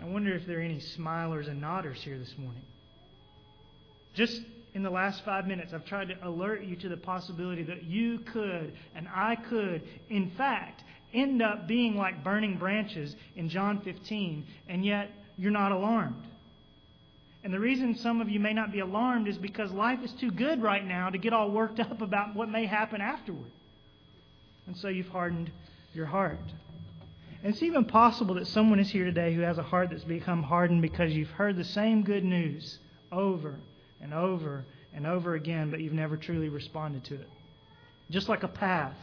I 0.01 0.05
wonder 0.05 0.33
if 0.33 0.47
there 0.47 0.59
are 0.59 0.63
any 0.63 0.81
smilers 0.97 1.49
and 1.49 1.61
nodders 1.61 1.97
here 1.97 2.17
this 2.17 2.33
morning. 2.37 2.63
Just 4.15 4.41
in 4.73 4.81
the 4.81 4.89
last 4.89 5.23
five 5.23 5.45
minutes, 5.45 5.73
I've 5.73 5.85
tried 5.85 6.07
to 6.09 6.27
alert 6.27 6.63
you 6.63 6.75
to 6.77 6.89
the 6.89 6.97
possibility 6.97 7.63
that 7.63 7.83
you 7.83 8.19
could 8.19 8.73
and 8.95 9.07
I 9.13 9.35
could, 9.35 9.83
in 10.09 10.31
fact, 10.31 10.83
end 11.13 11.41
up 11.41 11.67
being 11.67 11.95
like 11.95 12.23
burning 12.23 12.57
branches 12.57 13.15
in 13.35 13.49
John 13.49 13.81
15, 13.81 14.45
and 14.67 14.85
yet 14.85 15.11
you're 15.37 15.51
not 15.51 15.71
alarmed. 15.71 16.27
And 17.43 17.53
the 17.53 17.59
reason 17.59 17.95
some 17.95 18.21
of 18.21 18.29
you 18.29 18.39
may 18.39 18.53
not 18.53 18.71
be 18.71 18.79
alarmed 18.79 19.27
is 19.27 19.37
because 19.37 19.71
life 19.71 19.99
is 20.03 20.11
too 20.13 20.31
good 20.31 20.61
right 20.61 20.85
now 20.85 21.09
to 21.09 21.17
get 21.17 21.31
all 21.31 21.51
worked 21.51 21.79
up 21.79 22.01
about 22.01 22.35
what 22.35 22.49
may 22.49 22.65
happen 22.65 23.01
afterward. 23.01 23.51
And 24.65 24.75
so 24.75 24.87
you've 24.87 25.09
hardened 25.09 25.51
your 25.93 26.07
heart. 26.07 26.39
And 27.43 27.53
it's 27.53 27.61
even 27.61 27.85
possible 27.85 28.35
that 28.35 28.47
someone 28.47 28.79
is 28.79 28.89
here 28.89 29.05
today 29.05 29.33
who 29.35 29.41
has 29.41 29.59
a 29.59 29.63
heart 29.63 29.91
that's 29.91 30.03
become 30.03 30.41
hardened 30.41 30.81
because 30.81 31.13
you've 31.13 31.29
heard 31.29 31.55
the 31.55 31.63
same 31.63 32.03
good 32.03 32.23
news 32.23 32.79
over 33.11 33.55
and 34.05 34.13
over 34.13 34.63
and 34.93 35.07
over 35.07 35.33
again, 35.33 35.71
but 35.71 35.81
you've 35.81 35.93
never 35.93 36.15
truly 36.15 36.47
responded 36.47 37.03
to 37.05 37.15
it. 37.15 37.27
Just 38.11 38.29
like 38.29 38.43
a 38.43 38.47
path 38.47 38.95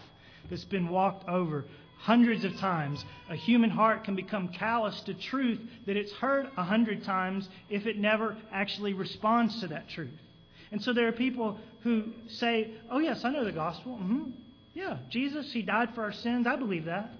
that's 0.48 0.64
been 0.64 0.88
walked 0.88 1.28
over 1.28 1.64
hundreds 1.98 2.44
of 2.44 2.56
times, 2.56 3.04
a 3.28 3.34
human 3.34 3.68
heart 3.68 4.04
can 4.04 4.14
become 4.14 4.48
callous 4.48 5.00
to 5.02 5.14
truth 5.14 5.60
that 5.86 5.96
it's 5.96 6.12
heard 6.12 6.46
a 6.56 6.62
hundred 6.62 7.04
times 7.04 7.48
if 7.68 7.84
it 7.86 7.98
never 7.98 8.36
actually 8.52 8.92
responds 8.92 9.60
to 9.60 9.68
that 9.68 9.88
truth. 9.88 10.10
And 10.70 10.80
so 10.80 10.92
there 10.92 11.08
are 11.08 11.12
people 11.12 11.58
who 11.82 12.04
say, 12.28 12.72
Oh, 12.90 13.00
yes, 13.00 13.24
I 13.24 13.30
know 13.30 13.44
the 13.44 13.52
gospel. 13.52 13.98
Mm-hmm. 14.00 14.30
Yeah, 14.74 14.98
Jesus, 15.10 15.52
He 15.52 15.62
died 15.62 15.94
for 15.94 16.02
our 16.02 16.12
sins. 16.12 16.46
I 16.46 16.56
believe 16.56 16.86
that. 16.86 17.12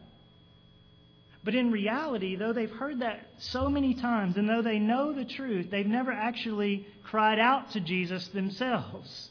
But 1.45 1.55
in 1.55 1.73
reality, 1.73 2.37
though 2.37 2.53
they've 2.53 2.71
heard 2.71 3.01
that 3.01 3.27
so 3.39 3.69
many 3.69 3.95
times 3.95 4.37
and 4.37 4.49
though 4.49 4.63
they 4.63 4.79
know 4.79 5.13
the 5.13 5.25
truth, 5.25 5.71
they've 5.71 5.87
never 5.87 6.13
actually 6.13 6.87
cried 7.03 7.41
out 7.41 7.73
to 7.73 7.81
Jesus 7.81 8.29
themselves. 8.29 9.31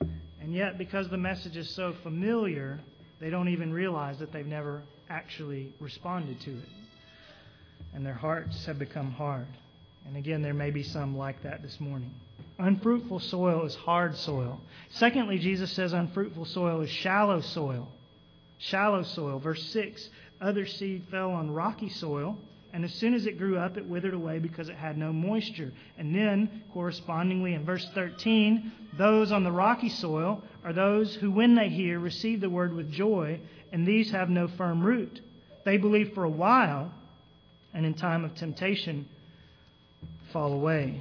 And 0.00 0.54
yet, 0.54 0.78
because 0.78 1.08
the 1.08 1.18
message 1.18 1.56
is 1.56 1.68
so 1.70 1.94
familiar, 2.02 2.80
they 3.20 3.30
don't 3.30 3.48
even 3.48 3.72
realize 3.72 4.18
that 4.18 4.32
they've 4.32 4.46
never 4.46 4.82
actually 5.10 5.72
responded 5.78 6.40
to 6.42 6.50
it. 6.50 6.68
And 7.94 8.04
their 8.04 8.14
hearts 8.14 8.64
have 8.66 8.78
become 8.78 9.12
hard. 9.12 9.46
And 10.06 10.16
again, 10.16 10.42
there 10.42 10.54
may 10.54 10.70
be 10.70 10.82
some 10.82 11.16
like 11.16 11.42
that 11.42 11.62
this 11.62 11.80
morning. 11.80 12.12
Unfruitful 12.58 13.20
soil 13.20 13.64
is 13.64 13.74
hard 13.74 14.16
soil. 14.16 14.60
Secondly, 14.90 15.38
Jesus 15.38 15.72
says 15.72 15.92
unfruitful 15.92 16.44
soil 16.46 16.80
is 16.82 16.90
shallow 16.90 17.40
soil. 17.40 17.88
Shallow 18.58 19.02
soil. 19.02 19.38
Verse 19.38 19.62
6 19.70 20.08
other 20.44 20.66
seed 20.66 21.04
fell 21.10 21.30
on 21.30 21.50
rocky 21.50 21.88
soil, 21.88 22.36
and 22.72 22.84
as 22.84 22.92
soon 22.94 23.14
as 23.14 23.26
it 23.26 23.38
grew 23.38 23.56
up, 23.56 23.76
it 23.76 23.86
withered 23.86 24.14
away 24.14 24.40
because 24.40 24.68
it 24.68 24.74
had 24.74 24.98
no 24.98 25.12
moisture. 25.12 25.72
And 25.96 26.14
then, 26.14 26.64
correspondingly, 26.72 27.54
in 27.54 27.64
verse 27.64 27.88
13, 27.94 28.72
those 28.98 29.30
on 29.30 29.44
the 29.44 29.52
rocky 29.52 29.88
soil 29.88 30.42
are 30.64 30.72
those 30.72 31.14
who, 31.14 31.30
when 31.30 31.54
they 31.54 31.68
hear, 31.68 32.00
receive 32.00 32.40
the 32.40 32.50
word 32.50 32.74
with 32.74 32.90
joy, 32.90 33.38
and 33.72 33.86
these 33.86 34.10
have 34.10 34.28
no 34.28 34.48
firm 34.48 34.82
root. 34.82 35.20
They 35.64 35.76
believe 35.76 36.14
for 36.14 36.24
a 36.24 36.30
while, 36.30 36.92
and 37.72 37.86
in 37.86 37.94
time 37.94 38.24
of 38.24 38.34
temptation, 38.34 39.08
fall 40.32 40.52
away. 40.52 41.00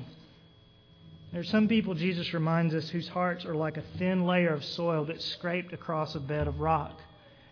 There 1.32 1.42
are 1.42 1.46
some 1.46 1.68
people, 1.68 1.96
Jesus 1.96 2.36
reminds 2.36 2.76
us, 2.76 2.88
whose 2.90 3.08
hearts 3.08 3.46
are 3.46 3.56
like 3.56 3.78
a 3.78 3.84
thin 3.98 4.28
layer 4.28 4.54
of 4.54 4.64
soil 4.64 5.06
that's 5.06 5.26
scraped 5.26 5.74
across 5.74 6.14
a 6.14 6.20
bed 6.20 6.48
of 6.48 6.60
rock. 6.60 7.00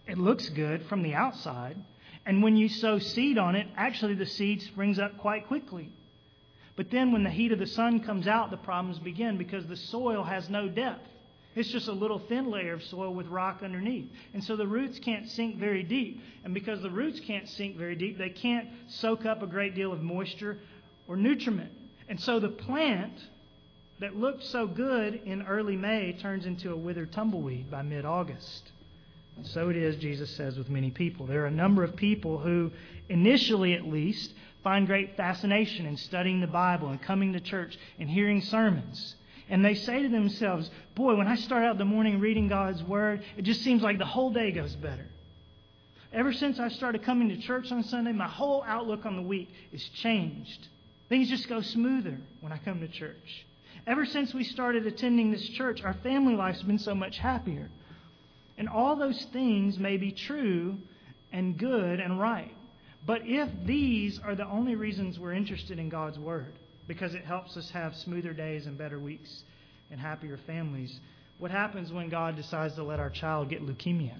It 0.07 0.17
looks 0.17 0.49
good 0.49 0.83
from 0.87 1.03
the 1.03 1.13
outside. 1.13 1.77
And 2.25 2.43
when 2.43 2.55
you 2.55 2.69
sow 2.69 2.99
seed 2.99 3.37
on 3.37 3.55
it, 3.55 3.67
actually 3.75 4.15
the 4.15 4.25
seed 4.25 4.61
springs 4.61 4.99
up 4.99 5.17
quite 5.17 5.47
quickly. 5.47 5.89
But 6.75 6.91
then 6.91 7.11
when 7.11 7.23
the 7.23 7.29
heat 7.29 7.51
of 7.51 7.59
the 7.59 7.67
sun 7.67 8.01
comes 8.01 8.27
out, 8.27 8.51
the 8.51 8.57
problems 8.57 8.99
begin 8.99 9.37
because 9.37 9.65
the 9.65 9.75
soil 9.75 10.23
has 10.23 10.49
no 10.49 10.67
depth. 10.67 11.07
It's 11.53 11.69
just 11.69 11.89
a 11.89 11.93
little 11.93 12.19
thin 12.19 12.49
layer 12.49 12.73
of 12.73 12.83
soil 12.83 13.13
with 13.13 13.27
rock 13.27 13.61
underneath. 13.61 14.09
And 14.33 14.41
so 14.43 14.55
the 14.55 14.67
roots 14.67 14.99
can't 14.99 15.29
sink 15.29 15.57
very 15.57 15.83
deep. 15.83 16.21
And 16.45 16.53
because 16.53 16.81
the 16.81 16.89
roots 16.89 17.19
can't 17.19 17.47
sink 17.49 17.75
very 17.75 17.95
deep, 17.95 18.17
they 18.17 18.29
can't 18.29 18.69
soak 18.87 19.25
up 19.25 19.41
a 19.41 19.47
great 19.47 19.75
deal 19.75 19.91
of 19.91 20.01
moisture 20.01 20.59
or 21.07 21.17
nutriment. 21.17 21.71
And 22.07 22.19
so 22.19 22.39
the 22.39 22.49
plant 22.49 23.13
that 23.99 24.15
looked 24.15 24.43
so 24.43 24.65
good 24.65 25.21
in 25.25 25.41
early 25.43 25.75
May 25.75 26.13
turns 26.13 26.45
into 26.45 26.71
a 26.71 26.75
withered 26.75 27.11
tumbleweed 27.11 27.69
by 27.69 27.81
mid 27.81 28.05
August. 28.05 28.71
And 29.41 29.49
so 29.49 29.69
it 29.69 29.75
is, 29.75 29.95
Jesus 29.95 30.29
says, 30.35 30.55
with 30.55 30.69
many 30.69 30.91
people. 30.91 31.25
There 31.25 31.41
are 31.41 31.47
a 31.47 31.51
number 31.51 31.83
of 31.83 31.95
people 31.95 32.37
who, 32.37 32.69
initially 33.09 33.73
at 33.73 33.87
least, 33.87 34.35
find 34.63 34.85
great 34.85 35.17
fascination 35.17 35.87
in 35.87 35.97
studying 35.97 36.41
the 36.41 36.45
Bible 36.45 36.89
and 36.89 37.01
coming 37.01 37.33
to 37.33 37.39
church 37.39 37.75
and 37.97 38.07
hearing 38.07 38.41
sermons. 38.41 39.15
And 39.49 39.65
they 39.65 39.73
say 39.73 40.03
to 40.03 40.09
themselves, 40.09 40.69
Boy, 40.93 41.15
when 41.15 41.25
I 41.25 41.37
start 41.37 41.63
out 41.63 41.79
the 41.79 41.85
morning 41.85 42.19
reading 42.19 42.49
God's 42.49 42.83
Word, 42.83 43.23
it 43.35 43.41
just 43.41 43.63
seems 43.63 43.81
like 43.81 43.97
the 43.97 44.05
whole 44.05 44.29
day 44.29 44.51
goes 44.51 44.75
better. 44.75 45.07
Ever 46.13 46.33
since 46.33 46.59
I 46.59 46.67
started 46.67 47.01
coming 47.01 47.29
to 47.29 47.37
church 47.37 47.71
on 47.71 47.83
Sunday, 47.85 48.11
my 48.11 48.27
whole 48.27 48.63
outlook 48.67 49.07
on 49.07 49.15
the 49.15 49.23
week 49.23 49.49
is 49.71 49.83
changed. 50.03 50.67
Things 51.09 51.29
just 51.29 51.49
go 51.49 51.61
smoother 51.61 52.19
when 52.41 52.51
I 52.51 52.59
come 52.59 52.79
to 52.81 52.87
church. 52.87 53.47
Ever 53.87 54.05
since 54.05 54.35
we 54.35 54.43
started 54.43 54.85
attending 54.85 55.31
this 55.31 55.49
church, 55.49 55.81
our 55.83 55.95
family 56.03 56.35
life's 56.35 56.61
been 56.61 56.77
so 56.77 56.93
much 56.93 57.17
happier. 57.17 57.71
And 58.57 58.69
all 58.69 58.95
those 58.95 59.25
things 59.33 59.79
may 59.79 59.97
be 59.97 60.11
true 60.11 60.77
and 61.31 61.57
good 61.57 61.99
and 61.99 62.19
right. 62.19 62.55
But 63.05 63.21
if 63.25 63.49
these 63.65 64.19
are 64.19 64.35
the 64.35 64.47
only 64.47 64.75
reasons 64.75 65.19
we're 65.19 65.33
interested 65.33 65.79
in 65.79 65.89
God's 65.89 66.19
Word, 66.19 66.53
because 66.87 67.15
it 67.15 67.25
helps 67.25 67.57
us 67.57 67.69
have 67.71 67.95
smoother 67.95 68.33
days 68.33 68.65
and 68.67 68.77
better 68.77 68.99
weeks 68.99 69.43
and 69.89 69.99
happier 69.99 70.37
families, 70.45 70.99
what 71.39 71.51
happens 71.51 71.91
when 71.91 72.09
God 72.09 72.35
decides 72.35 72.75
to 72.75 72.83
let 72.83 72.99
our 72.99 73.09
child 73.09 73.49
get 73.49 73.65
leukemia? 73.65 74.15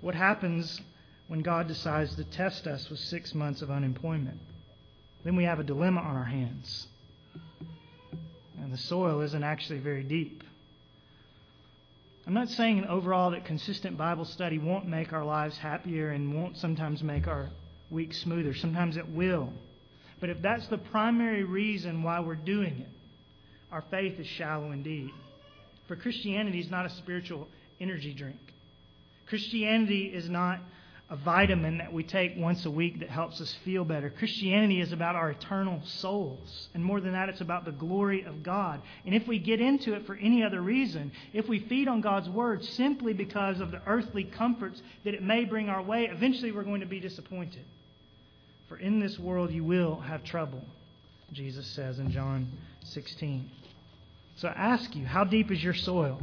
What 0.00 0.14
happens 0.14 0.80
when 1.26 1.40
God 1.40 1.66
decides 1.66 2.14
to 2.16 2.24
test 2.24 2.66
us 2.66 2.88
with 2.88 3.00
six 3.00 3.34
months 3.34 3.62
of 3.62 3.70
unemployment? 3.70 4.38
Then 5.24 5.36
we 5.36 5.44
have 5.44 5.58
a 5.58 5.64
dilemma 5.64 6.00
on 6.00 6.16
our 6.16 6.24
hands. 6.24 6.86
And 8.60 8.72
the 8.72 8.78
soil 8.78 9.20
isn't 9.22 9.42
actually 9.42 9.78
very 9.78 10.04
deep. 10.04 10.41
I'm 12.26 12.34
not 12.34 12.48
saying 12.50 12.84
overall 12.86 13.32
that 13.32 13.44
consistent 13.44 13.98
Bible 13.98 14.24
study 14.24 14.58
won't 14.58 14.86
make 14.86 15.12
our 15.12 15.24
lives 15.24 15.58
happier 15.58 16.10
and 16.10 16.34
won't 16.34 16.56
sometimes 16.56 17.02
make 17.02 17.26
our 17.26 17.50
week 17.90 18.14
smoother. 18.14 18.54
Sometimes 18.54 18.96
it 18.96 19.08
will. 19.08 19.52
But 20.20 20.30
if 20.30 20.40
that's 20.40 20.68
the 20.68 20.78
primary 20.78 21.42
reason 21.42 22.04
why 22.04 22.20
we're 22.20 22.36
doing 22.36 22.78
it, 22.78 22.88
our 23.72 23.82
faith 23.90 24.20
is 24.20 24.26
shallow 24.26 24.70
indeed. 24.70 25.10
For 25.88 25.96
Christianity 25.96 26.60
is 26.60 26.70
not 26.70 26.86
a 26.86 26.90
spiritual 26.90 27.48
energy 27.80 28.14
drink. 28.14 28.38
Christianity 29.26 30.04
is 30.04 30.28
not 30.28 30.60
a 31.12 31.16
vitamin 31.16 31.76
that 31.76 31.92
we 31.92 32.02
take 32.02 32.32
once 32.38 32.64
a 32.64 32.70
week 32.70 33.00
that 33.00 33.10
helps 33.10 33.38
us 33.38 33.54
feel 33.66 33.84
better. 33.84 34.08
Christianity 34.08 34.80
is 34.80 34.92
about 34.92 35.14
our 35.14 35.30
eternal 35.30 35.82
souls. 35.84 36.70
And 36.72 36.82
more 36.82 37.02
than 37.02 37.12
that, 37.12 37.28
it's 37.28 37.42
about 37.42 37.66
the 37.66 37.70
glory 37.70 38.22
of 38.22 38.42
God. 38.42 38.80
And 39.04 39.14
if 39.14 39.28
we 39.28 39.38
get 39.38 39.60
into 39.60 39.92
it 39.92 40.06
for 40.06 40.14
any 40.14 40.42
other 40.42 40.62
reason, 40.62 41.12
if 41.34 41.50
we 41.50 41.58
feed 41.58 41.86
on 41.86 42.00
God's 42.00 42.30
Word 42.30 42.64
simply 42.64 43.12
because 43.12 43.60
of 43.60 43.70
the 43.72 43.82
earthly 43.86 44.24
comforts 44.24 44.80
that 45.04 45.12
it 45.12 45.22
may 45.22 45.44
bring 45.44 45.68
our 45.68 45.82
way, 45.82 46.08
eventually 46.10 46.50
we're 46.50 46.62
going 46.62 46.80
to 46.80 46.86
be 46.86 46.98
disappointed. 46.98 47.64
For 48.70 48.78
in 48.78 48.98
this 48.98 49.18
world 49.18 49.50
you 49.50 49.64
will 49.64 50.00
have 50.00 50.24
trouble, 50.24 50.64
Jesus 51.30 51.66
says 51.66 51.98
in 51.98 52.10
John 52.10 52.50
16. 52.84 53.50
So 54.36 54.48
I 54.48 54.52
ask 54.52 54.96
you, 54.96 55.04
how 55.04 55.24
deep 55.24 55.50
is 55.50 55.62
your 55.62 55.74
soil? 55.74 56.22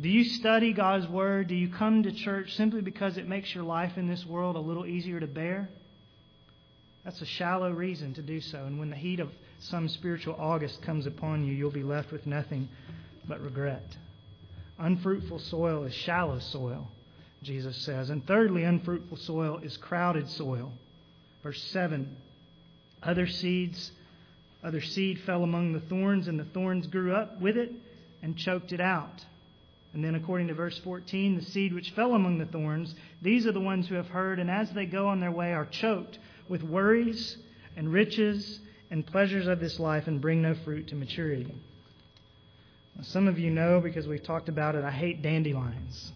Do 0.00 0.08
you 0.08 0.24
study 0.24 0.72
God's 0.72 1.06
Word? 1.06 1.48
Do 1.48 1.54
you 1.54 1.68
come 1.68 2.02
to 2.02 2.12
church 2.12 2.56
simply 2.56 2.80
because 2.80 3.16
it 3.16 3.28
makes 3.28 3.54
your 3.54 3.62
life 3.62 3.96
in 3.96 4.08
this 4.08 4.26
world 4.26 4.56
a 4.56 4.60
little 4.60 4.86
easier 4.86 5.20
to 5.20 5.26
bear? 5.26 5.68
That's 7.04 7.20
a 7.22 7.26
shallow 7.26 7.70
reason 7.70 8.14
to 8.14 8.22
do 8.22 8.40
so. 8.40 8.64
And 8.64 8.78
when 8.78 8.90
the 8.90 8.96
heat 8.96 9.20
of 9.20 9.28
some 9.60 9.88
spiritual 9.88 10.36
August 10.38 10.82
comes 10.82 11.06
upon 11.06 11.44
you, 11.44 11.52
you'll 11.52 11.70
be 11.70 11.84
left 11.84 12.10
with 12.10 12.26
nothing 12.26 12.68
but 13.28 13.40
regret. 13.40 13.96
Unfruitful 14.78 15.38
soil 15.38 15.84
is 15.84 15.94
shallow 15.94 16.40
soil, 16.40 16.88
Jesus 17.42 17.76
says. 17.84 18.10
And 18.10 18.26
thirdly, 18.26 18.64
unfruitful 18.64 19.18
soil 19.18 19.58
is 19.62 19.76
crowded 19.76 20.28
soil. 20.28 20.72
Verse 21.44 21.62
7 21.70 22.16
Other 23.00 23.28
seeds, 23.28 23.92
other 24.64 24.80
seed 24.80 25.20
fell 25.20 25.44
among 25.44 25.72
the 25.72 25.80
thorns, 25.80 26.26
and 26.26 26.40
the 26.40 26.44
thorns 26.44 26.88
grew 26.88 27.14
up 27.14 27.40
with 27.40 27.56
it 27.56 27.70
and 28.22 28.36
choked 28.36 28.72
it 28.72 28.80
out. 28.80 29.24
And 29.94 30.02
then, 30.04 30.16
according 30.16 30.48
to 30.48 30.54
verse 30.54 30.76
14, 30.78 31.36
the 31.36 31.44
seed 31.44 31.72
which 31.72 31.92
fell 31.92 32.14
among 32.14 32.38
the 32.38 32.46
thorns, 32.46 32.94
these 33.22 33.46
are 33.46 33.52
the 33.52 33.60
ones 33.60 33.86
who 33.86 33.94
have 33.94 34.08
heard, 34.08 34.40
and 34.40 34.50
as 34.50 34.70
they 34.72 34.86
go 34.86 35.06
on 35.06 35.20
their 35.20 35.30
way 35.30 35.52
are 35.52 35.66
choked 35.66 36.18
with 36.48 36.64
worries 36.64 37.38
and 37.76 37.92
riches 37.92 38.58
and 38.90 39.06
pleasures 39.06 39.46
of 39.46 39.60
this 39.60 39.78
life 39.78 40.08
and 40.08 40.20
bring 40.20 40.42
no 40.42 40.54
fruit 40.54 40.88
to 40.88 40.96
maturity. 40.96 41.54
Now, 42.96 43.04
some 43.04 43.28
of 43.28 43.38
you 43.38 43.50
know, 43.50 43.80
because 43.80 44.08
we've 44.08 44.22
talked 44.22 44.48
about 44.48 44.74
it, 44.74 44.84
I 44.84 44.90
hate 44.90 45.22
dandelions. 45.22 46.12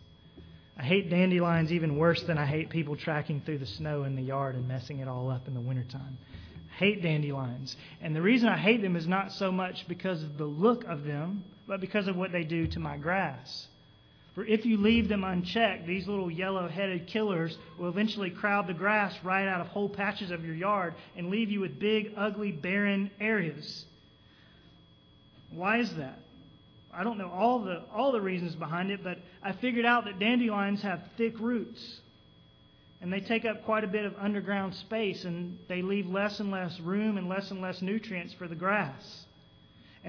I 0.76 0.82
hate 0.82 1.08
dandelions 1.08 1.72
even 1.72 1.96
worse 1.96 2.22
than 2.24 2.36
I 2.36 2.46
hate 2.46 2.70
people 2.70 2.96
tracking 2.96 3.42
through 3.42 3.58
the 3.58 3.66
snow 3.66 4.02
in 4.02 4.16
the 4.16 4.22
yard 4.22 4.56
and 4.56 4.66
messing 4.66 4.98
it 4.98 5.06
all 5.06 5.30
up 5.30 5.46
in 5.46 5.54
the 5.54 5.60
wintertime. 5.60 6.18
I 6.72 6.74
hate 6.74 7.02
dandelions. 7.02 7.76
And 8.00 8.14
the 8.14 8.22
reason 8.22 8.48
I 8.48 8.58
hate 8.58 8.82
them 8.82 8.96
is 8.96 9.06
not 9.06 9.32
so 9.32 9.52
much 9.52 9.86
because 9.86 10.22
of 10.24 10.36
the 10.36 10.46
look 10.46 10.84
of 10.84 11.04
them 11.04 11.44
but 11.68 11.80
because 11.80 12.08
of 12.08 12.16
what 12.16 12.32
they 12.32 12.42
do 12.42 12.66
to 12.66 12.80
my 12.80 12.96
grass. 12.96 13.68
For 14.34 14.44
if 14.44 14.64
you 14.64 14.78
leave 14.78 15.08
them 15.08 15.24
unchecked, 15.24 15.86
these 15.86 16.06
little 16.08 16.30
yellow 16.30 16.68
headed 16.68 17.06
killers 17.06 17.58
will 17.78 17.88
eventually 17.88 18.30
crowd 18.30 18.66
the 18.66 18.74
grass 18.74 19.14
right 19.22 19.46
out 19.46 19.60
of 19.60 19.66
whole 19.66 19.88
patches 19.88 20.30
of 20.30 20.44
your 20.44 20.54
yard 20.54 20.94
and 21.16 21.28
leave 21.28 21.50
you 21.50 21.60
with 21.60 21.78
big, 21.78 22.12
ugly, 22.16 22.52
barren 22.52 23.10
areas. 23.20 23.84
Why 25.50 25.78
is 25.78 25.92
that? 25.96 26.20
I 26.92 27.04
don't 27.04 27.18
know 27.18 27.30
all 27.30 27.60
the, 27.60 27.82
all 27.92 28.12
the 28.12 28.20
reasons 28.20 28.54
behind 28.54 28.90
it, 28.90 29.04
but 29.04 29.18
I 29.42 29.52
figured 29.52 29.84
out 29.84 30.04
that 30.06 30.18
dandelions 30.18 30.82
have 30.82 31.02
thick 31.16 31.38
roots. 31.38 32.00
And 33.00 33.12
they 33.12 33.20
take 33.20 33.44
up 33.44 33.64
quite 33.64 33.84
a 33.84 33.88
bit 33.88 34.04
of 34.04 34.14
underground 34.18 34.74
space, 34.74 35.24
and 35.24 35.58
they 35.68 35.82
leave 35.82 36.08
less 36.08 36.40
and 36.40 36.50
less 36.50 36.80
room 36.80 37.16
and 37.16 37.28
less 37.28 37.50
and 37.50 37.60
less 37.60 37.82
nutrients 37.82 38.34
for 38.34 38.48
the 38.48 38.56
grass. 38.56 39.26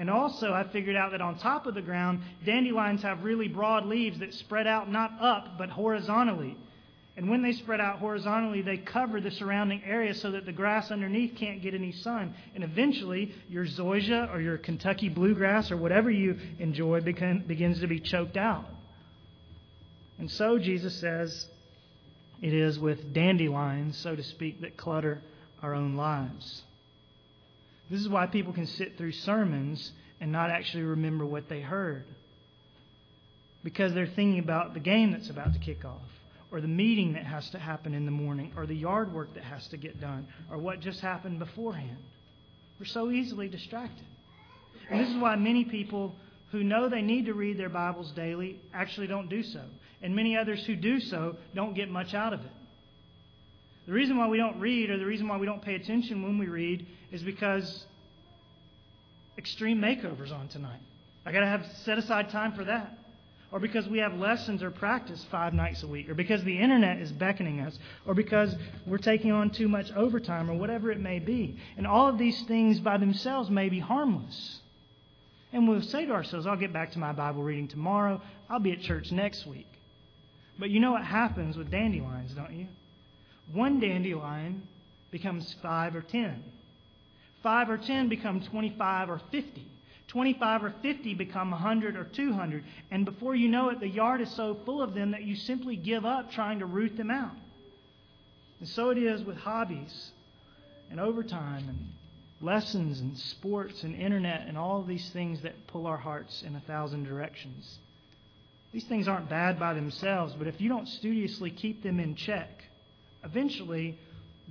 And 0.00 0.08
also, 0.08 0.54
I 0.54 0.64
figured 0.64 0.96
out 0.96 1.10
that 1.10 1.20
on 1.20 1.38
top 1.38 1.66
of 1.66 1.74
the 1.74 1.82
ground, 1.82 2.22
dandelions 2.46 3.02
have 3.02 3.22
really 3.22 3.48
broad 3.48 3.84
leaves 3.84 4.18
that 4.20 4.32
spread 4.32 4.66
out 4.66 4.90
not 4.90 5.12
up, 5.20 5.58
but 5.58 5.68
horizontally. 5.68 6.56
And 7.18 7.28
when 7.28 7.42
they 7.42 7.52
spread 7.52 7.82
out 7.82 7.98
horizontally, 7.98 8.62
they 8.62 8.78
cover 8.78 9.20
the 9.20 9.30
surrounding 9.30 9.82
area 9.84 10.14
so 10.14 10.30
that 10.30 10.46
the 10.46 10.52
grass 10.52 10.90
underneath 10.90 11.36
can't 11.36 11.60
get 11.60 11.74
any 11.74 11.92
sun. 11.92 12.34
And 12.54 12.64
eventually, 12.64 13.34
your 13.50 13.66
zoysia 13.66 14.32
or 14.32 14.40
your 14.40 14.56
Kentucky 14.56 15.10
bluegrass 15.10 15.70
or 15.70 15.76
whatever 15.76 16.10
you 16.10 16.38
enjoy 16.58 17.02
begins 17.02 17.80
to 17.80 17.86
be 17.86 18.00
choked 18.00 18.38
out. 18.38 18.64
And 20.18 20.30
so, 20.30 20.58
Jesus 20.58 20.98
says, 20.98 21.46
it 22.40 22.54
is 22.54 22.78
with 22.78 23.12
dandelions, 23.12 23.98
so 23.98 24.16
to 24.16 24.22
speak, 24.22 24.62
that 24.62 24.78
clutter 24.78 25.20
our 25.60 25.74
own 25.74 25.94
lives. 25.94 26.62
This 27.90 28.00
is 28.00 28.08
why 28.08 28.26
people 28.26 28.52
can 28.52 28.66
sit 28.66 28.96
through 28.96 29.12
sermons 29.12 29.92
and 30.20 30.30
not 30.30 30.50
actually 30.50 30.84
remember 30.84 31.26
what 31.26 31.48
they 31.48 31.60
heard. 31.60 32.04
Because 33.64 33.92
they're 33.92 34.06
thinking 34.06 34.38
about 34.38 34.74
the 34.74 34.80
game 34.80 35.10
that's 35.10 35.28
about 35.28 35.52
to 35.54 35.58
kick 35.58 35.84
off, 35.84 36.08
or 36.50 36.60
the 36.60 36.68
meeting 36.68 37.14
that 37.14 37.24
has 37.24 37.50
to 37.50 37.58
happen 37.58 37.92
in 37.92 38.04
the 38.04 38.10
morning, 38.10 38.52
or 38.56 38.64
the 38.64 38.74
yard 38.74 39.12
work 39.12 39.34
that 39.34 39.42
has 39.42 39.66
to 39.68 39.76
get 39.76 40.00
done, 40.00 40.28
or 40.50 40.58
what 40.58 40.80
just 40.80 41.00
happened 41.00 41.38
beforehand. 41.40 41.98
We're 42.78 42.86
so 42.86 43.10
easily 43.10 43.48
distracted. 43.48 44.06
And 44.88 45.00
this 45.00 45.08
is 45.08 45.16
why 45.16 45.36
many 45.36 45.64
people 45.64 46.14
who 46.52 46.64
know 46.64 46.88
they 46.88 47.02
need 47.02 47.26
to 47.26 47.34
read 47.34 47.58
their 47.58 47.68
Bibles 47.68 48.12
daily 48.12 48.60
actually 48.72 49.06
don't 49.08 49.28
do 49.28 49.42
so. 49.42 49.62
And 50.02 50.16
many 50.16 50.36
others 50.36 50.64
who 50.64 50.76
do 50.76 51.00
so 51.00 51.36
don't 51.54 51.74
get 51.74 51.90
much 51.90 52.14
out 52.14 52.32
of 52.32 52.40
it. 52.40 52.52
The 53.86 53.92
reason 53.92 54.18
why 54.18 54.28
we 54.28 54.36
don't 54.36 54.60
read, 54.60 54.90
or 54.90 54.98
the 54.98 55.06
reason 55.06 55.26
why 55.28 55.36
we 55.36 55.46
don't 55.46 55.62
pay 55.62 55.74
attention 55.74 56.22
when 56.22 56.38
we 56.38 56.46
read, 56.46 56.86
is 57.10 57.22
because 57.22 57.86
extreme 59.38 59.80
makeovers 59.80 60.32
on 60.32 60.48
tonight. 60.48 60.80
I 61.24 61.32
got 61.32 61.40
to 61.40 61.46
have 61.46 61.66
set 61.84 61.98
aside 61.98 62.30
time 62.30 62.52
for 62.52 62.64
that. 62.64 62.98
Or 63.52 63.58
because 63.58 63.88
we 63.88 63.98
have 63.98 64.14
lessons 64.14 64.62
or 64.62 64.70
practice 64.70 65.26
five 65.28 65.52
nights 65.52 65.82
a 65.82 65.86
week, 65.88 66.08
or 66.08 66.14
because 66.14 66.44
the 66.44 66.56
internet 66.56 66.98
is 66.98 67.10
beckoning 67.10 67.60
us, 67.60 67.76
or 68.06 68.14
because 68.14 68.54
we're 68.86 68.98
taking 68.98 69.32
on 69.32 69.50
too 69.50 69.66
much 69.66 69.90
overtime, 69.92 70.48
or 70.48 70.54
whatever 70.54 70.92
it 70.92 71.00
may 71.00 71.18
be. 71.18 71.56
And 71.76 71.84
all 71.84 72.08
of 72.08 72.16
these 72.16 72.40
things 72.42 72.78
by 72.78 72.96
themselves 72.96 73.50
may 73.50 73.68
be 73.68 73.80
harmless. 73.80 74.60
And 75.52 75.68
we'll 75.68 75.82
say 75.82 76.06
to 76.06 76.12
ourselves, 76.12 76.46
I'll 76.46 76.56
get 76.56 76.72
back 76.72 76.92
to 76.92 77.00
my 77.00 77.12
Bible 77.12 77.42
reading 77.42 77.66
tomorrow. 77.66 78.22
I'll 78.48 78.60
be 78.60 78.70
at 78.70 78.82
church 78.82 79.10
next 79.10 79.44
week. 79.48 79.66
But 80.56 80.70
you 80.70 80.78
know 80.78 80.92
what 80.92 81.04
happens 81.04 81.56
with 81.56 81.72
dandelions, 81.72 82.32
don't 82.34 82.52
you? 82.52 82.68
One 83.52 83.80
dandelion 83.80 84.62
becomes 85.10 85.54
five 85.62 85.94
or 85.96 86.02
ten. 86.02 86.42
Five 87.42 87.70
or 87.70 87.78
ten 87.78 88.08
become 88.08 88.40
25 88.40 89.10
or 89.10 89.20
50. 89.30 89.66
25 90.08 90.64
or 90.64 90.74
50 90.82 91.14
become 91.14 91.52
100 91.52 91.96
or 91.96 92.04
200. 92.04 92.64
And 92.90 93.04
before 93.04 93.36
you 93.36 93.48
know 93.48 93.68
it, 93.68 93.78
the 93.78 93.88
yard 93.88 94.20
is 94.20 94.30
so 94.32 94.56
full 94.64 94.82
of 94.82 94.92
them 94.92 95.12
that 95.12 95.22
you 95.22 95.36
simply 95.36 95.76
give 95.76 96.04
up 96.04 96.32
trying 96.32 96.58
to 96.58 96.66
root 96.66 96.96
them 96.96 97.12
out. 97.12 97.36
And 98.58 98.68
so 98.68 98.90
it 98.90 98.98
is 98.98 99.22
with 99.22 99.36
hobbies 99.36 100.10
and 100.90 100.98
overtime 100.98 101.68
and 101.68 101.78
lessons 102.40 103.00
and 103.00 103.16
sports 103.16 103.84
and 103.84 103.94
internet 103.94 104.46
and 104.48 104.58
all 104.58 104.82
these 104.82 105.08
things 105.10 105.42
that 105.42 105.66
pull 105.68 105.86
our 105.86 105.96
hearts 105.96 106.42
in 106.42 106.56
a 106.56 106.60
thousand 106.60 107.04
directions. 107.04 107.78
These 108.72 108.84
things 108.84 109.08
aren't 109.08 109.28
bad 109.28 109.58
by 109.58 109.74
themselves, 109.74 110.34
but 110.36 110.46
if 110.46 110.60
you 110.60 110.68
don't 110.68 110.88
studiously 110.88 111.50
keep 111.50 111.82
them 111.82 112.00
in 112.00 112.14
check, 112.14 112.59
eventually 113.24 113.98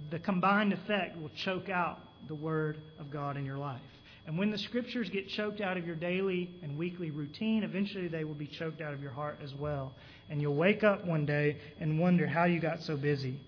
the 0.09 0.19
combined 0.19 0.73
effect 0.73 1.19
will 1.19 1.31
choke 1.43 1.69
out 1.69 1.99
the 2.27 2.35
Word 2.35 2.77
of 2.99 3.11
God 3.11 3.37
in 3.37 3.45
your 3.45 3.57
life. 3.57 3.81
And 4.27 4.37
when 4.37 4.51
the 4.51 4.57
Scriptures 4.57 5.09
get 5.09 5.27
choked 5.29 5.59
out 5.59 5.77
of 5.77 5.87
your 5.87 5.95
daily 5.95 6.51
and 6.61 6.77
weekly 6.77 7.09
routine, 7.09 7.63
eventually 7.63 8.07
they 8.07 8.23
will 8.23 8.35
be 8.35 8.47
choked 8.47 8.81
out 8.81 8.93
of 8.93 9.01
your 9.01 9.11
heart 9.11 9.39
as 9.43 9.53
well. 9.55 9.93
And 10.29 10.41
you'll 10.41 10.55
wake 10.55 10.83
up 10.83 11.05
one 11.05 11.25
day 11.25 11.57
and 11.79 11.99
wonder 11.99 12.27
how 12.27 12.45
you 12.45 12.59
got 12.59 12.83
so 12.83 12.95
busy 12.95 13.39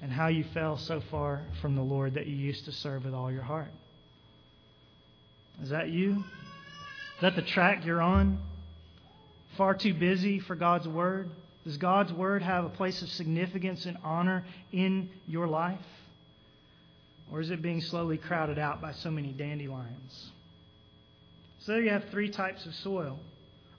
and 0.00 0.12
how 0.12 0.28
you 0.28 0.44
fell 0.54 0.76
so 0.76 1.02
far 1.10 1.42
from 1.60 1.74
the 1.74 1.82
Lord 1.82 2.14
that 2.14 2.26
you 2.26 2.36
used 2.36 2.64
to 2.66 2.72
serve 2.72 3.04
with 3.04 3.14
all 3.14 3.32
your 3.32 3.42
heart. 3.42 3.72
Is 5.62 5.70
that 5.70 5.88
you? 5.88 6.12
Is 6.12 7.22
that 7.22 7.36
the 7.36 7.42
track 7.42 7.84
you're 7.84 8.00
on? 8.00 8.38
Far 9.56 9.74
too 9.74 9.92
busy 9.92 10.38
for 10.38 10.54
God's 10.54 10.88
Word? 10.88 11.28
Does 11.64 11.76
God's 11.76 12.12
Word 12.12 12.42
have 12.42 12.64
a 12.64 12.70
place 12.70 13.02
of 13.02 13.08
significance 13.10 13.86
and 13.86 13.98
honor 14.02 14.44
in 14.72 15.10
your 15.26 15.46
life? 15.46 15.78
Or 17.30 17.40
is 17.40 17.50
it 17.50 17.62
being 17.62 17.80
slowly 17.80 18.16
crowded 18.16 18.58
out 18.58 18.80
by 18.80 18.92
so 18.92 19.10
many 19.10 19.32
dandelions? 19.32 20.32
So 21.60 21.72
there 21.72 21.82
you 21.82 21.90
have 21.90 22.04
three 22.10 22.30
types 22.30 22.64
of 22.66 22.74
soil. 22.74 23.18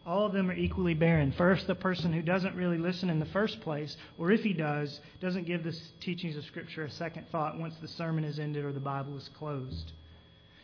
All 0.05 0.25
of 0.25 0.33
them 0.33 0.49
are 0.49 0.55
equally 0.55 0.93
barren. 0.93 1.31
First, 1.31 1.67
the 1.67 1.75
person 1.75 2.13
who 2.13 2.21
doesn't 2.21 2.55
really 2.55 2.77
listen 2.77 3.09
in 3.09 3.19
the 3.19 3.25
first 3.27 3.61
place, 3.61 3.95
or 4.17 4.31
if 4.31 4.41
he 4.41 4.53
does, 4.53 4.99
doesn't 5.19 5.45
give 5.45 5.63
the 5.63 5.77
teachings 5.99 6.35
of 6.35 6.45
Scripture 6.45 6.85
a 6.85 6.91
second 6.91 7.27
thought 7.31 7.59
once 7.59 7.75
the 7.81 7.87
sermon 7.87 8.23
is 8.23 8.39
ended 8.39 8.65
or 8.65 8.71
the 8.71 8.79
Bible 8.79 9.15
is 9.17 9.29
closed. 9.37 9.91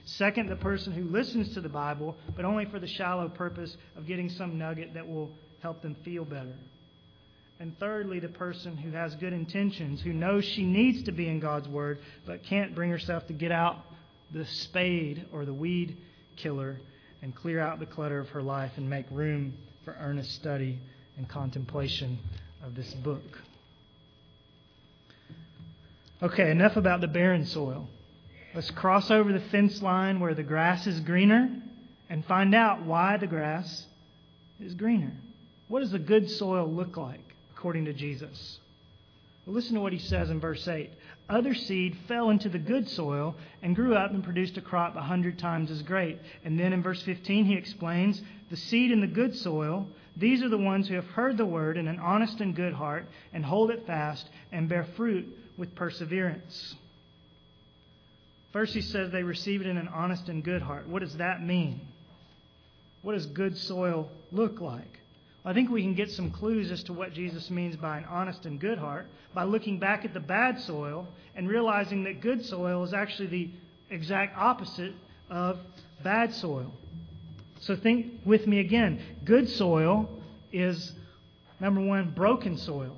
Second, 0.06 0.50
the 0.50 0.56
person 0.56 0.94
who 0.94 1.04
listens 1.04 1.54
to 1.54 1.62
the 1.62 1.70
Bible, 1.70 2.16
but 2.36 2.46
only 2.46 2.66
for 2.66 2.80
the 2.80 2.88
shallow 2.88 3.28
purpose 3.30 3.76
of 3.96 4.08
getting 4.08 4.30
some 4.30 4.58
nugget 4.58 4.94
that 4.94 5.08
will 5.08 5.30
help 5.62 5.82
them 5.82 5.96
feel 6.04 6.24
better. 6.24 6.56
And 7.60 7.78
thirdly, 7.80 8.20
the 8.20 8.28
person 8.30 8.78
who 8.78 8.92
has 8.92 9.16
good 9.16 9.34
intentions, 9.34 10.02
who 10.02 10.14
knows 10.14 10.46
she 10.46 10.64
needs 10.64 11.04
to 11.04 11.12
be 11.12 11.28
in 11.28 11.40
God's 11.40 11.68
Word, 11.68 12.00
but 12.26 12.44
can't 12.44 12.76
bring 12.76 12.92
herself 12.92 13.26
to 13.28 13.34
get 13.34 13.52
out 13.52 13.78
the 14.32 14.46
spade 14.46 15.26
or 15.32 15.46
the 15.46 15.54
weed 15.54 15.98
killer 16.36 16.78
and 17.22 17.34
clear 17.34 17.60
out 17.60 17.80
the 17.80 17.86
clutter 17.86 18.20
of 18.20 18.30
her 18.30 18.44
life 18.44 18.72
and 18.78 18.88
make 18.90 19.06
room 19.10 19.54
for 19.84 19.96
earnest 20.00 20.34
study 20.36 20.78
and 21.18 21.28
contemplation 21.28 22.20
of 22.64 22.76
this 22.76 22.94
book. 22.96 23.24
Okay, 26.22 26.52
enough 26.52 26.78
about 26.78 27.02
the 27.02 27.08
barren 27.08 27.46
soil. 27.46 27.88
Let's 28.54 28.72
cross 28.72 29.12
over 29.12 29.32
the 29.32 29.40
fence 29.40 29.82
line 29.82 30.20
where 30.20 30.34
the 30.34 30.44
grass 30.44 30.88
is 30.88 31.00
greener 31.00 31.50
and 32.10 32.26
find 32.26 32.56
out 32.56 32.84
why 32.84 33.18
the 33.18 33.28
grass 33.28 33.86
is 34.60 34.74
greener. 34.74 35.14
What 35.68 35.82
does 35.82 35.94
a 35.94 36.00
good 36.00 36.30
soil 36.30 36.68
look 36.68 36.98
like? 36.98 37.27
According 37.58 37.86
to 37.86 37.94
Jesus. 37.94 38.60
Listen 39.48 39.76
to 39.76 39.82
what 39.82 39.94
he 39.94 40.00
says 40.00 40.30
in 40.30 40.40
verse 40.40 40.68
8. 40.68 40.92
Other 41.30 41.56
seed 41.56 41.98
fell 42.08 42.30
into 42.30 42.50
the 42.50 42.60
good 42.60 42.88
soil 42.90 43.36
and 43.64 43.76
grew 43.76 43.96
up 43.96 44.12
and 44.12 44.24
produced 44.24 44.58
a 44.58 44.62
crop 44.62 44.96
a 44.96 45.02
hundred 45.02 45.40
times 45.40 45.72
as 45.72 45.82
great. 45.82 46.20
And 46.44 46.60
then 46.60 46.74
in 46.74 46.84
verse 46.84 47.02
15, 47.02 47.46
he 47.46 47.56
explains 47.56 48.22
the 48.50 48.58
seed 48.58 48.92
in 48.92 49.00
the 49.00 49.08
good 49.08 49.36
soil, 49.36 49.88
These 50.18 50.44
are 50.44 50.50
the 50.50 50.58
ones 50.58 50.88
who 50.88 50.96
have 50.96 51.08
heard 51.08 51.38
the 51.38 51.46
word 51.46 51.78
in 51.78 51.88
an 51.88 51.98
honest 52.00 52.42
and 52.42 52.54
good 52.54 52.74
heart 52.74 53.08
and 53.34 53.44
hold 53.44 53.72
it 53.72 53.88
fast 53.88 54.30
and 54.52 54.70
bear 54.70 54.86
fruit 54.96 55.28
with 55.58 55.74
perseverance. 55.76 56.76
First, 58.52 58.74
he 58.74 58.82
says 58.82 59.12
they 59.12 59.24
receive 59.24 59.62
it 59.62 59.68
in 59.68 59.78
an 59.78 59.88
honest 59.88 60.30
and 60.30 60.44
good 60.44 60.62
heart. 60.62 60.88
What 60.88 61.02
does 61.02 61.16
that 61.18 61.42
mean? 61.42 61.82
What 63.02 63.14
does 63.14 63.26
good 63.26 63.58
soil 63.58 64.10
look 64.32 64.60
like? 64.60 65.00
I 65.48 65.54
think 65.54 65.70
we 65.70 65.82
can 65.82 65.94
get 65.94 66.12
some 66.12 66.30
clues 66.30 66.72
as 66.72 66.84
to 66.84 66.94
what 66.94 67.14
Jesus 67.14 67.50
means 67.50 67.78
by 67.78 68.00
an 68.00 68.06
honest 68.10 68.46
and 68.46 68.60
good 68.60 68.78
heart 68.78 69.08
by 69.34 69.46
looking 69.46 69.80
back 69.80 70.04
at 70.04 70.14
the 70.14 70.20
bad 70.20 70.60
soil 70.60 71.08
and 71.36 71.48
realizing 71.48 72.04
that 72.04 72.20
good 72.20 72.46
soil 72.46 72.84
is 72.84 72.94
actually 72.94 73.28
the 73.28 73.50
exact 73.90 74.38
opposite 74.38 74.92
of 75.30 75.58
bad 76.04 76.34
soil. 76.34 76.74
So 77.62 77.78
think 77.78 78.20
with 78.26 78.46
me 78.46 78.60
again. 78.60 79.00
Good 79.24 79.48
soil 79.48 80.10
is, 80.52 80.92
number 81.62 81.80
one, 81.80 82.12
broken 82.12 82.58
soil. 82.58 82.98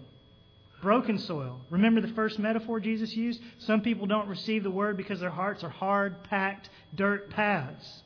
Broken 0.82 1.20
soil. 1.20 1.62
Remember 1.70 2.02
the 2.02 2.14
first 2.14 2.40
metaphor 2.40 2.80
Jesus 2.80 3.16
used? 3.16 3.40
Some 3.60 3.82
people 3.82 4.08
don't 4.08 4.28
receive 4.28 4.64
the 4.64 4.72
word 4.72 4.98
because 4.98 5.20
their 5.20 5.30
hearts 5.30 5.64
are 5.64 5.70
hard, 5.70 6.24
packed, 6.24 6.72
dirt 6.96 7.30
paths. 7.30 8.02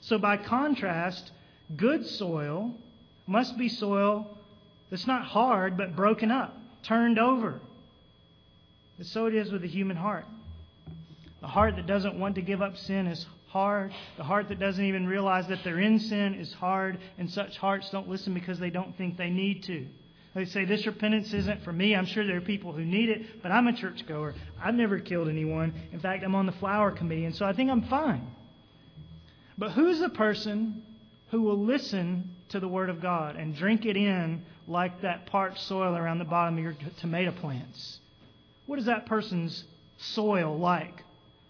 So, 0.00 0.16
by 0.16 0.38
contrast, 0.38 1.32
good 1.76 2.06
soil 2.06 2.74
must 3.26 3.56
be 3.56 3.68
soil 3.68 4.38
that's 4.90 5.06
not 5.06 5.24
hard, 5.24 5.76
but 5.76 5.96
broken 5.96 6.30
up, 6.30 6.56
turned 6.82 7.18
over. 7.18 7.60
And 8.98 9.06
so 9.06 9.26
it 9.26 9.34
is 9.34 9.50
with 9.50 9.62
the 9.62 9.68
human 9.68 9.96
heart. 9.96 10.26
The 11.40 11.48
heart 11.48 11.76
that 11.76 11.86
doesn't 11.86 12.18
want 12.18 12.36
to 12.36 12.42
give 12.42 12.62
up 12.62 12.76
sin 12.76 13.06
is 13.06 13.26
hard. 13.48 13.92
The 14.16 14.24
heart 14.24 14.48
that 14.48 14.58
doesn't 14.58 14.84
even 14.84 15.06
realize 15.06 15.48
that 15.48 15.64
they're 15.64 15.80
in 15.80 15.98
sin 15.98 16.34
is 16.34 16.52
hard. 16.52 16.98
And 17.18 17.30
such 17.30 17.56
hearts 17.58 17.90
don't 17.90 18.08
listen 18.08 18.32
because 18.32 18.58
they 18.58 18.70
don't 18.70 18.96
think 18.96 19.16
they 19.16 19.30
need 19.30 19.64
to. 19.64 19.86
They 20.34 20.44
say, 20.46 20.64
This 20.64 20.86
repentance 20.86 21.32
isn't 21.32 21.62
for 21.62 21.72
me. 21.72 21.94
I'm 21.94 22.06
sure 22.06 22.26
there 22.26 22.36
are 22.36 22.42
people 22.42 22.72
who 22.72 22.84
need 22.84 23.08
it, 23.08 23.42
but 23.42 23.52
I'm 23.52 23.66
a 23.66 23.72
churchgoer. 23.72 24.34
I've 24.62 24.74
never 24.74 24.98
killed 24.98 25.28
anyone. 25.28 25.74
In 25.92 26.00
fact, 26.00 26.22
I'm 26.24 26.34
on 26.34 26.46
the 26.46 26.52
flower 26.52 26.90
committee, 26.90 27.24
and 27.24 27.34
so 27.34 27.44
I 27.44 27.52
think 27.52 27.70
I'm 27.70 27.82
fine. 27.82 28.26
But 29.58 29.72
who's 29.72 30.00
the 30.00 30.08
person 30.08 30.82
who 31.30 31.42
will 31.42 31.58
listen 31.58 32.31
to 32.52 32.60
the 32.60 32.68
Word 32.68 32.90
of 32.90 33.00
God 33.00 33.36
and 33.36 33.54
drink 33.56 33.84
it 33.84 33.96
in 33.96 34.42
like 34.66 35.02
that 35.02 35.26
parched 35.26 35.60
soil 35.60 35.96
around 35.96 36.18
the 36.18 36.24
bottom 36.24 36.56
of 36.56 36.64
your 36.64 36.76
tomato 37.00 37.32
plants? 37.32 37.98
What 38.66 38.78
is 38.78 38.86
that 38.86 39.06
person's 39.06 39.64
soil 39.98 40.58
like? 40.58 41.02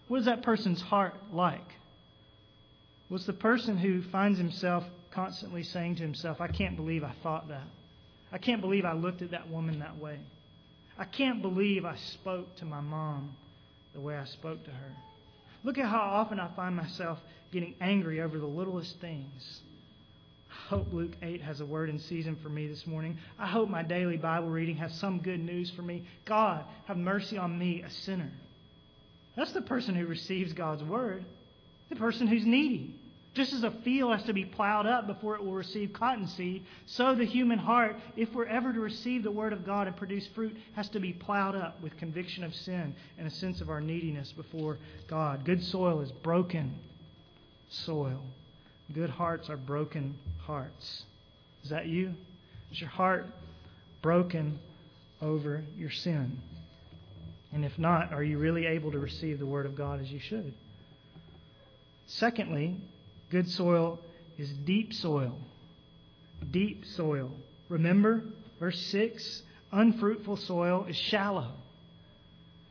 What 0.07 0.19
is 0.19 0.25
that 0.25 0.43
person's 0.43 0.81
heart 0.81 1.15
like? 1.31 1.61
Was 3.09 3.25
the 3.25 3.33
person 3.33 3.77
who 3.77 4.01
finds 4.01 4.37
himself 4.39 4.83
constantly 5.11 5.63
saying 5.63 5.97
to 5.97 6.01
himself, 6.01 6.41
I 6.41 6.47
can't 6.47 6.75
believe 6.75 7.03
I 7.03 7.13
thought 7.21 7.47
that. 7.49 7.67
I 8.31 8.39
can't 8.39 8.61
believe 8.61 8.83
I 8.83 8.93
looked 8.93 9.21
at 9.21 9.31
that 9.31 9.49
woman 9.49 9.79
that 9.79 9.97
way. 9.97 10.17
I 10.97 11.05
can't 11.05 11.41
believe 11.41 11.85
I 11.85 11.95
spoke 11.95 12.55
to 12.57 12.65
my 12.65 12.81
mom 12.81 13.35
the 13.93 14.01
way 14.01 14.15
I 14.15 14.25
spoke 14.25 14.63
to 14.63 14.71
her. 14.71 14.95
Look 15.63 15.77
at 15.77 15.85
how 15.85 16.01
often 16.01 16.39
I 16.39 16.49
find 16.55 16.75
myself 16.75 17.19
getting 17.51 17.75
angry 17.79 18.21
over 18.21 18.37
the 18.37 18.47
littlest 18.47 18.99
things. 18.99 19.61
Hope 20.69 20.87
Luke 20.93 21.13
8 21.21 21.41
has 21.41 21.59
a 21.59 21.65
word 21.65 21.89
in 21.89 21.99
season 21.99 22.37
for 22.41 22.49
me 22.49 22.67
this 22.67 22.87
morning. 22.87 23.17
I 23.37 23.47
hope 23.47 23.69
my 23.69 23.83
daily 23.83 24.17
Bible 24.17 24.49
reading 24.49 24.77
has 24.77 24.93
some 24.93 25.19
good 25.19 25.39
news 25.39 25.69
for 25.71 25.81
me. 25.81 26.03
God, 26.25 26.63
have 26.85 26.97
mercy 26.97 27.37
on 27.37 27.57
me, 27.57 27.81
a 27.81 27.89
sinner. 27.89 28.31
That's 29.35 29.51
the 29.51 29.61
person 29.61 29.95
who 29.95 30.05
receives 30.05 30.53
God's 30.53 30.83
word, 30.83 31.25
the 31.89 31.95
person 31.95 32.27
who's 32.27 32.45
needy. 32.45 32.95
Just 33.33 33.51
as 33.51 33.63
a 33.63 33.71
field 33.83 34.15
has 34.15 34.23
to 34.27 34.33
be 34.33 34.45
plowed 34.45 34.85
up 34.85 35.07
before 35.07 35.35
it 35.35 35.43
will 35.43 35.53
receive 35.53 35.91
cottonseed, 35.91 36.63
so 36.85 37.15
the 37.15 37.25
human 37.25 37.57
heart, 37.57 37.95
if 38.15 38.31
we're 38.31 38.45
ever 38.45 38.71
to 38.71 38.79
receive 38.79 39.23
the 39.23 39.31
Word 39.31 39.53
of 39.53 39.65
God 39.65 39.87
and 39.87 39.95
produce 39.95 40.27
fruit, 40.35 40.55
has 40.75 40.87
to 40.89 40.99
be 40.99 41.13
plowed 41.13 41.55
up 41.55 41.81
with 41.81 41.97
conviction 41.97 42.43
of 42.43 42.53
sin 42.53 42.95
and 43.17 43.25
a 43.25 43.31
sense 43.31 43.59
of 43.59 43.71
our 43.71 43.81
neediness 43.81 44.31
before 44.31 44.77
God. 45.07 45.45
Good 45.45 45.63
soil 45.63 46.01
is 46.01 46.11
broken 46.11 46.75
soil. 47.69 48.21
Good 48.93 49.09
hearts 49.09 49.49
are 49.49 49.57
broken 49.57 50.15
hearts. 50.45 51.03
Is 51.63 51.69
that 51.69 51.87
you? 51.87 52.13
Is 52.71 52.79
your 52.79 52.89
heart 52.89 53.27
broken 54.01 54.59
over 55.21 55.63
your 55.77 55.91
sin? 55.91 56.39
And 57.51 57.63
if 57.63 57.77
not, 57.77 58.13
are 58.13 58.23
you 58.23 58.37
really 58.37 58.65
able 58.65 58.91
to 58.91 58.99
receive 58.99 59.39
the 59.39 59.45
Word 59.45 59.65
of 59.65 59.75
God 59.75 60.01
as 60.01 60.11
you 60.11 60.19
should? 60.19 60.53
Secondly, 62.07 62.77
Good 63.33 63.49
soil 63.49 63.99
is 64.37 64.47
deep 64.51 64.93
soil. 64.93 65.35
Deep 66.51 66.85
soil. 66.85 67.31
Remember, 67.67 68.21
verse 68.59 68.79
6 68.91 69.41
unfruitful 69.71 70.37
soil 70.37 70.85
is 70.87 70.95
shallow. 70.95 71.49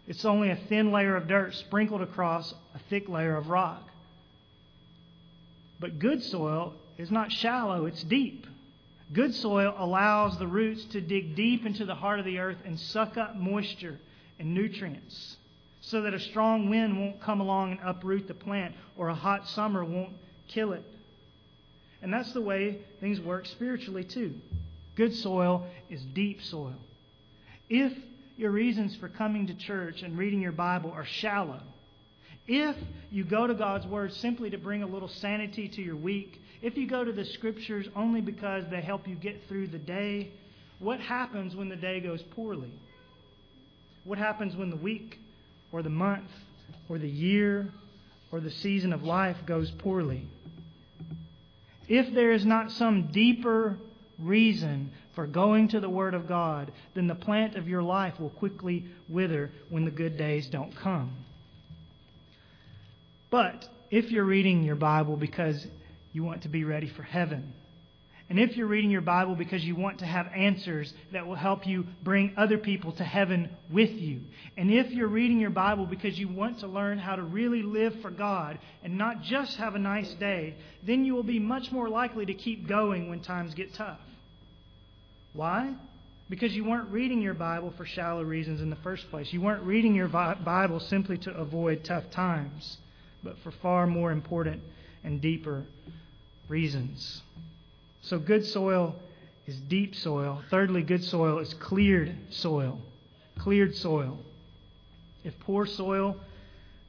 It's 0.07 0.25
only 0.25 0.51
a 0.51 0.57
thin 0.69 0.93
layer 0.93 1.17
of 1.17 1.27
dirt 1.27 1.57
sprinkled 1.57 2.01
across 2.01 2.55
a 2.77 2.79
thick 2.91 3.09
layer 3.09 3.37
of 3.37 3.49
rock. 3.49 3.83
But 5.81 5.99
good 5.99 6.23
soil 6.23 6.75
is 7.03 7.11
not 7.11 7.33
shallow, 7.33 7.87
it's 7.87 8.03
deep. 8.05 8.47
Good 9.13 9.35
soil 9.35 9.75
allows 9.77 10.39
the 10.39 10.47
roots 10.47 10.85
to 10.93 11.01
dig 11.01 11.35
deep 11.35 11.67
into 11.67 11.85
the 11.85 11.95
heart 11.95 12.19
of 12.19 12.25
the 12.25 12.39
earth 12.39 12.59
and 12.65 12.79
suck 12.79 13.19
up 13.19 13.37
moisture 13.37 13.99
and 14.39 14.55
nutrients 14.55 15.37
so 15.83 16.03
that 16.03 16.15
a 16.15 16.21
strong 16.21 16.71
wind 16.71 16.99
won't 16.99 17.21
come 17.21 17.41
along 17.41 17.73
and 17.73 17.81
uproot 17.85 18.29
the 18.29 18.35
plant 18.35 18.75
or 18.97 19.09
a 19.09 19.15
hot 19.15 19.49
summer 19.49 19.85
won't 19.85 20.13
kill 20.49 20.73
it. 20.73 20.85
And 22.01 22.13
that's 22.13 22.33
the 22.33 22.41
way 22.41 22.79
things 23.01 23.21
work 23.21 23.47
spiritually, 23.47 24.05
too. 24.05 24.35
Good 24.95 25.15
soil 25.15 25.67
is 25.91 26.03
deep 26.03 26.43
soil. 26.43 26.75
If 27.69 27.93
your 28.37 28.51
reasons 28.51 28.97
for 28.97 29.09
coming 29.09 29.49
to 29.49 29.55
church 29.55 30.03
and 30.03 30.17
reading 30.17 30.41
your 30.41 30.53
Bible 30.53 30.91
are 30.93 31.05
shallow, 31.05 31.61
if 32.47 32.77
you 33.11 33.25
go 33.25 33.47
to 33.47 33.55
God's 33.55 33.87
Word 33.87 34.13
simply 34.15 34.51
to 34.51 34.59
bring 34.59 34.83
a 34.83 34.87
little 34.87 35.09
sanity 35.09 35.69
to 35.69 35.83
your 35.83 35.97
week, 35.97 36.41
if 36.63 36.77
you 36.77 36.87
go 36.87 37.05
to 37.05 37.13
the 37.13 37.25
Scriptures 37.25 37.89
only 37.95 38.21
because 38.21 38.65
they 38.71 38.81
help 38.81 39.07
you 39.07 39.15
get 39.17 39.47
through 39.49 39.67
the 39.69 39.79
day, 39.79 40.31
what 40.79 41.01
happens 41.01 41.55
when 41.55 41.69
the 41.69 41.77
day 41.77 42.01
goes 42.01 42.23
poorly? 42.23 42.73
What 44.05 44.19
happens 44.19 44.57
when 44.57 44.71
the 44.71 44.77
week 44.77 45.19
or 45.73 45.83
the 45.83 45.91
month 45.91 46.31
or 46.89 46.99
the 46.99 47.09
year 47.09 47.73
or 48.31 48.41
the 48.41 48.51
season 48.51 48.93
of 48.93 49.03
life 49.03 49.37
goes 49.47 49.71
poorly. 49.71 50.27
If 51.89 52.13
there 52.15 52.33
is 52.33 52.47
not 52.47 52.73
some 52.73 53.09
deeper 53.09 53.77
reason 54.19 54.91
for 55.15 55.27
going 55.27 55.69
to 55.69 55.81
the 55.81 55.91
Word 55.91 56.15
of 56.15 56.27
God, 56.27 56.73
then 56.95 57.07
the 57.07 57.15
plant 57.15 57.57
of 57.57 57.69
your 57.69 57.83
life 57.83 58.19
will 58.19 58.31
quickly 58.31 58.85
wither 59.09 59.51
when 59.69 59.85
the 59.85 59.91
good 59.91 60.17
days 60.17 60.47
don't 60.47 60.75
come. 60.75 61.11
But 63.31 63.69
if 63.91 64.11
you're 64.11 64.25
reading 64.25 64.63
your 64.63 64.77
Bible 64.77 65.17
because 65.17 65.67
you 66.13 66.23
want 66.23 66.43
to 66.43 66.49
be 66.49 66.65
ready 66.65 66.89
for 66.89 67.03
heaven, 67.03 67.53
and 68.33 68.41
if 68.41 68.57
you're 68.57 68.67
reading 68.67 68.91
your 68.91 69.03
Bible 69.03 69.35
because 69.35 69.63
you 69.63 69.77
want 69.77 69.99
to 69.99 70.07
have 70.07 70.27
answers 70.35 70.91
that 71.13 71.27
will 71.27 71.35
help 71.35 71.67
you 71.67 71.85
bring 72.03 72.33
other 72.39 72.57
people 72.57 72.93
to 72.93 73.05
heaven 73.05 73.51
with 73.71 73.91
you, 73.91 74.21
and 74.57 74.71
if 74.71 74.91
you're 74.91 75.07
reading 75.09 75.39
your 75.39 75.51
Bible 75.51 75.85
because 75.85 76.19
you 76.19 76.29
want 76.29 76.61
to 76.61 76.67
learn 76.67 76.99
how 76.99 77.17
to 77.17 77.23
really 77.23 77.63
live 77.63 77.95
for 78.01 78.11
God 78.11 78.59
and 78.83 78.97
not 78.97 79.23
just 79.23 79.57
have 79.57 79.75
a 79.75 79.79
nice 79.79 80.11
day, 80.15 80.55
then 80.83 81.05
you 81.05 81.15
will 81.15 81.23
be 81.23 81.39
much 81.39 81.71
more 81.73 81.91
likely 81.91 82.25
to 82.25 82.33
keep 82.33 82.67
going 82.67 83.11
when 83.11 83.21
times 83.21 83.53
get 83.53 83.75
tough. 83.75 84.01
Why? 85.35 85.75
Because 86.31 86.55
you 86.55 86.65
weren't 86.65 86.89
reading 86.89 87.21
your 87.21 87.35
Bible 87.35 87.75
for 87.77 87.85
shallow 87.85 88.23
reasons 88.23 88.63
in 88.63 88.71
the 88.71 88.77
first 88.77 89.11
place. 89.11 89.31
You 89.31 89.43
weren't 89.43 89.65
reading 89.65 89.95
your 89.95 90.09
Bible 90.09 90.81
simply 90.81 91.19
to 91.19 91.33
avoid 91.33 91.85
tough 91.85 92.11
times, 92.11 92.79
but 93.23 93.37
for 93.41 93.51
far 93.51 93.87
more 93.87 94.11
important 94.11 94.63
and 95.05 95.21
deeper 95.21 95.67
reasons. 96.53 97.23
So, 98.03 98.19
good 98.19 98.45
soil 98.45 98.95
is 99.47 99.57
deep 99.59 99.95
soil. 99.97 100.43
Thirdly, 100.51 100.83
good 100.83 101.03
soil 101.03 101.39
is 101.39 101.55
cleared 101.55 102.15
soil. 102.31 102.79
Cleared 103.39 103.75
soil. 103.75 104.19
If 105.25 105.39
poor 105.41 105.65
soil, 105.65 106.17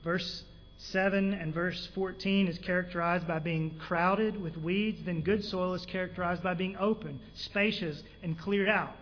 verse 0.03 0.43
7 0.77 1.33
and 1.33 1.53
verse 1.53 1.87
14, 1.95 2.49
is 2.49 2.57
characterized 2.57 3.25
by 3.25 3.39
being 3.39 3.77
crowded 3.79 4.41
with 4.41 4.57
weeds, 4.57 5.01
then 5.05 5.21
good 5.21 5.45
soil 5.45 5.73
is 5.75 5.85
characterized 5.85 6.43
by 6.43 6.55
being 6.55 6.75
open, 6.77 7.21
spacious, 7.33 8.03
and 8.21 8.37
cleared 8.37 8.67
out, 8.67 8.97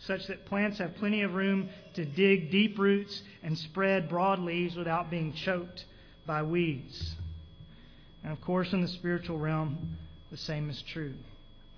such 0.00 0.26
that 0.26 0.46
plants 0.46 0.78
have 0.78 0.96
plenty 0.96 1.22
of 1.22 1.34
room 1.34 1.68
to 1.94 2.04
dig 2.04 2.50
deep 2.50 2.76
roots 2.76 3.22
and 3.44 3.56
spread 3.56 4.08
broad 4.08 4.40
leaves 4.40 4.74
without 4.74 5.10
being 5.10 5.32
choked 5.32 5.84
by 6.26 6.42
weeds. 6.42 7.14
And 8.22 8.32
of 8.32 8.40
course, 8.40 8.72
in 8.72 8.80
the 8.80 8.88
spiritual 8.88 9.38
realm, 9.38 9.96
the 10.30 10.36
same 10.36 10.70
is 10.70 10.82
true. 10.82 11.14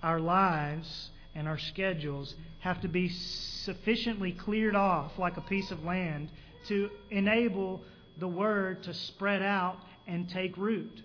Our 0.03 0.19
lives 0.19 1.09
and 1.33 1.47
our 1.47 1.57
schedules 1.57 2.35
have 2.59 2.81
to 2.81 2.87
be 2.87 3.09
sufficiently 3.09 4.31
cleared 4.31 4.75
off 4.75 5.17
like 5.17 5.37
a 5.37 5.41
piece 5.41 5.71
of 5.71 5.83
land 5.83 6.29
to 6.67 6.89
enable 7.09 7.81
the 8.17 8.27
word 8.27 8.83
to 8.83 8.93
spread 8.93 9.41
out 9.41 9.77
and 10.07 10.29
take 10.29 10.55
root, 10.57 11.01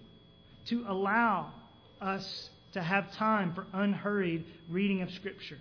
to 0.66 0.84
allow 0.86 1.52
us 2.00 2.50
to 2.72 2.82
have 2.82 3.12
time 3.12 3.52
for 3.54 3.66
unhurried 3.72 4.44
reading 4.68 5.02
of 5.02 5.10
Scripture 5.10 5.58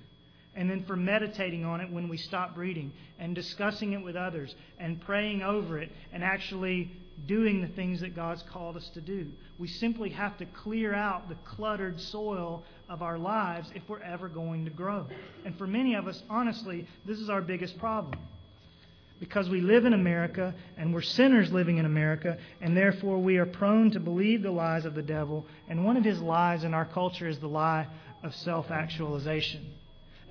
and 0.56 0.70
then 0.70 0.84
for 0.86 0.96
meditating 0.96 1.63
on 1.63 1.80
it 1.80 1.92
when 1.92 2.10
we 2.10 2.18
stop 2.18 2.58
reading 2.58 2.92
and 3.18 3.36
discussing 3.36 3.94
it 3.94 4.04
with 4.04 4.15
others 4.15 4.54
and 4.78 5.00
praying 5.02 5.42
over 5.42 5.78
it 5.78 5.92
and 6.12 6.24
actually 6.24 6.92
doing 7.25 7.62
the 7.62 7.67
things 7.67 8.01
that 8.01 8.15
God's 8.15 8.43
called 8.43 8.77
us 8.77 8.89
to 8.93 9.01
do. 9.01 9.27
We 9.58 9.67
simply 9.67 10.10
have 10.10 10.38
to 10.38 10.45
clear 10.45 10.93
out 10.93 11.29
the 11.29 11.36
cluttered 11.43 11.99
soil 11.99 12.63
of 12.88 13.01
our 13.01 13.17
lives 13.17 13.69
if 13.75 13.84
we're 13.88 14.01
ever 14.01 14.29
going 14.29 14.65
to 14.65 14.71
grow. 14.71 15.08
And 15.45 15.58
for 15.58 15.67
many 15.67 15.95
of 15.95 16.08
us, 16.08 16.21
honestly, 16.29 16.88
this 17.05 17.19
is 17.19 17.29
our 17.29 17.41
biggest 17.41 17.77
problem. 17.77 18.19
Because 19.19 19.49
we 19.49 19.60
live 19.60 19.84
in 19.86 19.93
America 19.93 20.55
and 20.77 20.93
we're 20.93 21.01
sinners 21.01 21.51
living 21.51 21.77
in 21.77 21.86
America, 21.86 22.38
and 22.62 22.75
therefore 22.75 23.19
we 23.19 23.38
are 23.38 23.45
prone 23.45 23.91
to 23.91 23.99
believe 23.99 24.41
the 24.41 24.51
lies 24.51 24.86
of 24.86 24.95
the 24.95 25.01
devil. 25.01 25.45
And 25.67 25.84
one 25.84 25.97
of 25.97 26.05
his 26.05 26.21
lies 26.21 26.63
in 26.63 26.73
our 26.73 26.86
culture 26.86 27.27
is 27.27 27.38
the 27.39 27.47
lie 27.47 27.88
of 28.23 28.34
self 28.34 28.71
actualization. 28.71 29.65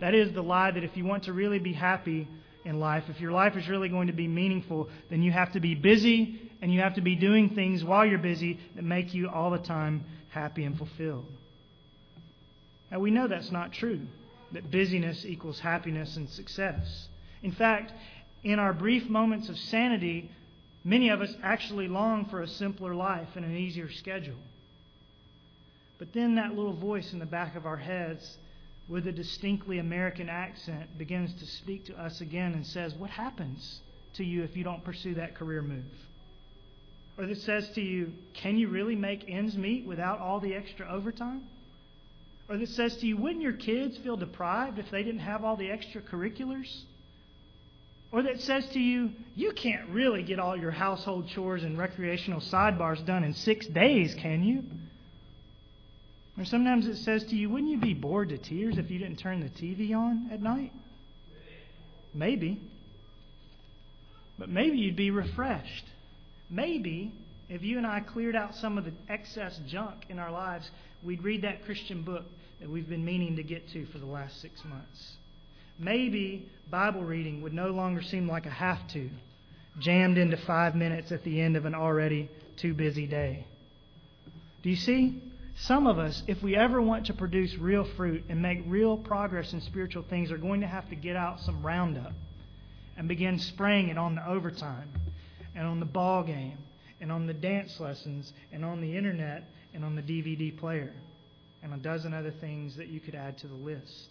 That 0.00 0.14
is 0.14 0.32
the 0.32 0.42
lie 0.42 0.70
that 0.70 0.84
if 0.84 0.96
you 0.96 1.04
want 1.04 1.24
to 1.24 1.32
really 1.32 1.58
be 1.58 1.72
happy 1.72 2.28
in 2.64 2.80
life, 2.80 3.04
if 3.08 3.20
your 3.20 3.32
life 3.32 3.56
is 3.56 3.68
really 3.68 3.88
going 3.88 4.06
to 4.06 4.12
be 4.12 4.28
meaningful, 4.28 4.88
then 5.10 5.22
you 5.22 5.32
have 5.32 5.52
to 5.52 5.60
be 5.60 5.74
busy 5.74 6.47
and 6.60 6.72
you 6.72 6.80
have 6.80 6.94
to 6.94 7.00
be 7.00 7.14
doing 7.14 7.50
things 7.50 7.84
while 7.84 8.04
you're 8.04 8.18
busy 8.18 8.58
that 8.74 8.84
make 8.84 9.14
you 9.14 9.28
all 9.28 9.50
the 9.50 9.58
time 9.58 10.04
happy 10.30 10.64
and 10.64 10.76
fulfilled. 10.76 11.26
Now, 12.90 13.00
we 13.00 13.10
know 13.10 13.28
that's 13.28 13.52
not 13.52 13.72
true, 13.72 14.00
that 14.52 14.70
busyness 14.70 15.24
equals 15.24 15.60
happiness 15.60 16.16
and 16.16 16.28
success. 16.28 17.08
In 17.42 17.52
fact, 17.52 17.92
in 18.42 18.58
our 18.58 18.72
brief 18.72 19.08
moments 19.08 19.48
of 19.48 19.58
sanity, 19.58 20.30
many 20.84 21.10
of 21.10 21.20
us 21.20 21.34
actually 21.42 21.88
long 21.88 22.24
for 22.26 22.40
a 22.40 22.48
simpler 22.48 22.94
life 22.94 23.28
and 23.34 23.44
an 23.44 23.56
easier 23.56 23.90
schedule. 23.90 24.38
But 25.98 26.12
then 26.12 26.36
that 26.36 26.54
little 26.54 26.72
voice 26.72 27.12
in 27.12 27.18
the 27.18 27.26
back 27.26 27.56
of 27.56 27.66
our 27.66 27.76
heads 27.76 28.38
with 28.88 29.06
a 29.06 29.12
distinctly 29.12 29.78
American 29.78 30.28
accent 30.28 30.96
begins 30.96 31.34
to 31.34 31.46
speak 31.46 31.84
to 31.86 32.00
us 32.00 32.20
again 32.20 32.54
and 32.54 32.66
says, 32.66 32.94
What 32.94 33.10
happens 33.10 33.80
to 34.14 34.24
you 34.24 34.44
if 34.44 34.56
you 34.56 34.64
don't 34.64 34.84
pursue 34.84 35.14
that 35.14 35.34
career 35.34 35.60
move? 35.60 35.84
Or 37.18 37.26
that 37.26 37.38
says 37.38 37.68
to 37.74 37.80
you, 37.80 38.12
Can 38.34 38.56
you 38.56 38.68
really 38.68 38.94
make 38.94 39.28
ends 39.28 39.56
meet 39.56 39.84
without 39.84 40.20
all 40.20 40.38
the 40.40 40.54
extra 40.54 40.88
overtime? 40.88 41.42
Or 42.48 42.56
that 42.56 42.68
says 42.68 42.96
to 42.98 43.06
you, 43.06 43.16
Wouldn't 43.16 43.42
your 43.42 43.52
kids 43.52 43.98
feel 43.98 44.16
deprived 44.16 44.78
if 44.78 44.90
they 44.90 45.02
didn't 45.02 45.20
have 45.20 45.44
all 45.44 45.56
the 45.56 45.68
extracurriculars? 45.68 46.82
Or 48.10 48.22
that 48.22 48.40
says 48.40 48.66
to 48.72 48.78
you, 48.78 49.10
You 49.34 49.52
can't 49.52 49.90
really 49.90 50.22
get 50.22 50.38
all 50.38 50.56
your 50.56 50.70
household 50.70 51.28
chores 51.34 51.64
and 51.64 51.76
recreational 51.76 52.40
sidebars 52.40 53.04
done 53.04 53.24
in 53.24 53.34
six 53.34 53.66
days, 53.66 54.14
can 54.14 54.44
you? 54.44 54.62
Or 56.38 56.44
sometimes 56.44 56.86
it 56.86 56.98
says 56.98 57.24
to 57.24 57.36
you, 57.36 57.50
wouldn't 57.50 57.70
you 57.70 57.78
be 57.78 57.94
bored 57.94 58.28
to 58.28 58.38
tears 58.38 58.78
if 58.78 58.92
you 58.92 59.00
didn't 59.00 59.18
turn 59.18 59.40
the 59.40 59.48
TV 59.48 59.92
on 59.92 60.28
at 60.32 60.40
night? 60.40 60.72
Maybe. 62.14 62.60
But 64.38 64.48
maybe 64.48 64.78
you'd 64.78 64.94
be 64.94 65.10
refreshed. 65.10 65.84
Maybe 66.50 67.12
if 67.48 67.62
you 67.62 67.78
and 67.78 67.86
I 67.86 68.00
cleared 68.00 68.36
out 68.36 68.54
some 68.54 68.78
of 68.78 68.84
the 68.84 68.92
excess 69.08 69.58
junk 69.66 70.06
in 70.08 70.18
our 70.18 70.30
lives, 70.30 70.70
we'd 71.02 71.22
read 71.22 71.42
that 71.42 71.64
Christian 71.64 72.02
book 72.02 72.24
that 72.60 72.68
we've 72.68 72.88
been 72.88 73.04
meaning 73.04 73.36
to 73.36 73.42
get 73.42 73.68
to 73.70 73.86
for 73.86 73.98
the 73.98 74.06
last 74.06 74.40
six 74.40 74.64
months. 74.64 75.16
Maybe 75.78 76.48
Bible 76.70 77.02
reading 77.02 77.42
would 77.42 77.54
no 77.54 77.68
longer 77.68 78.02
seem 78.02 78.28
like 78.28 78.46
a 78.46 78.50
have 78.50 78.86
to, 78.88 79.08
jammed 79.78 80.18
into 80.18 80.36
five 80.36 80.74
minutes 80.74 81.12
at 81.12 81.22
the 81.24 81.40
end 81.40 81.56
of 81.56 81.64
an 81.64 81.74
already 81.74 82.28
too 82.56 82.74
busy 82.74 83.06
day. 83.06 83.46
Do 84.62 84.70
you 84.70 84.76
see? 84.76 85.22
Some 85.60 85.86
of 85.86 85.98
us, 85.98 86.22
if 86.26 86.42
we 86.42 86.54
ever 86.54 86.80
want 86.80 87.06
to 87.06 87.14
produce 87.14 87.56
real 87.56 87.84
fruit 87.96 88.24
and 88.28 88.40
make 88.40 88.62
real 88.66 88.96
progress 88.96 89.52
in 89.52 89.60
spiritual 89.60 90.04
things, 90.04 90.30
are 90.30 90.38
going 90.38 90.60
to 90.60 90.68
have 90.68 90.88
to 90.90 90.94
get 90.94 91.16
out 91.16 91.40
some 91.40 91.64
Roundup 91.64 92.12
and 92.96 93.08
begin 93.08 93.38
spraying 93.38 93.88
it 93.88 93.98
on 93.98 94.14
the 94.14 94.28
overtime 94.28 94.88
and 95.58 95.66
on 95.66 95.80
the 95.80 95.86
ball 95.86 96.22
game 96.22 96.56
and 97.00 97.10
on 97.10 97.26
the 97.26 97.34
dance 97.34 97.80
lessons 97.80 98.32
and 98.52 98.64
on 98.64 98.80
the 98.80 98.96
internet 98.96 99.42
and 99.74 99.84
on 99.84 99.96
the 99.96 100.02
DVD 100.02 100.56
player 100.56 100.92
and 101.64 101.74
a 101.74 101.76
dozen 101.76 102.14
other 102.14 102.30
things 102.30 102.76
that 102.76 102.86
you 102.86 103.00
could 103.00 103.16
add 103.16 103.36
to 103.38 103.48
the 103.48 103.54
list. 103.54 104.08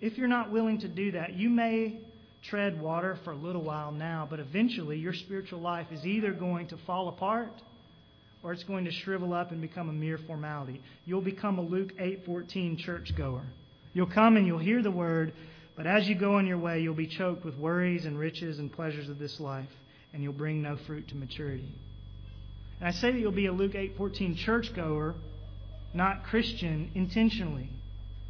If 0.00 0.18
you're 0.18 0.28
not 0.28 0.50
willing 0.50 0.80
to 0.80 0.88
do 0.88 1.12
that, 1.12 1.34
you 1.34 1.48
may 1.48 2.00
tread 2.42 2.80
water 2.82 3.16
for 3.22 3.30
a 3.30 3.36
little 3.36 3.62
while 3.62 3.92
now, 3.92 4.26
but 4.28 4.40
eventually 4.40 4.98
your 4.98 5.14
spiritual 5.14 5.60
life 5.60 5.86
is 5.92 6.04
either 6.04 6.32
going 6.32 6.66
to 6.68 6.76
fall 6.78 7.08
apart 7.08 7.52
or 8.42 8.52
it's 8.52 8.64
going 8.64 8.84
to 8.86 8.90
shrivel 8.90 9.32
up 9.32 9.52
and 9.52 9.60
become 9.60 9.88
a 9.88 9.92
mere 9.92 10.18
formality. 10.18 10.82
You'll 11.06 11.22
become 11.22 11.58
a 11.58 11.62
Luke 11.62 11.96
8:14 11.98 12.78
churchgoer. 12.78 13.44
You'll 13.94 14.06
come 14.06 14.36
and 14.36 14.44
you'll 14.44 14.58
hear 14.58 14.82
the 14.82 14.90
word, 14.90 15.32
but 15.76 15.86
as 15.86 16.08
you 16.08 16.16
go 16.16 16.34
on 16.34 16.46
your 16.48 16.58
way, 16.58 16.80
you'll 16.80 16.94
be 16.94 17.06
choked 17.06 17.44
with 17.44 17.56
worries 17.56 18.04
and 18.04 18.18
riches 18.18 18.58
and 18.58 18.72
pleasures 18.72 19.08
of 19.08 19.20
this 19.20 19.38
life, 19.38 19.70
and 20.14 20.22
you'll 20.22 20.32
bring 20.32 20.62
no 20.62 20.76
fruit 20.86 21.08
to 21.08 21.16
maturity. 21.16 21.74
And 22.80 22.88
I 22.88 22.92
say 22.92 23.12
that 23.12 23.18
you'll 23.18 23.32
be 23.32 23.46
a 23.46 23.52
Luke 23.52 23.74
8:14 23.74 24.36
churchgoer, 24.36 25.14
not 25.92 26.24
Christian 26.24 26.90
intentionally. 26.94 27.68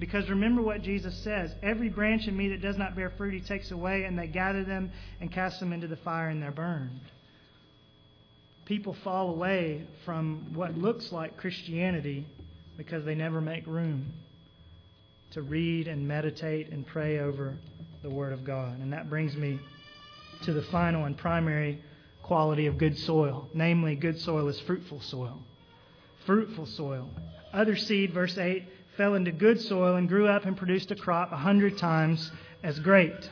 Because 0.01 0.29
remember 0.29 0.61
what 0.61 0.83
Jesus 0.83 1.17
says 1.19 1.55
every 1.63 1.89
branch 1.89 2.27
in 2.27 2.37
me 2.37 2.49
that 2.49 2.61
does 2.61 2.77
not 2.77 2.97
bear 2.97 3.11
fruit, 3.11 3.35
he 3.35 3.41
takes 3.41 3.71
away, 3.71 4.03
and 4.05 4.19
they 4.19 4.27
gather 4.27 4.65
them 4.65 4.91
and 5.21 5.31
cast 5.31 5.61
them 5.61 5.73
into 5.73 5.87
the 5.87 5.97
fire, 5.97 6.29
and 6.29 6.43
they're 6.43 6.51
burned 6.51 7.01
people 8.65 8.97
fall 9.05 9.31
away 9.31 9.87
from 10.05 10.53
what 10.55 10.77
looks 10.77 11.13
like 11.13 11.37
Christianity 11.37 12.27
because 12.77 13.05
they 13.05 13.15
never 13.15 13.41
make 13.41 13.67
room 13.67 14.13
to 15.33 15.43
read 15.43 15.89
and 15.89 16.07
meditate 16.07 16.71
and 16.71 16.87
pray 16.87 17.19
over 17.19 17.57
the 18.03 18.11
Word 18.11 18.33
of 18.33 18.45
God. 18.45 18.79
And 18.81 18.93
that 18.93 19.11
brings 19.11 19.37
me 19.37 19.61
to 20.43 20.53
the 20.53 20.63
final 20.63 21.05
and 21.05 21.17
primary 21.17 21.83
quality 22.23 22.67
of 22.67 22.79
good 22.79 22.99
soil. 22.99 23.49
Namely, 23.55 23.97
good 23.97 24.21
soil 24.21 24.49
is 24.49 24.59
fruitful 24.61 25.01
soil. 25.01 25.43
Fruitful 26.27 26.67
soil. 26.67 27.09
Other 27.53 27.77
seed, 27.77 28.13
verse 28.13 28.37
8, 28.37 28.65
fell 28.97 29.15
into 29.15 29.33
good 29.33 29.61
soil 29.61 29.97
and 29.97 30.09
grew 30.09 30.27
up 30.27 30.45
and 30.45 30.57
produced 30.57 30.91
a 30.91 30.97
crop 30.97 31.33
a 31.33 31.37
hundred 31.37 31.79
times 31.79 32.31
as 32.63 32.79
great. 32.79 33.31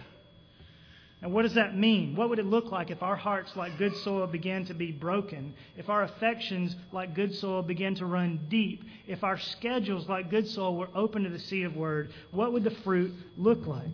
Now, 1.22 1.28
what 1.28 1.42
does 1.42 1.54
that 1.54 1.76
mean? 1.76 2.16
What 2.16 2.28
would 2.30 2.40
it 2.40 2.46
look 2.46 2.72
like 2.72 2.90
if 2.90 3.02
our 3.02 3.14
hearts, 3.14 3.54
like 3.54 3.78
good 3.78 3.96
soil, 3.98 4.26
began 4.26 4.64
to 4.66 4.74
be 4.74 4.90
broken? 4.90 5.54
If 5.76 5.88
our 5.88 6.02
affections, 6.02 6.74
like 6.90 7.14
good 7.14 7.32
soil, 7.34 7.62
began 7.62 7.94
to 7.96 8.06
run 8.06 8.40
deep? 8.48 8.84
If 9.06 9.22
our 9.22 9.38
schedules, 9.38 10.08
like 10.08 10.30
good 10.30 10.48
soil, 10.48 10.76
were 10.76 10.88
open 10.94 11.22
to 11.22 11.30
the 11.30 11.38
seed 11.38 11.64
of 11.64 11.76
word? 11.76 12.12
What 12.32 12.52
would 12.52 12.64
the 12.64 12.72
fruit 12.72 13.14
look 13.36 13.66
like? 13.66 13.86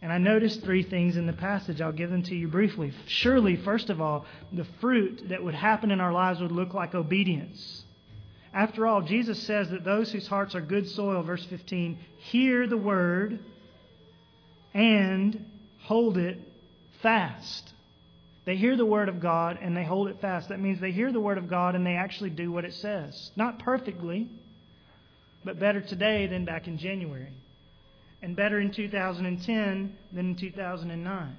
And 0.00 0.12
I 0.12 0.18
noticed 0.18 0.62
three 0.62 0.84
things 0.84 1.16
in 1.16 1.26
the 1.26 1.32
passage. 1.32 1.80
I'll 1.80 1.92
give 1.92 2.10
them 2.10 2.22
to 2.24 2.34
you 2.34 2.48
briefly. 2.48 2.92
Surely, 3.06 3.56
first 3.56 3.90
of 3.90 4.00
all, 4.00 4.26
the 4.52 4.66
fruit 4.80 5.28
that 5.28 5.42
would 5.42 5.54
happen 5.54 5.90
in 5.90 6.00
our 6.00 6.12
lives 6.12 6.40
would 6.40 6.52
look 6.52 6.72
like 6.72 6.94
obedience. 6.94 7.84
After 8.54 8.86
all, 8.86 9.02
Jesus 9.02 9.42
says 9.42 9.70
that 9.70 9.84
those 9.84 10.12
whose 10.12 10.28
hearts 10.28 10.54
are 10.54 10.60
good 10.60 10.88
soil, 10.88 11.22
verse 11.22 11.44
15, 11.44 11.98
hear 12.18 12.66
the 12.66 12.76
word 12.76 13.40
and 14.72 15.44
hold 15.80 16.16
it 16.16 16.38
fast. 17.02 17.72
They 18.44 18.56
hear 18.56 18.76
the 18.76 18.86
Word 18.86 19.08
of 19.08 19.20
God 19.20 19.58
and 19.60 19.76
they 19.76 19.84
hold 19.84 20.08
it 20.08 20.20
fast. 20.20 20.48
That 20.48 20.60
means 20.60 20.80
they 20.80 20.92
hear 20.92 21.12
the 21.12 21.20
Word 21.20 21.38
of 21.38 21.48
God 21.48 21.74
and 21.74 21.86
they 21.86 21.96
actually 21.96 22.30
do 22.30 22.50
what 22.50 22.64
it 22.64 22.74
says. 22.74 23.30
Not 23.36 23.58
perfectly, 23.58 24.28
but 25.44 25.58
better 25.58 25.80
today 25.80 26.26
than 26.26 26.44
back 26.44 26.66
in 26.66 26.78
January. 26.78 27.32
And 28.22 28.34
better 28.34 28.58
in 28.58 28.72
2010 28.72 29.96
than 30.12 30.30
in 30.30 30.34
2009. 30.34 31.36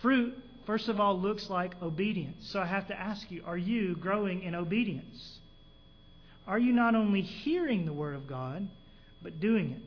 Fruit, 0.00 0.38
first 0.66 0.88
of 0.88 1.00
all, 1.00 1.18
looks 1.18 1.50
like 1.50 1.80
obedience. 1.82 2.48
So 2.50 2.60
I 2.60 2.66
have 2.66 2.88
to 2.88 2.98
ask 2.98 3.30
you 3.30 3.42
are 3.46 3.56
you 3.56 3.96
growing 3.96 4.42
in 4.42 4.54
obedience? 4.54 5.38
Are 6.46 6.58
you 6.58 6.72
not 6.72 6.94
only 6.94 7.22
hearing 7.22 7.86
the 7.86 7.92
Word 7.92 8.14
of 8.14 8.28
God, 8.28 8.68
but 9.22 9.40
doing 9.40 9.72
it? 9.72 9.82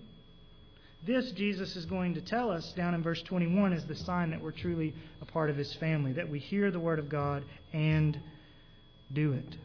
This, 1.05 1.31
Jesus 1.31 1.75
is 1.75 1.86
going 1.86 2.15
to 2.15 2.21
tell 2.21 2.49
us 2.51 2.73
down 2.73 2.93
in 2.93 3.03
verse 3.03 3.21
21, 3.21 3.73
is 3.73 3.86
the 3.86 3.95
sign 3.95 4.31
that 4.31 4.41
we're 4.41 4.51
truly 4.51 4.93
a 5.22 5.26
part 5.26 5.49
of 5.49 5.55
his 5.55 5.74
family, 5.76 6.13
that 6.13 6.30
we 6.30 6.39
hear 6.39 6.72
the 6.72 6.80
word 6.80 6.99
of 6.99 7.07
God 7.07 7.43
and 7.72 8.19
do 9.13 9.34
it. 9.34 9.55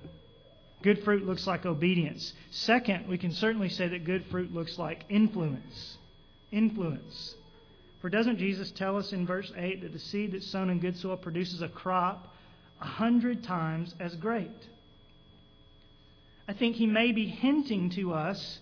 Good 0.82 1.04
fruit 1.04 1.24
looks 1.24 1.46
like 1.46 1.64
obedience. 1.64 2.32
Second, 2.50 3.08
we 3.08 3.18
can 3.18 3.32
certainly 3.32 3.68
say 3.68 3.88
that 3.88 4.04
good 4.04 4.26
fruit 4.26 4.52
looks 4.52 4.78
like 4.78 5.04
influence. 5.08 5.98
Influence. 6.50 7.36
For 8.00 8.10
doesn't 8.10 8.38
Jesus 8.38 8.72
tell 8.72 8.96
us 8.96 9.12
in 9.12 9.26
verse 9.26 9.52
8 9.56 9.82
that 9.82 9.92
the 9.92 9.98
seed 10.00 10.32
that's 10.32 10.46
sown 10.46 10.70
in 10.70 10.80
good 10.80 10.96
soil 10.96 11.16
produces 11.16 11.62
a 11.62 11.68
crop 11.68 12.34
a 12.80 12.84
hundred 12.84 13.44
times 13.44 13.94
as 14.00 14.16
great? 14.16 14.50
I 16.48 16.52
think 16.52 16.74
he 16.76 16.86
may 16.86 17.12
be 17.12 17.26
hinting 17.28 17.90
to 17.90 18.12
us 18.12 18.58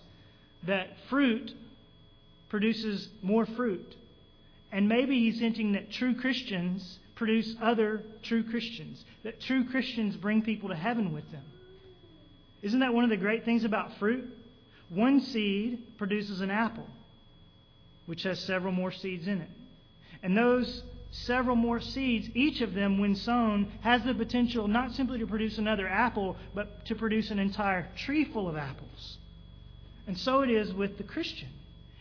that 0.65 0.89
fruit 1.09 1.55
produces 2.51 3.09
more 3.23 3.47
fruit. 3.47 3.97
And 4.71 4.89
maybe 4.89 5.19
he's 5.19 5.41
hinting 5.41 5.73
that 5.73 5.91
true 5.91 6.15
Christians 6.15 6.99
produce 7.15 7.57
other 7.63 8.03
true 8.23 8.45
Christians, 8.45 9.03
that 9.25 9.41
true 9.41 9.65
Christians 9.65 10.17
bring 10.17 10.43
people 10.43 10.69
to 10.69 10.77
heaven 10.77 11.13
with 11.13 11.31
them. 11.33 11.45
Isn't 12.63 12.81
that 12.81 12.93
one 12.95 13.05
of 13.05 13.11
the 13.11 13.17
great 13.17 13.45
things 13.45 13.65
about 13.65 13.99
fruit? 13.99 14.29
One 14.89 15.21
seed 15.21 15.97
produces 15.99 16.41
an 16.41 16.51
apple, 16.51 16.87
which 18.07 18.25
has 18.25 18.41
several 18.41 18.73
more 18.73 18.93
seeds 18.93 19.27
in 19.27 19.41
it. 19.41 19.51
And 20.23 20.37
those 20.37 20.83
several 21.11 21.57
more 21.57 21.81
seeds, 21.81 22.29
each 22.35 22.61
of 22.61 22.75
them, 22.75 22.99
when 22.99 23.15
sown, 23.15 23.73
has 23.81 24.03
the 24.05 24.15
potential 24.15 24.69
not 24.69 24.93
simply 24.93 25.19
to 25.19 25.27
produce 25.27 25.59
another 25.59 25.89
apple, 25.89 26.37
but 26.55 26.85
to 26.87 26.95
produce 26.95 27.31
an 27.31 27.39
entire 27.39 27.89
tree 27.97 28.25
full 28.25 28.49
of 28.49 28.57
apples. 28.57 29.19
And 30.07 30.19
so 30.19 30.43
it 30.43 30.51
is 30.51 30.73
with 30.73 30.99
the 30.99 31.05
Christian. 31.05 31.49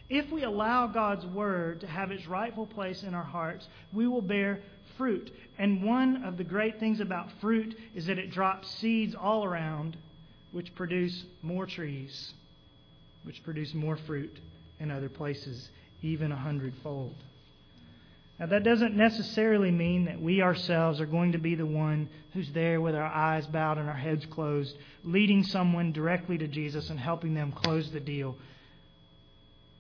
If 0.10 0.32
we 0.32 0.44
allow 0.44 0.88
God's 0.88 1.26
Word 1.26 1.82
to 1.82 1.88
have 1.88 2.12
its 2.12 2.28
rightful 2.28 2.66
place 2.66 3.04
in 3.04 3.14
our 3.14 3.24
hearts, 3.24 3.68
we 3.94 4.08
will 4.08 4.24
bear 4.24 4.60
fruit. 4.98 5.32
And 5.58 5.84
one 5.84 6.24
of 6.24 6.38
the 6.38 6.44
great 6.44 6.80
things 6.80 7.00
about 7.00 7.32
fruit 7.40 7.78
is 7.94 8.08
that 8.08 8.18
it 8.18 8.32
drops 8.32 8.70
seeds 8.76 9.14
all 9.14 9.46
around, 9.46 9.98
which 10.52 10.74
produce 10.76 11.26
more 11.42 11.66
trees, 11.66 12.34
which 13.24 13.44
produce 13.44 13.74
more 13.74 13.98
fruit 13.98 14.40
in 14.80 14.92
other 14.92 15.10
places, 15.10 15.70
even 16.02 16.32
a 16.32 16.36
hundredfold. 16.36 17.16
Now, 18.40 18.46
that 18.46 18.64
doesn't 18.64 18.96
necessarily 18.96 19.70
mean 19.70 20.06
that 20.06 20.22
we 20.22 20.42
ourselves 20.42 21.02
are 21.02 21.06
going 21.06 21.34
to 21.34 21.38
be 21.38 21.56
the 21.56 21.66
one 21.66 22.08
who's 22.34 22.50
there 22.52 22.80
with 22.80 22.96
our 22.96 23.04
eyes 23.04 23.46
bowed 23.48 23.78
and 23.78 23.90
our 23.90 23.96
heads 23.96 24.26
closed, 24.28 24.78
leading 25.04 25.44
someone 25.44 25.92
directly 25.92 26.38
to 26.38 26.48
Jesus 26.48 26.90
and 26.90 26.98
helping 26.98 27.34
them 27.34 27.52
close 27.52 27.92
the 27.92 28.00
deal 28.00 28.38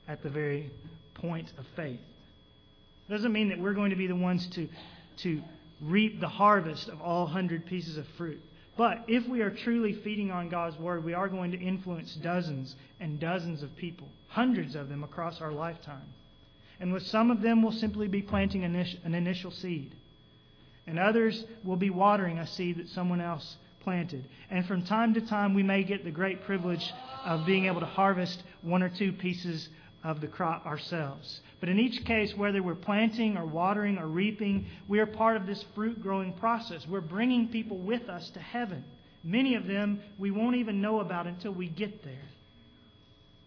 at 0.09 0.21
the 0.23 0.29
very 0.29 0.69
point 1.13 1.53
of 1.57 1.65
faith. 1.77 1.99
It 3.07 3.11
doesn't 3.11 3.31
mean 3.31 3.49
that 3.49 3.59
we're 3.59 3.73
going 3.73 3.91
to 3.91 3.95
be 3.95 4.07
the 4.07 4.15
ones 4.15 4.45
to, 4.47 4.67
to 5.19 5.41
reap 5.81 6.19
the 6.19 6.27
harvest 6.27 6.89
of 6.89 7.01
all 7.01 7.27
hundred 7.27 7.65
pieces 7.65 7.95
of 7.95 8.05
fruit. 8.17 8.41
But 8.79 9.03
if 9.09 9.27
we 9.27 9.41
are 9.41 9.49
truly 9.49 9.91
feeding 9.91 10.31
on 10.31 10.47
God's 10.47 10.77
Word, 10.79 11.03
we 11.03 11.13
are 11.13 11.27
going 11.27 11.51
to 11.51 11.59
influence 11.59 12.15
dozens 12.15 12.77
and 13.01 13.19
dozens 13.19 13.61
of 13.61 13.75
people, 13.75 14.07
hundreds 14.29 14.73
of 14.73 14.87
them 14.87 15.03
across 15.03 15.41
our 15.41 15.51
lifetime. 15.51 16.07
And 16.79 16.93
with 16.93 17.05
some 17.05 17.29
of 17.29 17.41
them, 17.41 17.61
we'll 17.61 17.73
simply 17.73 18.07
be 18.07 18.21
planting 18.21 18.63
an 18.63 19.13
initial 19.13 19.51
seed. 19.51 19.93
And 20.87 20.97
others 20.97 21.43
will 21.65 21.75
be 21.75 21.89
watering 21.89 22.39
a 22.39 22.47
seed 22.47 22.77
that 22.77 22.87
someone 22.87 23.19
else 23.19 23.57
planted. 23.81 24.23
And 24.49 24.65
from 24.65 24.83
time 24.83 25.13
to 25.15 25.21
time, 25.27 25.53
we 25.53 25.61
may 25.61 25.83
get 25.83 26.05
the 26.05 26.11
great 26.11 26.45
privilege 26.45 26.93
of 27.25 27.45
being 27.45 27.65
able 27.65 27.81
to 27.81 27.85
harvest 27.85 28.41
one 28.61 28.81
or 28.81 28.87
two 28.87 29.11
pieces 29.11 29.67
of 30.03 30.21
the 30.21 30.27
crop 30.27 30.65
ourselves. 30.65 31.41
But 31.59 31.69
in 31.69 31.79
each 31.79 32.05
case, 32.05 32.35
whether 32.35 32.63
we're 32.63 32.75
planting 32.75 33.37
or 33.37 33.45
watering 33.45 33.97
or 33.97 34.07
reaping, 34.07 34.67
we 34.87 34.99
are 34.99 35.05
part 35.05 35.35
of 35.35 35.45
this 35.45 35.63
fruit 35.75 36.01
growing 36.01 36.33
process. 36.33 36.87
We're 36.87 37.01
bringing 37.01 37.49
people 37.49 37.77
with 37.77 38.07
us 38.09 38.29
to 38.31 38.39
heaven. 38.39 38.83
Many 39.23 39.55
of 39.55 39.67
them 39.67 40.01
we 40.17 40.31
won't 40.31 40.55
even 40.55 40.81
know 40.81 41.01
about 41.01 41.27
until 41.27 41.51
we 41.51 41.67
get 41.67 42.03
there. 42.03 42.13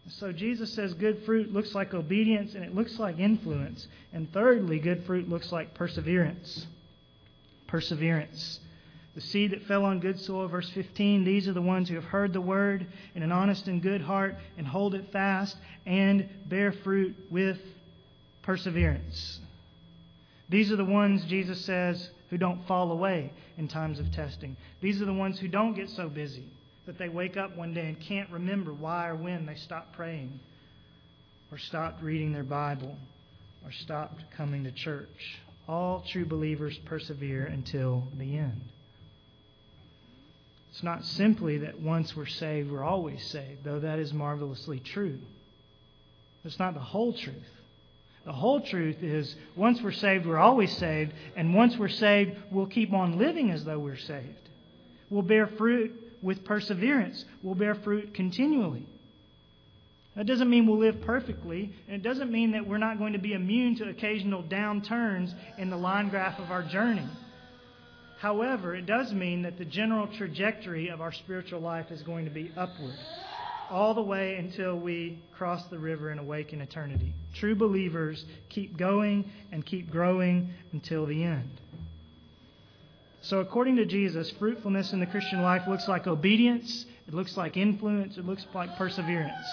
So 0.09 0.33
Jesus 0.33 0.73
says 0.73 0.95
good 0.95 1.25
fruit 1.25 1.53
looks 1.53 1.75
like 1.75 1.95
obedience 1.95 2.55
and 2.55 2.65
it 2.65 2.75
looks 2.75 2.99
like 2.99 3.19
influence. 3.19 3.87
And 4.13 4.31
thirdly, 4.33 4.79
good 4.79 5.05
fruit 5.05 5.29
looks 5.29 5.53
like 5.53 5.75
perseverance. 5.75 6.67
Perseverance. 7.69 8.61
The 9.15 9.21
seed 9.21 9.51
that 9.51 9.65
fell 9.65 9.85
on 9.85 10.01
good 10.01 10.19
soil, 10.19 10.49
verse 10.49 10.71
15, 10.71 11.25
these 11.25 11.47
are 11.47 11.53
the 11.53 11.61
ones 11.61 11.89
who 11.89 11.97
have 11.97 12.05
heard 12.05 12.33
the 12.33 12.41
word 12.41 12.87
in 13.15 13.23
an 13.23 13.31
honest 13.31 13.69
and 13.69 13.83
good 13.83 14.01
heart 14.01 14.37
and 14.57 14.67
hold 14.67 14.95
it 14.95 15.13
fast 15.13 15.57
and 15.85 16.29
bear 16.47 16.73
fruit 16.73 17.15
with 17.31 17.59
perseverance. 18.41 19.41
These 20.49 20.73
are 20.73 20.77
the 20.77 20.85
ones, 20.85 21.25
Jesus 21.27 21.63
says, 21.65 22.11
who 22.31 22.39
don't 22.39 22.67
fall 22.67 22.91
away 22.91 23.31
in 23.59 23.69
times 23.69 23.99
of 23.99 24.11
testing. 24.13 24.57
These 24.81 25.03
are 25.03 25.07
the 25.07 25.13
ones 25.13 25.39
who 25.39 25.49
don't 25.49 25.75
get 25.75 25.91
so 25.91 26.09
busy 26.09 26.47
that 26.87 26.99
they 26.99 27.11
wake 27.11 27.37
up 27.37 27.55
one 27.57 27.75
day 27.75 27.89
and 27.89 28.01
can't 28.01 28.31
remember 28.31 28.73
why 28.73 29.09
or 29.09 29.15
when 29.15 29.45
they 29.45 29.55
stopped 29.55 29.93
praying, 29.93 30.41
or 31.51 31.59
stopped 31.59 32.03
reading 32.03 32.33
their 32.33 32.43
Bible, 32.43 32.97
or 33.65 33.71
stopped 33.71 34.25
coming 34.37 34.65
to 34.65 34.73
church. 34.73 35.39
All 35.69 36.05
true 36.11 36.25
believers 36.25 36.77
persevere 36.87 37.45
until 37.45 38.09
the 38.19 38.39
end. 38.39 38.63
It's 40.73 40.83
not 40.83 41.05
simply 41.05 41.59
that 41.59 41.81
once 41.81 42.17
we're 42.17 42.27
saved, 42.27 42.71
we're 42.71 42.83
always 42.83 43.23
saved, 43.27 43.63
though 43.63 43.81
that 43.81 43.99
is 43.99 44.13
marvelously 44.13 44.81
true. 44.81 45.19
It's 46.45 46.59
not 46.59 46.75
the 46.75 46.81
whole 46.81 47.13
truth. 47.13 47.37
The 48.25 48.33
whole 48.33 48.61
truth 48.61 49.03
is 49.03 49.35
once 49.55 49.83
we're 49.83 49.93
saved, 49.93 50.27
we're 50.27 50.39
always 50.39 50.75
saved, 50.77 51.13
and 51.37 51.55
once 51.55 51.77
we're 51.77 51.89
saved, 51.89 52.37
we'll 52.51 52.67
keep 52.67 52.93
on 52.93 53.19
living 53.19 53.51
as 53.51 53.65
though 53.65 53.79
we're 53.79 53.97
saved. 53.97 54.49
We'll 55.11 55.23
bear 55.23 55.47
fruit 55.47 55.93
with 56.23 56.45
perseverance 56.45 57.25
we'll 57.43 57.57
bear 57.57 57.75
fruit 57.75 58.15
continually. 58.15 58.87
That 60.15 60.27
doesn't 60.27 60.49
mean 60.49 60.67
we'll 60.67 60.79
live 60.79 61.01
perfectly, 61.01 61.73
and 61.89 61.97
it 61.97 62.03
doesn't 62.03 62.31
mean 62.31 62.53
that 62.53 62.67
we're 62.67 62.79
not 62.79 62.99
going 62.99 63.15
to 63.15 63.19
be 63.19 63.33
immune 63.33 63.77
to 63.77 63.89
occasional 63.89 64.43
downturns 64.43 65.35
in 65.59 65.71
the 65.71 65.77
line 65.77 66.11
graph 66.11 66.39
of 66.39 66.51
our 66.51 66.63
journey. 66.63 67.09
However, 68.23 68.77
it 68.77 68.87
does 68.87 69.13
mean 69.13 69.43
that 69.43 69.59
the 69.59 69.65
general 69.65 70.07
trajectory 70.07 70.91
of 70.91 71.01
our 71.01 71.11
spiritual 71.11 71.59
life 71.59 71.91
is 71.91 72.03
going 72.03 72.25
to 72.25 72.31
be 72.31 72.53
upward, 72.57 72.95
all 73.69 73.95
the 73.95 74.03
way 74.03 74.37
until 74.37 74.79
we 74.79 75.21
cross 75.37 75.65
the 75.67 75.79
river 75.81 76.11
and 76.11 76.21
awake 76.21 76.53
in 76.53 76.61
eternity. 76.61 77.15
True 77.35 77.57
believers 77.57 78.25
keep 78.49 78.77
going 78.77 79.29
and 79.51 79.67
keep 79.67 79.91
growing 79.91 80.51
until 80.71 81.05
the 81.05 81.25
end. 81.25 81.51
So, 83.23 83.41
according 83.41 83.75
to 83.77 83.87
Jesus, 83.87 84.31
fruitfulness 84.39 84.93
in 84.93 85.01
the 85.01 85.07
Christian 85.07 85.43
life 85.43 85.67
looks 85.67 85.89
like 85.89 86.07
obedience, 86.07 86.87
it 87.09 87.15
looks 87.15 87.37
like 87.37 87.57
influence, 87.57 88.19
it 88.19 88.25
looks 88.25 88.47
like 88.55 88.77
perseverance. 88.77 89.49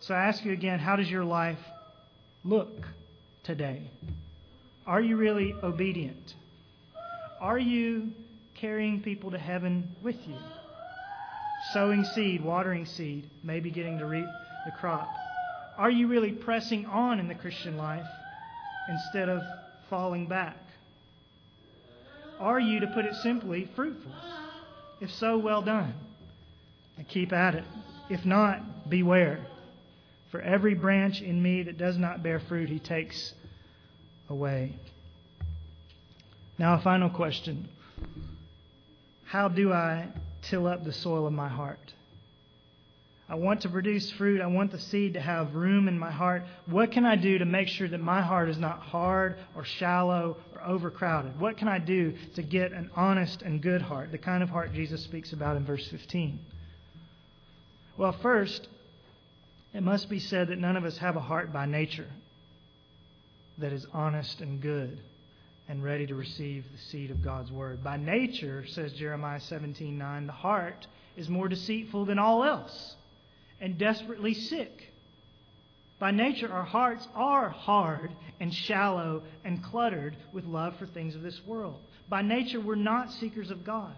So, 0.00 0.12
I 0.12 0.26
ask 0.26 0.44
you 0.44 0.52
again 0.52 0.80
how 0.80 0.96
does 0.96 1.10
your 1.10 1.24
life 1.24 1.58
look 2.44 2.86
today? 3.42 3.80
Are 4.86 5.00
you 5.00 5.16
really 5.16 5.54
obedient? 5.62 6.34
Are 7.40 7.58
you 7.58 8.10
carrying 8.54 9.00
people 9.00 9.30
to 9.30 9.38
heaven 9.38 9.96
with 10.02 10.16
you? 10.26 10.36
Sowing 11.72 12.04
seed, 12.04 12.44
watering 12.44 12.84
seed, 12.84 13.30
maybe 13.42 13.70
getting 13.70 13.98
to 13.98 14.06
reap 14.06 14.26
the 14.66 14.72
crop. 14.72 15.10
Are 15.78 15.90
you 15.90 16.06
really 16.08 16.32
pressing 16.32 16.84
on 16.84 17.18
in 17.18 17.28
the 17.28 17.34
Christian 17.34 17.78
life 17.78 18.06
instead 18.90 19.30
of 19.30 19.40
falling 19.88 20.26
back? 20.26 20.58
Are 22.38 22.60
you, 22.60 22.80
to 22.80 22.86
put 22.88 23.06
it 23.06 23.14
simply, 23.16 23.70
fruitful? 23.74 24.12
If 25.00 25.10
so, 25.12 25.38
well 25.38 25.62
done. 25.62 25.94
And 26.98 27.08
keep 27.08 27.32
at 27.32 27.54
it. 27.54 27.64
If 28.10 28.26
not, 28.26 28.90
beware. 28.90 29.46
For 30.30 30.40
every 30.42 30.74
branch 30.74 31.22
in 31.22 31.42
me 31.42 31.62
that 31.62 31.78
does 31.78 31.96
not 31.96 32.22
bear 32.22 32.40
fruit, 32.40 32.68
he 32.68 32.78
takes 32.78 33.32
away. 34.28 34.74
Now, 36.60 36.74
a 36.74 36.78
final 36.82 37.08
question 37.08 37.70
How 39.24 39.48
do 39.48 39.72
I 39.72 40.08
till 40.42 40.66
up 40.66 40.84
the 40.84 40.92
soil 40.92 41.26
of 41.26 41.32
my 41.32 41.48
heart? 41.48 41.94
I 43.30 43.36
want 43.36 43.62
to 43.62 43.70
produce 43.70 44.10
fruit. 44.10 44.42
I 44.42 44.46
want 44.46 44.70
the 44.70 44.78
seed 44.78 45.14
to 45.14 45.22
have 45.22 45.54
room 45.54 45.88
in 45.88 45.98
my 45.98 46.10
heart. 46.10 46.42
What 46.66 46.92
can 46.92 47.06
I 47.06 47.16
do 47.16 47.38
to 47.38 47.46
make 47.46 47.68
sure 47.68 47.88
that 47.88 48.02
my 48.02 48.20
heart 48.20 48.50
is 48.50 48.58
not 48.58 48.80
hard 48.80 49.38
or 49.56 49.64
shallow 49.64 50.36
or 50.54 50.62
overcrowded? 50.62 51.40
What 51.40 51.56
can 51.56 51.66
I 51.66 51.78
do 51.78 52.12
to 52.34 52.42
get 52.42 52.72
an 52.72 52.90
honest 52.94 53.40
and 53.40 53.62
good 53.62 53.80
heart, 53.80 54.12
the 54.12 54.18
kind 54.18 54.42
of 54.42 54.50
heart 54.50 54.74
Jesus 54.74 55.02
speaks 55.02 55.32
about 55.32 55.56
in 55.56 55.64
verse 55.64 55.88
15? 55.88 56.40
Well, 57.96 58.12
first, 58.20 58.68
it 59.72 59.82
must 59.82 60.10
be 60.10 60.18
said 60.18 60.48
that 60.48 60.58
none 60.58 60.76
of 60.76 60.84
us 60.84 60.98
have 60.98 61.16
a 61.16 61.20
heart 61.20 61.54
by 61.54 61.64
nature 61.64 62.10
that 63.56 63.72
is 63.72 63.86
honest 63.94 64.42
and 64.42 64.60
good 64.60 65.00
and 65.70 65.84
ready 65.84 66.04
to 66.04 66.16
receive 66.16 66.64
the 66.72 66.78
seed 66.78 67.12
of 67.12 67.22
God's 67.22 67.52
word. 67.52 67.84
By 67.84 67.96
nature, 67.96 68.66
says 68.66 68.92
Jeremiah 68.92 69.38
17:9, 69.38 70.26
the 70.26 70.32
heart 70.32 70.88
is 71.16 71.28
more 71.28 71.48
deceitful 71.48 72.06
than 72.06 72.18
all 72.18 72.42
else 72.42 72.96
and 73.60 73.78
desperately 73.78 74.34
sick. 74.34 74.92
By 76.00 76.10
nature, 76.10 76.52
our 76.52 76.64
hearts 76.64 77.06
are 77.14 77.50
hard 77.50 78.10
and 78.40 78.52
shallow 78.52 79.22
and 79.44 79.62
cluttered 79.62 80.16
with 80.32 80.44
love 80.44 80.74
for 80.76 80.86
things 80.86 81.14
of 81.14 81.22
this 81.22 81.40
world. 81.46 81.78
By 82.08 82.22
nature, 82.22 82.60
we're 82.60 82.74
not 82.74 83.12
seekers 83.12 83.52
of 83.52 83.62
God. 83.62 83.94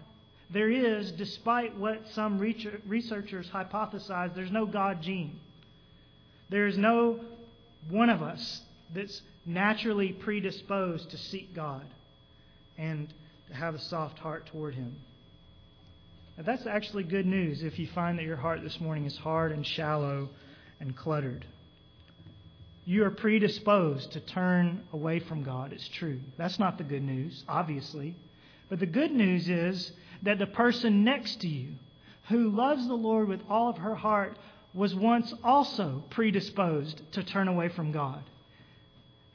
There 0.51 0.69
is, 0.69 1.11
despite 1.13 1.75
what 1.75 2.07
some 2.09 2.37
researchers 2.37 3.49
hypothesize, 3.49 4.35
there's 4.35 4.51
no 4.51 4.67
God 4.67 5.01
gene. 5.01 5.39
There 6.49 6.67
is 6.67 6.77
no 6.77 7.19
one 7.89 8.11
of 8.11 8.21
us 8.21 8.61
that's 8.93 9.23
naturally 9.45 10.09
predisposed 10.09 11.09
to 11.11 11.17
seek 11.17 11.53
God 11.53 11.85
and 12.77 13.13
to 13.49 13.53
have 13.53 13.75
a 13.75 13.79
soft 13.79 14.19
heart 14.19 14.45
toward 14.47 14.75
Him. 14.75 14.95
Now, 16.37 16.43
that's 16.43 16.65
actually 16.65 17.03
good 17.03 17.25
news 17.25 17.63
if 17.63 17.77
you 17.77 17.87
find 17.87 18.17
that 18.17 18.25
your 18.25 18.37
heart 18.37 18.63
this 18.63 18.79
morning 18.79 19.05
is 19.05 19.17
hard 19.17 19.51
and 19.51 19.65
shallow 19.65 20.29
and 20.79 20.95
cluttered. 20.95 21.45
You 22.85 23.05
are 23.05 23.11
predisposed 23.11 24.11
to 24.13 24.19
turn 24.19 24.83
away 24.91 25.19
from 25.19 25.43
God. 25.43 25.71
It's 25.71 25.87
true. 25.87 26.19
That's 26.37 26.59
not 26.59 26.77
the 26.77 26.83
good 26.83 27.03
news, 27.03 27.43
obviously. 27.47 28.15
But 28.69 28.79
the 28.79 28.85
good 28.85 29.11
news 29.11 29.47
is 29.47 29.91
that 30.23 30.39
the 30.39 30.47
person 30.47 31.03
next 31.03 31.41
to 31.41 31.47
you, 31.47 31.69
who 32.29 32.49
loves 32.49 32.87
the 32.87 32.93
Lord 32.93 33.27
with 33.27 33.41
all 33.49 33.69
of 33.69 33.77
her 33.77 33.95
heart, 33.95 34.37
was 34.73 34.95
once 34.95 35.33
also 35.43 36.03
predisposed 36.09 37.01
to 37.13 37.23
turn 37.23 37.47
away 37.47 37.69
from 37.69 37.91
God. 37.91 38.23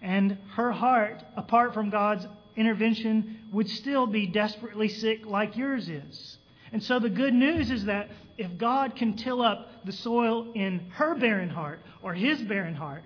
And 0.01 0.39
her 0.55 0.73
heart, 0.73 1.23
apart 1.37 1.75
from 1.75 1.91
God's 1.91 2.27
intervention, 2.57 3.41
would 3.53 3.69
still 3.69 4.07
be 4.07 4.27
desperately 4.27 4.89
sick 4.89 5.27
like 5.27 5.57
yours 5.57 5.89
is. 5.89 6.39
And 6.73 6.83
so 6.83 6.99
the 6.99 7.11
good 7.11 7.35
news 7.35 7.71
is 7.71 7.87
that 7.87 8.11
if 8.37 8.57
God 8.59 8.95
can 8.95 9.17
till 9.17 9.43
up 9.43 9.85
the 9.85 9.93
soil 9.93 10.53
in 10.55 10.91
her 10.91 11.15
barren 11.15 11.49
heart 11.49 11.81
or 12.03 12.15
his 12.15 12.41
barren 12.43 12.75
heart 12.75 13.05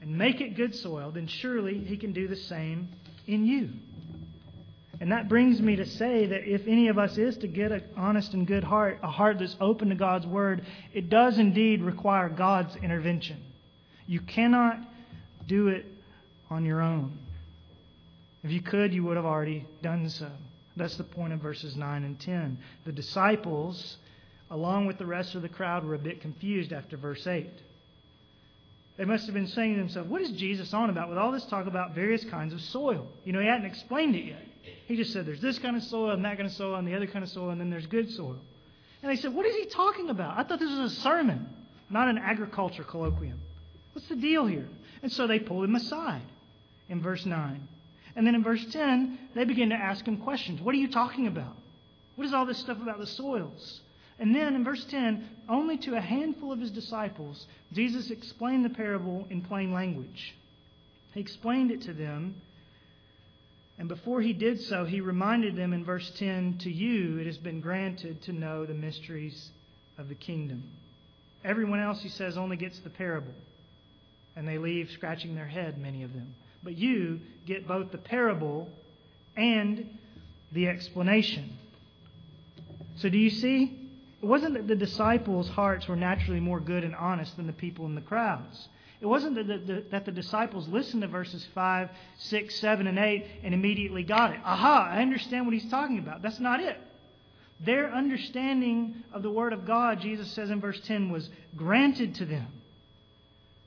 and 0.00 0.18
make 0.18 0.40
it 0.40 0.56
good 0.56 0.74
soil, 0.74 1.10
then 1.12 1.26
surely 1.26 1.78
he 1.78 1.96
can 1.96 2.12
do 2.12 2.26
the 2.28 2.36
same 2.36 2.88
in 3.26 3.46
you. 3.46 3.70
And 5.00 5.10
that 5.10 5.28
brings 5.28 5.60
me 5.60 5.76
to 5.76 5.86
say 5.86 6.26
that 6.26 6.46
if 6.46 6.66
any 6.66 6.88
of 6.88 6.98
us 6.98 7.18
is 7.18 7.36
to 7.38 7.48
get 7.48 7.72
an 7.72 7.82
honest 7.96 8.34
and 8.34 8.46
good 8.46 8.62
heart, 8.62 9.00
a 9.02 9.10
heart 9.10 9.38
that's 9.38 9.56
open 9.60 9.88
to 9.88 9.94
God's 9.94 10.26
word, 10.26 10.64
it 10.92 11.08
does 11.08 11.38
indeed 11.38 11.82
require 11.82 12.28
God's 12.28 12.76
intervention. 12.76 13.42
You 14.06 14.20
cannot 14.20 14.78
do 15.46 15.68
it 15.68 15.86
on 16.50 16.64
your 16.64 16.80
own. 16.80 17.18
If 18.44 18.50
you 18.50 18.60
could, 18.60 18.92
you 18.92 19.04
would 19.04 19.16
have 19.16 19.26
already 19.26 19.64
done 19.82 20.08
so. 20.08 20.30
That's 20.76 20.96
the 20.96 21.04
point 21.04 21.32
of 21.32 21.40
verses 21.40 21.76
9 21.76 22.04
and 22.04 22.18
10. 22.18 22.58
The 22.84 22.92
disciples, 22.92 23.98
along 24.50 24.86
with 24.86 24.98
the 24.98 25.06
rest 25.06 25.34
of 25.34 25.42
the 25.42 25.48
crowd, 25.48 25.84
were 25.84 25.94
a 25.94 25.98
bit 25.98 26.20
confused 26.20 26.72
after 26.72 26.96
verse 26.96 27.26
8. 27.26 27.48
They 28.96 29.04
must 29.04 29.26
have 29.26 29.34
been 29.34 29.46
saying 29.46 29.74
to 29.74 29.80
themselves, 29.80 30.08
What 30.08 30.22
is 30.22 30.30
Jesus 30.32 30.72
on 30.74 30.90
about 30.90 31.08
with 31.08 31.18
all 31.18 31.32
this 31.32 31.44
talk 31.46 31.66
about 31.66 31.94
various 31.94 32.24
kinds 32.24 32.52
of 32.52 32.60
soil? 32.60 33.06
You 33.24 33.32
know, 33.32 33.40
he 33.40 33.46
hadn't 33.46 33.66
explained 33.66 34.16
it 34.16 34.24
yet. 34.24 34.44
He 34.86 34.96
just 34.96 35.12
said 35.12 35.26
there's 35.26 35.40
this 35.40 35.58
kind 35.58 35.76
of 35.76 35.82
soil 35.82 36.10
and 36.10 36.24
that 36.24 36.36
kind 36.36 36.46
of 36.46 36.54
soil 36.54 36.74
and 36.76 36.86
the 36.86 36.94
other 36.94 37.06
kind 37.06 37.24
of 37.24 37.30
soil 37.30 37.50
and 37.50 37.60
then 37.60 37.70
there's 37.70 37.86
good 37.86 38.10
soil. 38.10 38.36
And 39.02 39.10
they 39.10 39.16
said, 39.16 39.34
What 39.34 39.46
is 39.46 39.56
he 39.56 39.66
talking 39.66 40.10
about? 40.10 40.38
I 40.38 40.44
thought 40.44 40.58
this 40.58 40.70
was 40.70 40.92
a 40.92 41.00
sermon, 41.00 41.48
not 41.90 42.08
an 42.08 42.18
agriculture 42.18 42.84
colloquium. 42.84 43.38
What's 43.92 44.08
the 44.08 44.16
deal 44.16 44.46
here? 44.46 44.68
And 45.02 45.10
so 45.10 45.26
they 45.26 45.38
pull 45.38 45.62
him 45.62 45.74
aside 45.74 46.22
in 46.88 47.02
verse 47.02 47.26
9. 47.26 47.68
And 48.14 48.26
then 48.26 48.34
in 48.34 48.42
verse 48.42 48.64
10, 48.70 49.18
they 49.34 49.44
begin 49.44 49.70
to 49.70 49.74
ask 49.74 50.06
him 50.06 50.18
questions. 50.18 50.60
What 50.60 50.74
are 50.74 50.78
you 50.78 50.90
talking 50.90 51.26
about? 51.26 51.56
What 52.16 52.26
is 52.26 52.34
all 52.34 52.46
this 52.46 52.58
stuff 52.58 52.80
about 52.80 52.98
the 52.98 53.06
soils? 53.06 53.80
And 54.18 54.34
then 54.34 54.54
in 54.54 54.64
verse 54.64 54.84
10, 54.84 55.26
only 55.48 55.78
to 55.78 55.96
a 55.96 56.00
handful 56.00 56.52
of 56.52 56.60
his 56.60 56.70
disciples, 56.70 57.46
Jesus 57.72 58.10
explained 58.10 58.64
the 58.64 58.70
parable 58.70 59.26
in 59.30 59.40
plain 59.40 59.72
language. 59.72 60.34
He 61.14 61.20
explained 61.20 61.70
it 61.70 61.82
to 61.82 61.92
them 61.92 62.36
and 63.82 63.88
before 63.88 64.20
he 64.20 64.32
did 64.32 64.60
so, 64.60 64.84
he 64.84 65.00
reminded 65.00 65.56
them 65.56 65.72
in 65.72 65.84
verse 65.84 66.08
10 66.16 66.58
To 66.58 66.70
you 66.70 67.18
it 67.18 67.26
has 67.26 67.38
been 67.38 67.60
granted 67.60 68.22
to 68.22 68.32
know 68.32 68.64
the 68.64 68.74
mysteries 68.74 69.50
of 69.98 70.08
the 70.08 70.14
kingdom. 70.14 70.62
Everyone 71.44 71.80
else, 71.80 72.00
he 72.00 72.08
says, 72.08 72.36
only 72.36 72.56
gets 72.56 72.78
the 72.78 72.90
parable. 72.90 73.34
And 74.36 74.48
they 74.48 74.58
leave 74.58 74.90
scratching 74.90 75.34
their 75.34 75.46
head, 75.46 75.78
many 75.78 76.02
of 76.02 76.12
them. 76.12 76.34
But 76.62 76.78
you 76.78 77.20
get 77.46 77.66
both 77.66 77.92
the 77.92 77.98
parable 77.98 78.68
and 79.36 79.98
the 80.52 80.68
explanation. 80.68 81.56
So 82.96 83.08
do 83.08 83.18
you 83.18 83.30
see? 83.30 83.78
It 84.22 84.26
wasn't 84.26 84.54
that 84.54 84.68
the 84.68 84.76
disciples' 84.76 85.48
hearts 85.48 85.88
were 85.88 85.96
naturally 85.96 86.40
more 86.40 86.60
good 86.60 86.84
and 86.84 86.94
honest 86.94 87.36
than 87.36 87.46
the 87.46 87.52
people 87.52 87.86
in 87.86 87.94
the 87.94 88.00
crowds. 88.00 88.68
It 89.00 89.06
wasn't 89.06 89.34
that 89.34 89.48
the, 89.48 89.58
the, 89.58 89.84
that 89.90 90.04
the 90.04 90.12
disciples 90.12 90.68
listened 90.68 91.02
to 91.02 91.08
verses 91.08 91.44
5, 91.54 91.90
6, 92.18 92.54
7, 92.54 92.86
and 92.86 92.98
8 92.98 93.26
and 93.42 93.52
immediately 93.52 94.04
got 94.04 94.32
it. 94.32 94.38
Aha, 94.44 94.90
I 94.92 95.02
understand 95.02 95.44
what 95.44 95.54
he's 95.54 95.68
talking 95.68 95.98
about. 95.98 96.22
That's 96.22 96.38
not 96.38 96.60
it. 96.60 96.78
Their 97.58 97.92
understanding 97.92 99.02
of 99.12 99.22
the 99.22 99.30
Word 99.30 99.52
of 99.52 99.66
God, 99.66 100.00
Jesus 100.00 100.30
says 100.30 100.50
in 100.50 100.60
verse 100.60 100.80
10, 100.80 101.10
was 101.10 101.28
granted 101.56 102.14
to 102.16 102.24
them. 102.24 102.46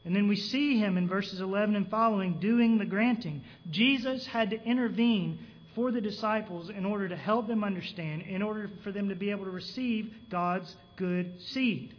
And 0.06 0.16
then 0.16 0.28
we 0.28 0.36
see 0.36 0.78
him 0.78 0.97
in 0.97 1.08
verses 1.08 1.41
11 1.41 1.76
and 1.76 1.89
following 1.89 2.39
doing 2.39 2.78
the 2.78 2.86
granting. 2.86 3.43
Jesus 3.72 4.26
had 4.28 4.51
to 4.51 4.64
intervene 4.64 5.39
for 5.74 5.91
the 5.91 5.99
disciples 5.99 6.70
in 6.70 6.86
order 6.86 7.10
to 7.10 7.16
help 7.16 7.47
them 7.47 7.64
understand, 7.64 8.22
in 8.22 8.41
order 8.41 8.70
for 8.84 8.91
them 8.91 9.10
to 9.10 9.16
be 9.16 9.32
able 9.32 9.45
to 9.45 9.51
receive 9.51 10.14
God's 10.30 10.74
good 10.95 11.41
seed. 11.41 11.95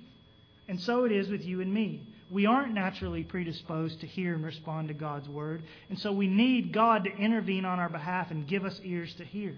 And 0.68 0.80
so 0.80 1.04
it 1.04 1.12
is 1.12 1.28
with 1.28 1.44
you 1.44 1.60
and 1.60 1.72
me. 1.72 2.00
We 2.30 2.46
aren't 2.46 2.74
naturally 2.74 3.22
predisposed 3.22 4.00
to 4.00 4.06
hear 4.06 4.34
and 4.34 4.44
respond 4.44 4.88
to 4.88 4.94
God's 4.94 5.28
word. 5.28 5.62
And 5.90 5.98
so 5.98 6.12
we 6.12 6.26
need 6.26 6.72
God 6.72 7.04
to 7.04 7.10
intervene 7.10 7.64
on 7.64 7.78
our 7.78 7.88
behalf 7.88 8.30
and 8.30 8.48
give 8.48 8.64
us 8.64 8.80
ears 8.82 9.12
to 9.14 9.24
hear. 9.24 9.56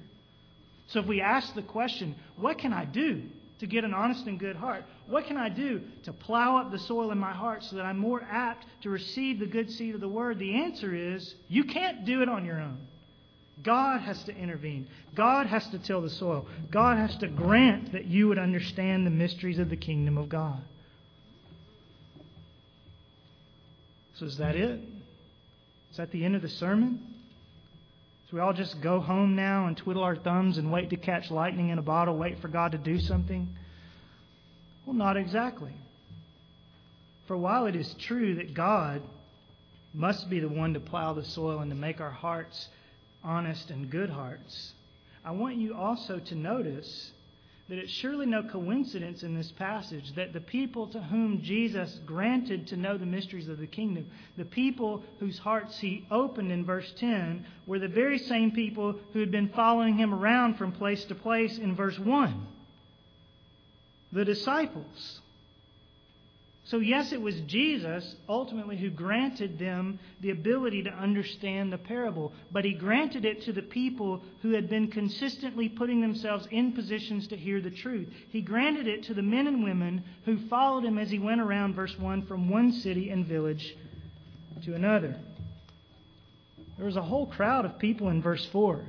So 0.88 1.00
if 1.00 1.06
we 1.06 1.20
ask 1.20 1.54
the 1.54 1.62
question, 1.62 2.14
what 2.36 2.58
can 2.58 2.72
I 2.72 2.86
do 2.86 3.22
to 3.60 3.66
get 3.66 3.84
an 3.84 3.94
honest 3.94 4.26
and 4.26 4.38
good 4.38 4.56
heart? 4.56 4.84
What 5.06 5.26
can 5.26 5.36
I 5.36 5.48
do 5.48 5.82
to 6.04 6.12
plow 6.12 6.58
up 6.58 6.70
the 6.70 6.78
soil 6.78 7.10
in 7.10 7.18
my 7.18 7.32
heart 7.32 7.64
so 7.64 7.76
that 7.76 7.84
I'm 7.84 7.98
more 7.98 8.22
apt 8.22 8.66
to 8.82 8.90
receive 8.90 9.38
the 9.38 9.46
good 9.46 9.70
seed 9.70 9.94
of 9.94 10.00
the 10.00 10.08
word? 10.08 10.38
The 10.38 10.54
answer 10.54 10.94
is 10.94 11.34
you 11.48 11.64
can't 11.64 12.04
do 12.04 12.22
it 12.22 12.28
on 12.28 12.44
your 12.44 12.60
own. 12.60 12.78
God 13.62 14.00
has 14.02 14.22
to 14.24 14.36
intervene. 14.36 14.88
God 15.14 15.46
has 15.46 15.66
to 15.70 15.78
till 15.78 16.00
the 16.00 16.10
soil. 16.10 16.46
God 16.70 16.96
has 16.98 17.16
to 17.16 17.26
grant 17.26 17.92
that 17.92 18.04
you 18.04 18.28
would 18.28 18.38
understand 18.38 19.04
the 19.04 19.10
mysteries 19.10 19.58
of 19.58 19.68
the 19.68 19.76
kingdom 19.76 20.16
of 20.16 20.28
God. 20.28 20.60
So 24.14 24.26
is 24.26 24.36
that 24.38 24.56
it? 24.56 24.80
Is 25.90 25.96
that 25.96 26.10
the 26.10 26.24
end 26.24 26.36
of 26.36 26.42
the 26.42 26.48
sermon? 26.48 27.17
So 28.28 28.36
we 28.36 28.42
all 28.42 28.52
just 28.52 28.82
go 28.82 29.00
home 29.00 29.36
now 29.36 29.68
and 29.68 29.76
twiddle 29.76 30.02
our 30.02 30.16
thumbs 30.16 30.58
and 30.58 30.70
wait 30.70 30.90
to 30.90 30.96
catch 30.96 31.30
lightning 31.30 31.70
in 31.70 31.78
a 31.78 31.82
bottle, 31.82 32.14
wait 32.14 32.40
for 32.40 32.48
God 32.48 32.72
to 32.72 32.78
do 32.78 32.98
something? 32.98 33.48
Well, 34.84 34.94
not 34.94 35.16
exactly. 35.16 35.72
For 37.26 37.38
while 37.38 37.64
it 37.64 37.74
is 37.74 37.94
true 38.00 38.34
that 38.34 38.52
God 38.52 39.00
must 39.94 40.28
be 40.28 40.40
the 40.40 40.48
one 40.48 40.74
to 40.74 40.80
plow 40.80 41.14
the 41.14 41.24
soil 41.24 41.60
and 41.60 41.70
to 41.70 41.76
make 41.76 42.02
our 42.02 42.10
hearts 42.10 42.68
honest 43.24 43.70
and 43.70 43.90
good 43.90 44.10
hearts, 44.10 44.72
I 45.24 45.30
want 45.30 45.56
you 45.56 45.74
also 45.74 46.18
to 46.18 46.34
notice 46.34 47.10
that 47.68 47.78
it's 47.78 47.92
surely 47.92 48.24
no 48.24 48.42
coincidence 48.42 49.22
in 49.22 49.34
this 49.34 49.52
passage 49.52 50.14
that 50.14 50.32
the 50.32 50.40
people 50.40 50.86
to 50.86 51.00
whom 51.00 51.42
Jesus 51.42 52.00
granted 52.06 52.66
to 52.68 52.76
know 52.76 52.96
the 52.96 53.04
mysteries 53.04 53.48
of 53.48 53.58
the 53.58 53.66
kingdom, 53.66 54.06
the 54.38 54.44
people 54.44 55.02
whose 55.20 55.38
hearts 55.38 55.78
he 55.78 56.06
opened 56.10 56.50
in 56.50 56.64
verse 56.64 56.90
10, 56.96 57.44
were 57.66 57.78
the 57.78 57.88
very 57.88 58.18
same 58.18 58.52
people 58.52 58.96
who 59.12 59.20
had 59.20 59.30
been 59.30 59.50
following 59.50 59.98
him 59.98 60.14
around 60.14 60.54
from 60.54 60.72
place 60.72 61.04
to 61.04 61.14
place 61.14 61.58
in 61.58 61.76
verse 61.76 61.98
1. 61.98 62.46
The 64.12 64.24
disciples. 64.24 65.20
So, 66.68 66.80
yes, 66.80 67.12
it 67.12 67.22
was 67.22 67.40
Jesus 67.42 68.14
ultimately 68.28 68.76
who 68.76 68.90
granted 68.90 69.58
them 69.58 69.98
the 70.20 70.30
ability 70.30 70.82
to 70.82 70.90
understand 70.90 71.72
the 71.72 71.78
parable, 71.78 72.30
but 72.52 72.66
he 72.66 72.74
granted 72.74 73.24
it 73.24 73.42
to 73.44 73.54
the 73.54 73.62
people 73.62 74.22
who 74.42 74.50
had 74.50 74.68
been 74.68 74.88
consistently 74.88 75.70
putting 75.70 76.02
themselves 76.02 76.46
in 76.50 76.72
positions 76.72 77.26
to 77.28 77.38
hear 77.38 77.62
the 77.62 77.70
truth. 77.70 78.08
He 78.28 78.42
granted 78.42 78.86
it 78.86 79.04
to 79.04 79.14
the 79.14 79.22
men 79.22 79.46
and 79.46 79.64
women 79.64 80.04
who 80.26 80.46
followed 80.48 80.84
him 80.84 80.98
as 80.98 81.10
he 81.10 81.18
went 81.18 81.40
around, 81.40 81.74
verse 81.74 81.98
1, 81.98 82.26
from 82.26 82.50
one 82.50 82.72
city 82.72 83.08
and 83.08 83.24
village 83.24 83.74
to 84.64 84.74
another. 84.74 85.16
There 86.76 86.84
was 86.84 86.96
a 86.96 87.02
whole 87.02 87.26
crowd 87.26 87.64
of 87.64 87.78
people 87.78 88.10
in 88.10 88.20
verse 88.20 88.44
4 88.44 88.82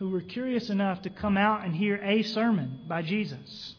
who 0.00 0.10
were 0.10 0.20
curious 0.20 0.68
enough 0.68 1.02
to 1.02 1.10
come 1.10 1.36
out 1.36 1.64
and 1.64 1.76
hear 1.76 2.00
a 2.02 2.24
sermon 2.24 2.80
by 2.88 3.02
Jesus. 3.02 3.76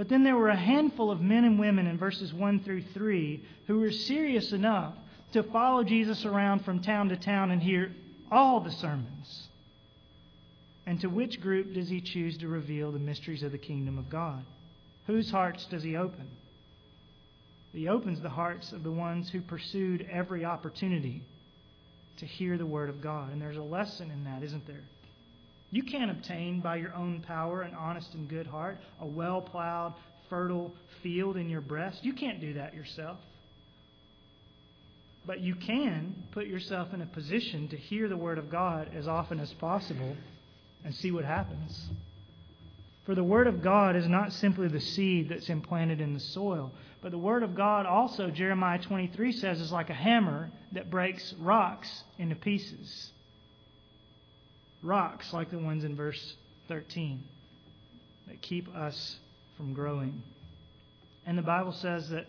But 0.00 0.08
then 0.08 0.24
there 0.24 0.38
were 0.38 0.48
a 0.48 0.56
handful 0.56 1.10
of 1.10 1.20
men 1.20 1.44
and 1.44 1.58
women 1.58 1.86
in 1.86 1.98
verses 1.98 2.32
1 2.32 2.60
through 2.60 2.84
3 2.94 3.44
who 3.66 3.80
were 3.80 3.90
serious 3.90 4.50
enough 4.50 4.94
to 5.34 5.42
follow 5.42 5.84
Jesus 5.84 6.24
around 6.24 6.64
from 6.64 6.80
town 6.80 7.10
to 7.10 7.18
town 7.18 7.50
and 7.50 7.62
hear 7.62 7.92
all 8.32 8.60
the 8.60 8.70
sermons. 8.70 9.48
And 10.86 10.98
to 11.02 11.10
which 11.10 11.42
group 11.42 11.74
does 11.74 11.90
he 11.90 12.00
choose 12.00 12.38
to 12.38 12.48
reveal 12.48 12.92
the 12.92 12.98
mysteries 12.98 13.42
of 13.42 13.52
the 13.52 13.58
kingdom 13.58 13.98
of 13.98 14.08
God? 14.08 14.42
Whose 15.06 15.30
hearts 15.30 15.66
does 15.66 15.82
he 15.82 15.98
open? 15.98 16.30
He 17.74 17.86
opens 17.86 18.22
the 18.22 18.30
hearts 18.30 18.72
of 18.72 18.82
the 18.82 18.90
ones 18.90 19.28
who 19.28 19.42
pursued 19.42 20.08
every 20.10 20.46
opportunity 20.46 21.20
to 22.16 22.24
hear 22.24 22.56
the 22.56 22.64
word 22.64 22.88
of 22.88 23.02
God. 23.02 23.34
And 23.34 23.42
there's 23.42 23.58
a 23.58 23.62
lesson 23.62 24.10
in 24.10 24.24
that, 24.24 24.42
isn't 24.44 24.66
there? 24.66 24.84
You 25.70 25.82
can't 25.84 26.10
obtain 26.10 26.60
by 26.60 26.76
your 26.76 26.94
own 26.94 27.20
power 27.20 27.62
an 27.62 27.74
honest 27.74 28.14
and 28.14 28.28
good 28.28 28.46
heart, 28.46 28.78
a 29.00 29.06
well 29.06 29.40
plowed, 29.40 29.94
fertile 30.28 30.74
field 31.02 31.36
in 31.36 31.48
your 31.48 31.60
breast. 31.60 32.04
You 32.04 32.12
can't 32.12 32.40
do 32.40 32.54
that 32.54 32.74
yourself. 32.74 33.18
But 35.26 35.40
you 35.40 35.54
can 35.54 36.14
put 36.32 36.46
yourself 36.46 36.92
in 36.92 37.02
a 37.02 37.06
position 37.06 37.68
to 37.68 37.76
hear 37.76 38.08
the 38.08 38.16
Word 38.16 38.38
of 38.38 38.50
God 38.50 38.90
as 38.94 39.06
often 39.06 39.38
as 39.38 39.52
possible 39.54 40.16
and 40.84 40.94
see 40.94 41.12
what 41.12 41.24
happens. 41.24 41.88
For 43.06 43.14
the 43.14 43.24
Word 43.24 43.46
of 43.46 43.62
God 43.62 43.96
is 43.96 44.08
not 44.08 44.32
simply 44.32 44.68
the 44.68 44.80
seed 44.80 45.28
that's 45.28 45.50
implanted 45.50 46.00
in 46.00 46.14
the 46.14 46.20
soil, 46.20 46.72
but 47.00 47.12
the 47.12 47.18
Word 47.18 47.42
of 47.42 47.54
God 47.54 47.86
also, 47.86 48.30
Jeremiah 48.30 48.78
23 48.78 49.32
says, 49.32 49.60
is 49.60 49.70
like 49.70 49.90
a 49.90 49.94
hammer 49.94 50.50
that 50.72 50.90
breaks 50.90 51.32
rocks 51.38 52.04
into 52.18 52.34
pieces 52.34 53.12
rocks 54.82 55.32
like 55.32 55.50
the 55.50 55.58
ones 55.58 55.84
in 55.84 55.94
verse 55.94 56.34
13. 56.68 57.22
that 58.28 58.40
keep 58.40 58.74
us 58.74 59.16
from 59.56 59.72
growing. 59.74 60.22
And 61.26 61.36
the 61.36 61.42
Bible 61.42 61.72
says 61.72 62.08
that 62.10 62.26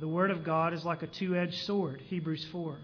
the 0.00 0.08
Word 0.08 0.30
of 0.30 0.44
God 0.44 0.74
is 0.74 0.84
like 0.84 1.02
a 1.02 1.06
two 1.06 1.36
edged 1.36 1.62
sword, 1.64 2.02
Hebrews 2.08 2.44
4. 2.50 2.76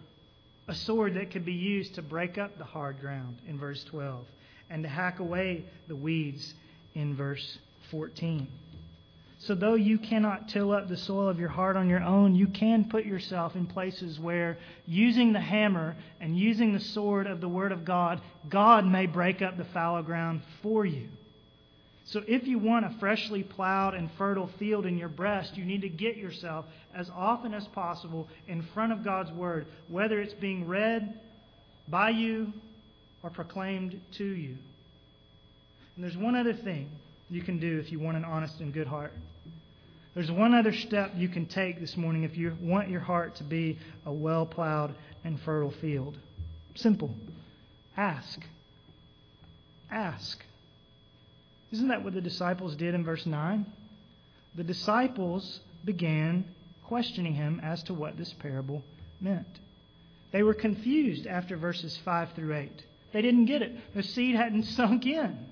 A 0.68 0.74
sword 0.74 1.14
that 1.14 1.30
could 1.30 1.44
be 1.44 1.54
used 1.54 1.94
to 1.96 2.02
break 2.02 2.38
up 2.38 2.56
the 2.58 2.64
hard 2.64 3.00
ground 3.00 3.38
in 3.48 3.58
verse 3.58 3.82
12 3.84 4.24
and 4.70 4.82
to 4.82 4.88
hack 4.88 5.18
away 5.18 5.64
the 5.88 5.96
weeds 5.96 6.54
in 6.94 7.16
verse 7.16 7.58
14. 7.90 8.46
So, 9.40 9.54
though 9.54 9.74
you 9.74 9.98
cannot 9.98 10.48
till 10.48 10.72
up 10.72 10.88
the 10.88 10.96
soil 10.96 11.28
of 11.28 11.38
your 11.38 11.48
heart 11.48 11.76
on 11.76 11.88
your 11.88 12.02
own, 12.02 12.34
you 12.34 12.48
can 12.48 12.88
put 12.88 13.04
yourself 13.06 13.54
in 13.54 13.66
places 13.66 14.18
where, 14.18 14.58
using 14.84 15.32
the 15.32 15.40
hammer 15.40 15.96
and 16.20 16.36
using 16.36 16.72
the 16.72 16.80
sword 16.80 17.28
of 17.28 17.40
the 17.40 17.48
Word 17.48 17.70
of 17.70 17.84
God, 17.84 18.20
God 18.48 18.84
may 18.84 19.06
break 19.06 19.40
up 19.40 19.56
the 19.56 19.64
fallow 19.66 20.02
ground 20.02 20.42
for 20.60 20.84
you. 20.84 21.08
So, 22.04 22.22
if 22.26 22.48
you 22.48 22.58
want 22.58 22.86
a 22.86 22.96
freshly 22.98 23.44
plowed 23.44 23.94
and 23.94 24.10
fertile 24.18 24.50
field 24.58 24.86
in 24.86 24.98
your 24.98 25.08
breast, 25.08 25.56
you 25.56 25.64
need 25.64 25.82
to 25.82 25.88
get 25.88 26.16
yourself 26.16 26.64
as 26.92 27.08
often 27.14 27.54
as 27.54 27.66
possible 27.68 28.26
in 28.48 28.62
front 28.74 28.92
of 28.92 29.04
God's 29.04 29.30
Word, 29.30 29.66
whether 29.86 30.20
it's 30.20 30.34
being 30.34 30.66
read 30.66 31.14
by 31.86 32.10
you 32.10 32.52
or 33.22 33.30
proclaimed 33.30 34.00
to 34.12 34.24
you. 34.24 34.56
And 35.94 36.02
there's 36.02 36.16
one 36.16 36.34
other 36.34 36.54
thing 36.54 36.90
you 37.30 37.42
can 37.42 37.58
do 37.58 37.78
if 37.78 37.92
you 37.92 37.98
want 37.98 38.16
an 38.16 38.24
honest 38.24 38.60
and 38.60 38.72
good 38.72 38.86
heart. 38.86 39.12
There's 40.14 40.30
one 40.30 40.54
other 40.54 40.72
step 40.72 41.12
you 41.16 41.28
can 41.28 41.46
take 41.46 41.80
this 41.80 41.96
morning 41.96 42.24
if 42.24 42.36
you 42.36 42.56
want 42.60 42.88
your 42.88 43.00
heart 43.00 43.36
to 43.36 43.44
be 43.44 43.78
a 44.04 44.12
well 44.12 44.46
plowed 44.46 44.94
and 45.24 45.40
fertile 45.40 45.70
field. 45.70 46.18
Simple. 46.74 47.14
Ask. 47.96 48.40
Ask. 49.90 50.42
Isn't 51.70 51.88
that 51.88 52.02
what 52.02 52.14
the 52.14 52.20
disciples 52.20 52.74
did 52.76 52.94
in 52.94 53.04
verse 53.04 53.26
9? 53.26 53.66
The 54.54 54.64
disciples 54.64 55.60
began 55.84 56.44
questioning 56.84 57.34
him 57.34 57.60
as 57.62 57.82
to 57.84 57.94
what 57.94 58.16
this 58.16 58.32
parable 58.32 58.82
meant. 59.20 59.60
They 60.32 60.42
were 60.42 60.54
confused 60.54 61.26
after 61.26 61.56
verses 61.56 61.98
5 62.04 62.32
through 62.34 62.54
8. 62.54 62.82
They 63.12 63.22
didn't 63.22 63.46
get 63.46 63.62
it. 63.62 63.72
The 63.94 64.02
seed 64.02 64.34
hadn't 64.34 64.64
sunk 64.64 65.06
in. 65.06 65.47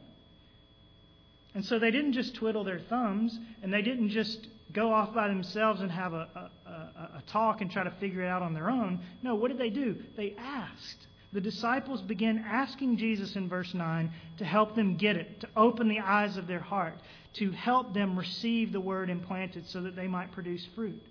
And 1.56 1.64
so 1.64 1.78
they 1.78 1.90
didn't 1.90 2.12
just 2.12 2.34
twiddle 2.34 2.64
their 2.64 2.78
thumbs 2.78 3.40
and 3.62 3.72
they 3.72 3.80
didn't 3.80 4.10
just 4.10 4.46
go 4.74 4.92
off 4.92 5.14
by 5.14 5.26
themselves 5.26 5.80
and 5.80 5.90
have 5.90 6.12
a, 6.12 6.28
a, 6.36 6.70
a, 6.70 7.22
talk 7.26 7.62
and 7.62 7.70
try 7.70 7.82
to 7.82 7.90
figure 7.92 8.22
it 8.22 8.28
out 8.28 8.42
on 8.42 8.52
their 8.52 8.68
own. 8.68 9.00
No, 9.22 9.36
what 9.36 9.48
did 9.48 9.56
they 9.56 9.70
do? 9.70 9.96
They 10.18 10.34
asked. 10.38 11.06
The 11.32 11.40
disciples 11.40 12.02
began 12.02 12.44
asking 12.46 12.98
Jesus 12.98 13.36
in 13.36 13.48
verse 13.48 13.72
9 13.72 14.12
to 14.36 14.44
help 14.44 14.76
them 14.76 14.96
get 14.96 15.16
it, 15.16 15.40
to 15.40 15.48
open 15.56 15.88
the 15.88 16.00
eyes 16.00 16.36
of 16.36 16.46
their 16.46 16.60
heart, 16.60 16.98
to 17.36 17.50
help 17.52 17.94
them 17.94 18.18
receive 18.18 18.70
the 18.70 18.80
word 18.80 19.08
implanted 19.08 19.66
so 19.66 19.80
that 19.80 19.96
they 19.96 20.06
might 20.06 20.32
produce 20.32 20.68
fruit. 20.74 21.02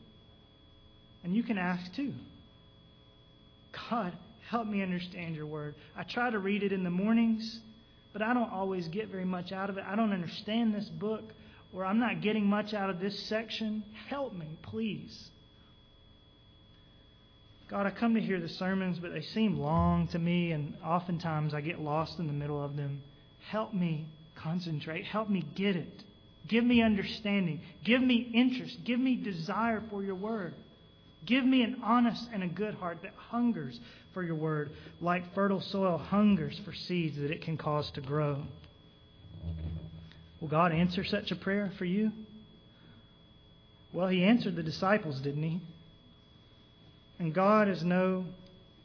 And 1.23 1.35
you 1.35 1.41
can 1.41 1.57
ask 1.57 1.91
too. 1.95 2.13
God, 3.89 4.13
help 4.47 4.67
me 4.67 4.83
understand 4.83 5.35
your 5.35 5.47
word. 5.47 5.73
I 5.97 6.03
try 6.03 6.29
to 6.29 6.37
read 6.37 6.61
it 6.61 6.71
in 6.71 6.83
the 6.83 6.91
mornings 6.91 7.61
but 8.15 8.21
I 8.21 8.33
don't 8.33 8.53
always 8.53 8.87
get 8.87 9.09
very 9.09 9.25
much 9.25 9.51
out 9.51 9.69
of 9.69 9.77
it. 9.77 9.83
I 9.85 9.97
don't 9.97 10.13
understand 10.13 10.73
this 10.73 10.85
book, 10.85 11.33
or 11.73 11.83
I'm 11.83 11.99
not 11.99 12.21
getting 12.21 12.45
much 12.45 12.73
out 12.73 12.89
of 12.89 13.01
this 13.01 13.27
section. 13.27 13.83
Help 14.07 14.33
me, 14.33 14.47
please. 14.61 15.31
God, 17.69 17.85
I 17.85 17.89
come 17.89 18.13
to 18.13 18.21
hear 18.21 18.39
the 18.39 18.47
sermons, 18.47 18.99
but 18.99 19.11
they 19.11 19.19
seem 19.19 19.59
long 19.59 20.07
to 20.13 20.17
me, 20.17 20.53
and 20.53 20.75
oftentimes 20.81 21.53
I 21.53 21.59
get 21.59 21.81
lost 21.81 22.17
in 22.17 22.27
the 22.27 22.31
middle 22.31 22.63
of 22.63 22.77
them. 22.77 23.01
Help 23.49 23.73
me 23.73 24.05
concentrate. 24.35 25.03
Help 25.03 25.29
me 25.29 25.45
get 25.53 25.75
it. 25.75 26.03
Give 26.47 26.63
me 26.63 26.81
understanding. 26.81 27.63
Give 27.83 28.01
me 28.01 28.31
interest. 28.33 28.77
Give 28.85 28.97
me 29.01 29.17
desire 29.17 29.83
for 29.89 30.01
your 30.03 30.15
word. 30.15 30.53
Give 31.25 31.45
me 31.45 31.63
an 31.63 31.81
honest 31.83 32.29
and 32.31 32.43
a 32.43 32.47
good 32.47 32.75
heart 32.75 32.99
that 33.03 33.13
hungers 33.29 33.79
for 34.13 34.23
your 34.23 34.35
word, 34.35 34.71
like 35.01 35.33
fertile 35.33 35.61
soil 35.61 35.97
hungers 35.97 36.59
for 36.63 36.73
seeds 36.73 37.17
that 37.17 37.31
it 37.31 37.41
can 37.41 37.57
cause 37.57 37.89
to 37.91 38.01
grow. 38.01 38.43
Will 40.39 40.47
God 40.47 40.71
answer 40.71 41.03
such 41.03 41.31
a 41.31 41.35
prayer 41.35 41.71
for 41.77 41.85
you? 41.85 42.11
Well, 43.91 44.07
He 44.07 44.23
answered 44.23 44.55
the 44.55 44.63
disciples, 44.63 45.19
didn't 45.19 45.43
He? 45.43 45.61
And 47.17 47.33
God 47.33 47.69
is 47.69 47.83
no 47.83 48.25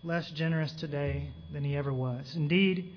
less 0.03 0.30
generous 0.30 0.72
today 0.72 1.28
than 1.53 1.64
He 1.64 1.76
ever 1.76 1.93
was. 1.93 2.34
Indeed, 2.36 2.93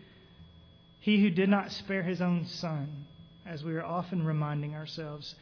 He 0.99 1.21
who 1.21 1.29
did 1.29 1.49
not 1.49 1.71
spare 1.71 2.03
His 2.03 2.21
own 2.21 2.45
Son, 2.45 3.05
as 3.45 3.63
we 3.63 3.73
are 3.73 3.83
often 3.83 4.25
reminding 4.25 4.75
ourselves, 4.75 5.35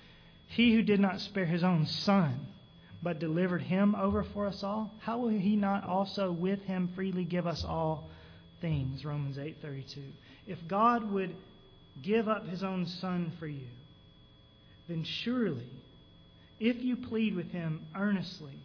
He 0.48 0.74
who 0.74 0.82
did 0.82 1.00
not 1.00 1.20
spare 1.20 1.46
His 1.46 1.64
own 1.64 1.86
Son, 1.86 2.48
but 3.04 3.20
delivered 3.20 3.62
him 3.62 3.96
over 3.96 4.24
for 4.24 4.48
us 4.48 4.64
all, 4.64 4.92
how 5.00 5.18
will 5.18 5.30
he 5.30 5.56
not 5.56 5.84
also 5.86 6.32
with 6.32 6.62
him 6.64 6.90
freely 6.96 7.24
give 7.24 7.48
us 7.48 7.64
all 7.64 8.10
things? 8.62 9.04
Romans 9.04 9.38
8:32. 9.38 10.00
If 10.48 10.60
God 10.68 11.12
would 11.12 11.36
give 12.02 12.28
up 12.28 12.48
his 12.48 12.64
own 12.64 12.86
son 12.86 13.32
for 13.40 13.48
you, 13.48 13.68
then 14.88 15.04
surely 15.04 15.70
if 16.60 16.84
you 16.84 16.96
plead 16.96 17.36
with 17.36 17.52
him 17.52 17.82
earnestly 17.96 18.58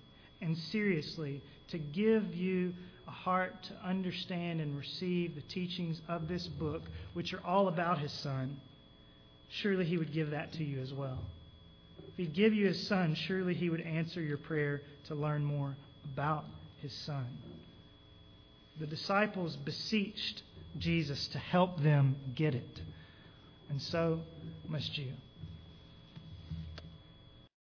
and 0.43 0.57
seriously 0.57 1.41
to 1.69 1.79
give 1.79 2.35
you 2.35 2.75
a 3.09 3.11
heart 3.11 3.55
to 3.63 3.89
understand 3.89 4.61
and 4.61 4.77
receive 4.77 5.35
the 5.35 5.41
teachings 5.43 6.01
of 6.09 6.29
this 6.29 6.47
book, 6.47 6.83
which 7.15 7.33
are 7.33 7.45
all 7.45 7.69
about 7.69 7.99
his 7.99 8.13
son, 8.13 8.61
surely 9.49 9.85
he 9.85 9.97
would 9.97 10.13
give 10.13 10.31
that 10.31 10.53
to 10.53 10.65
you 10.65 10.81
as 10.81 10.93
well. 10.93 11.19
If 12.17 12.29
he'd 12.29 12.33
give 12.33 12.55
you 12.55 12.67
his 12.67 12.87
son, 12.89 13.15
surely 13.15 13.53
he 13.53 13.69
would 13.69 13.83
answer 13.83 14.23
your 14.23 14.39
prayer 14.39 14.81
to 15.09 15.15
learn 15.15 15.45
more 15.45 15.77
about 16.15 16.47
his 16.81 16.93
son. 17.05 17.27
The 18.81 18.87
disciples 18.87 19.55
beseeched 19.57 20.43
Jesus 20.79 21.29
to 21.29 21.39
help 21.39 21.83
them 21.83 22.17
get 22.35 22.55
it. 22.55 22.81
And 23.69 23.83
so 23.83 24.21
must 24.67 24.97
you. 24.97 25.13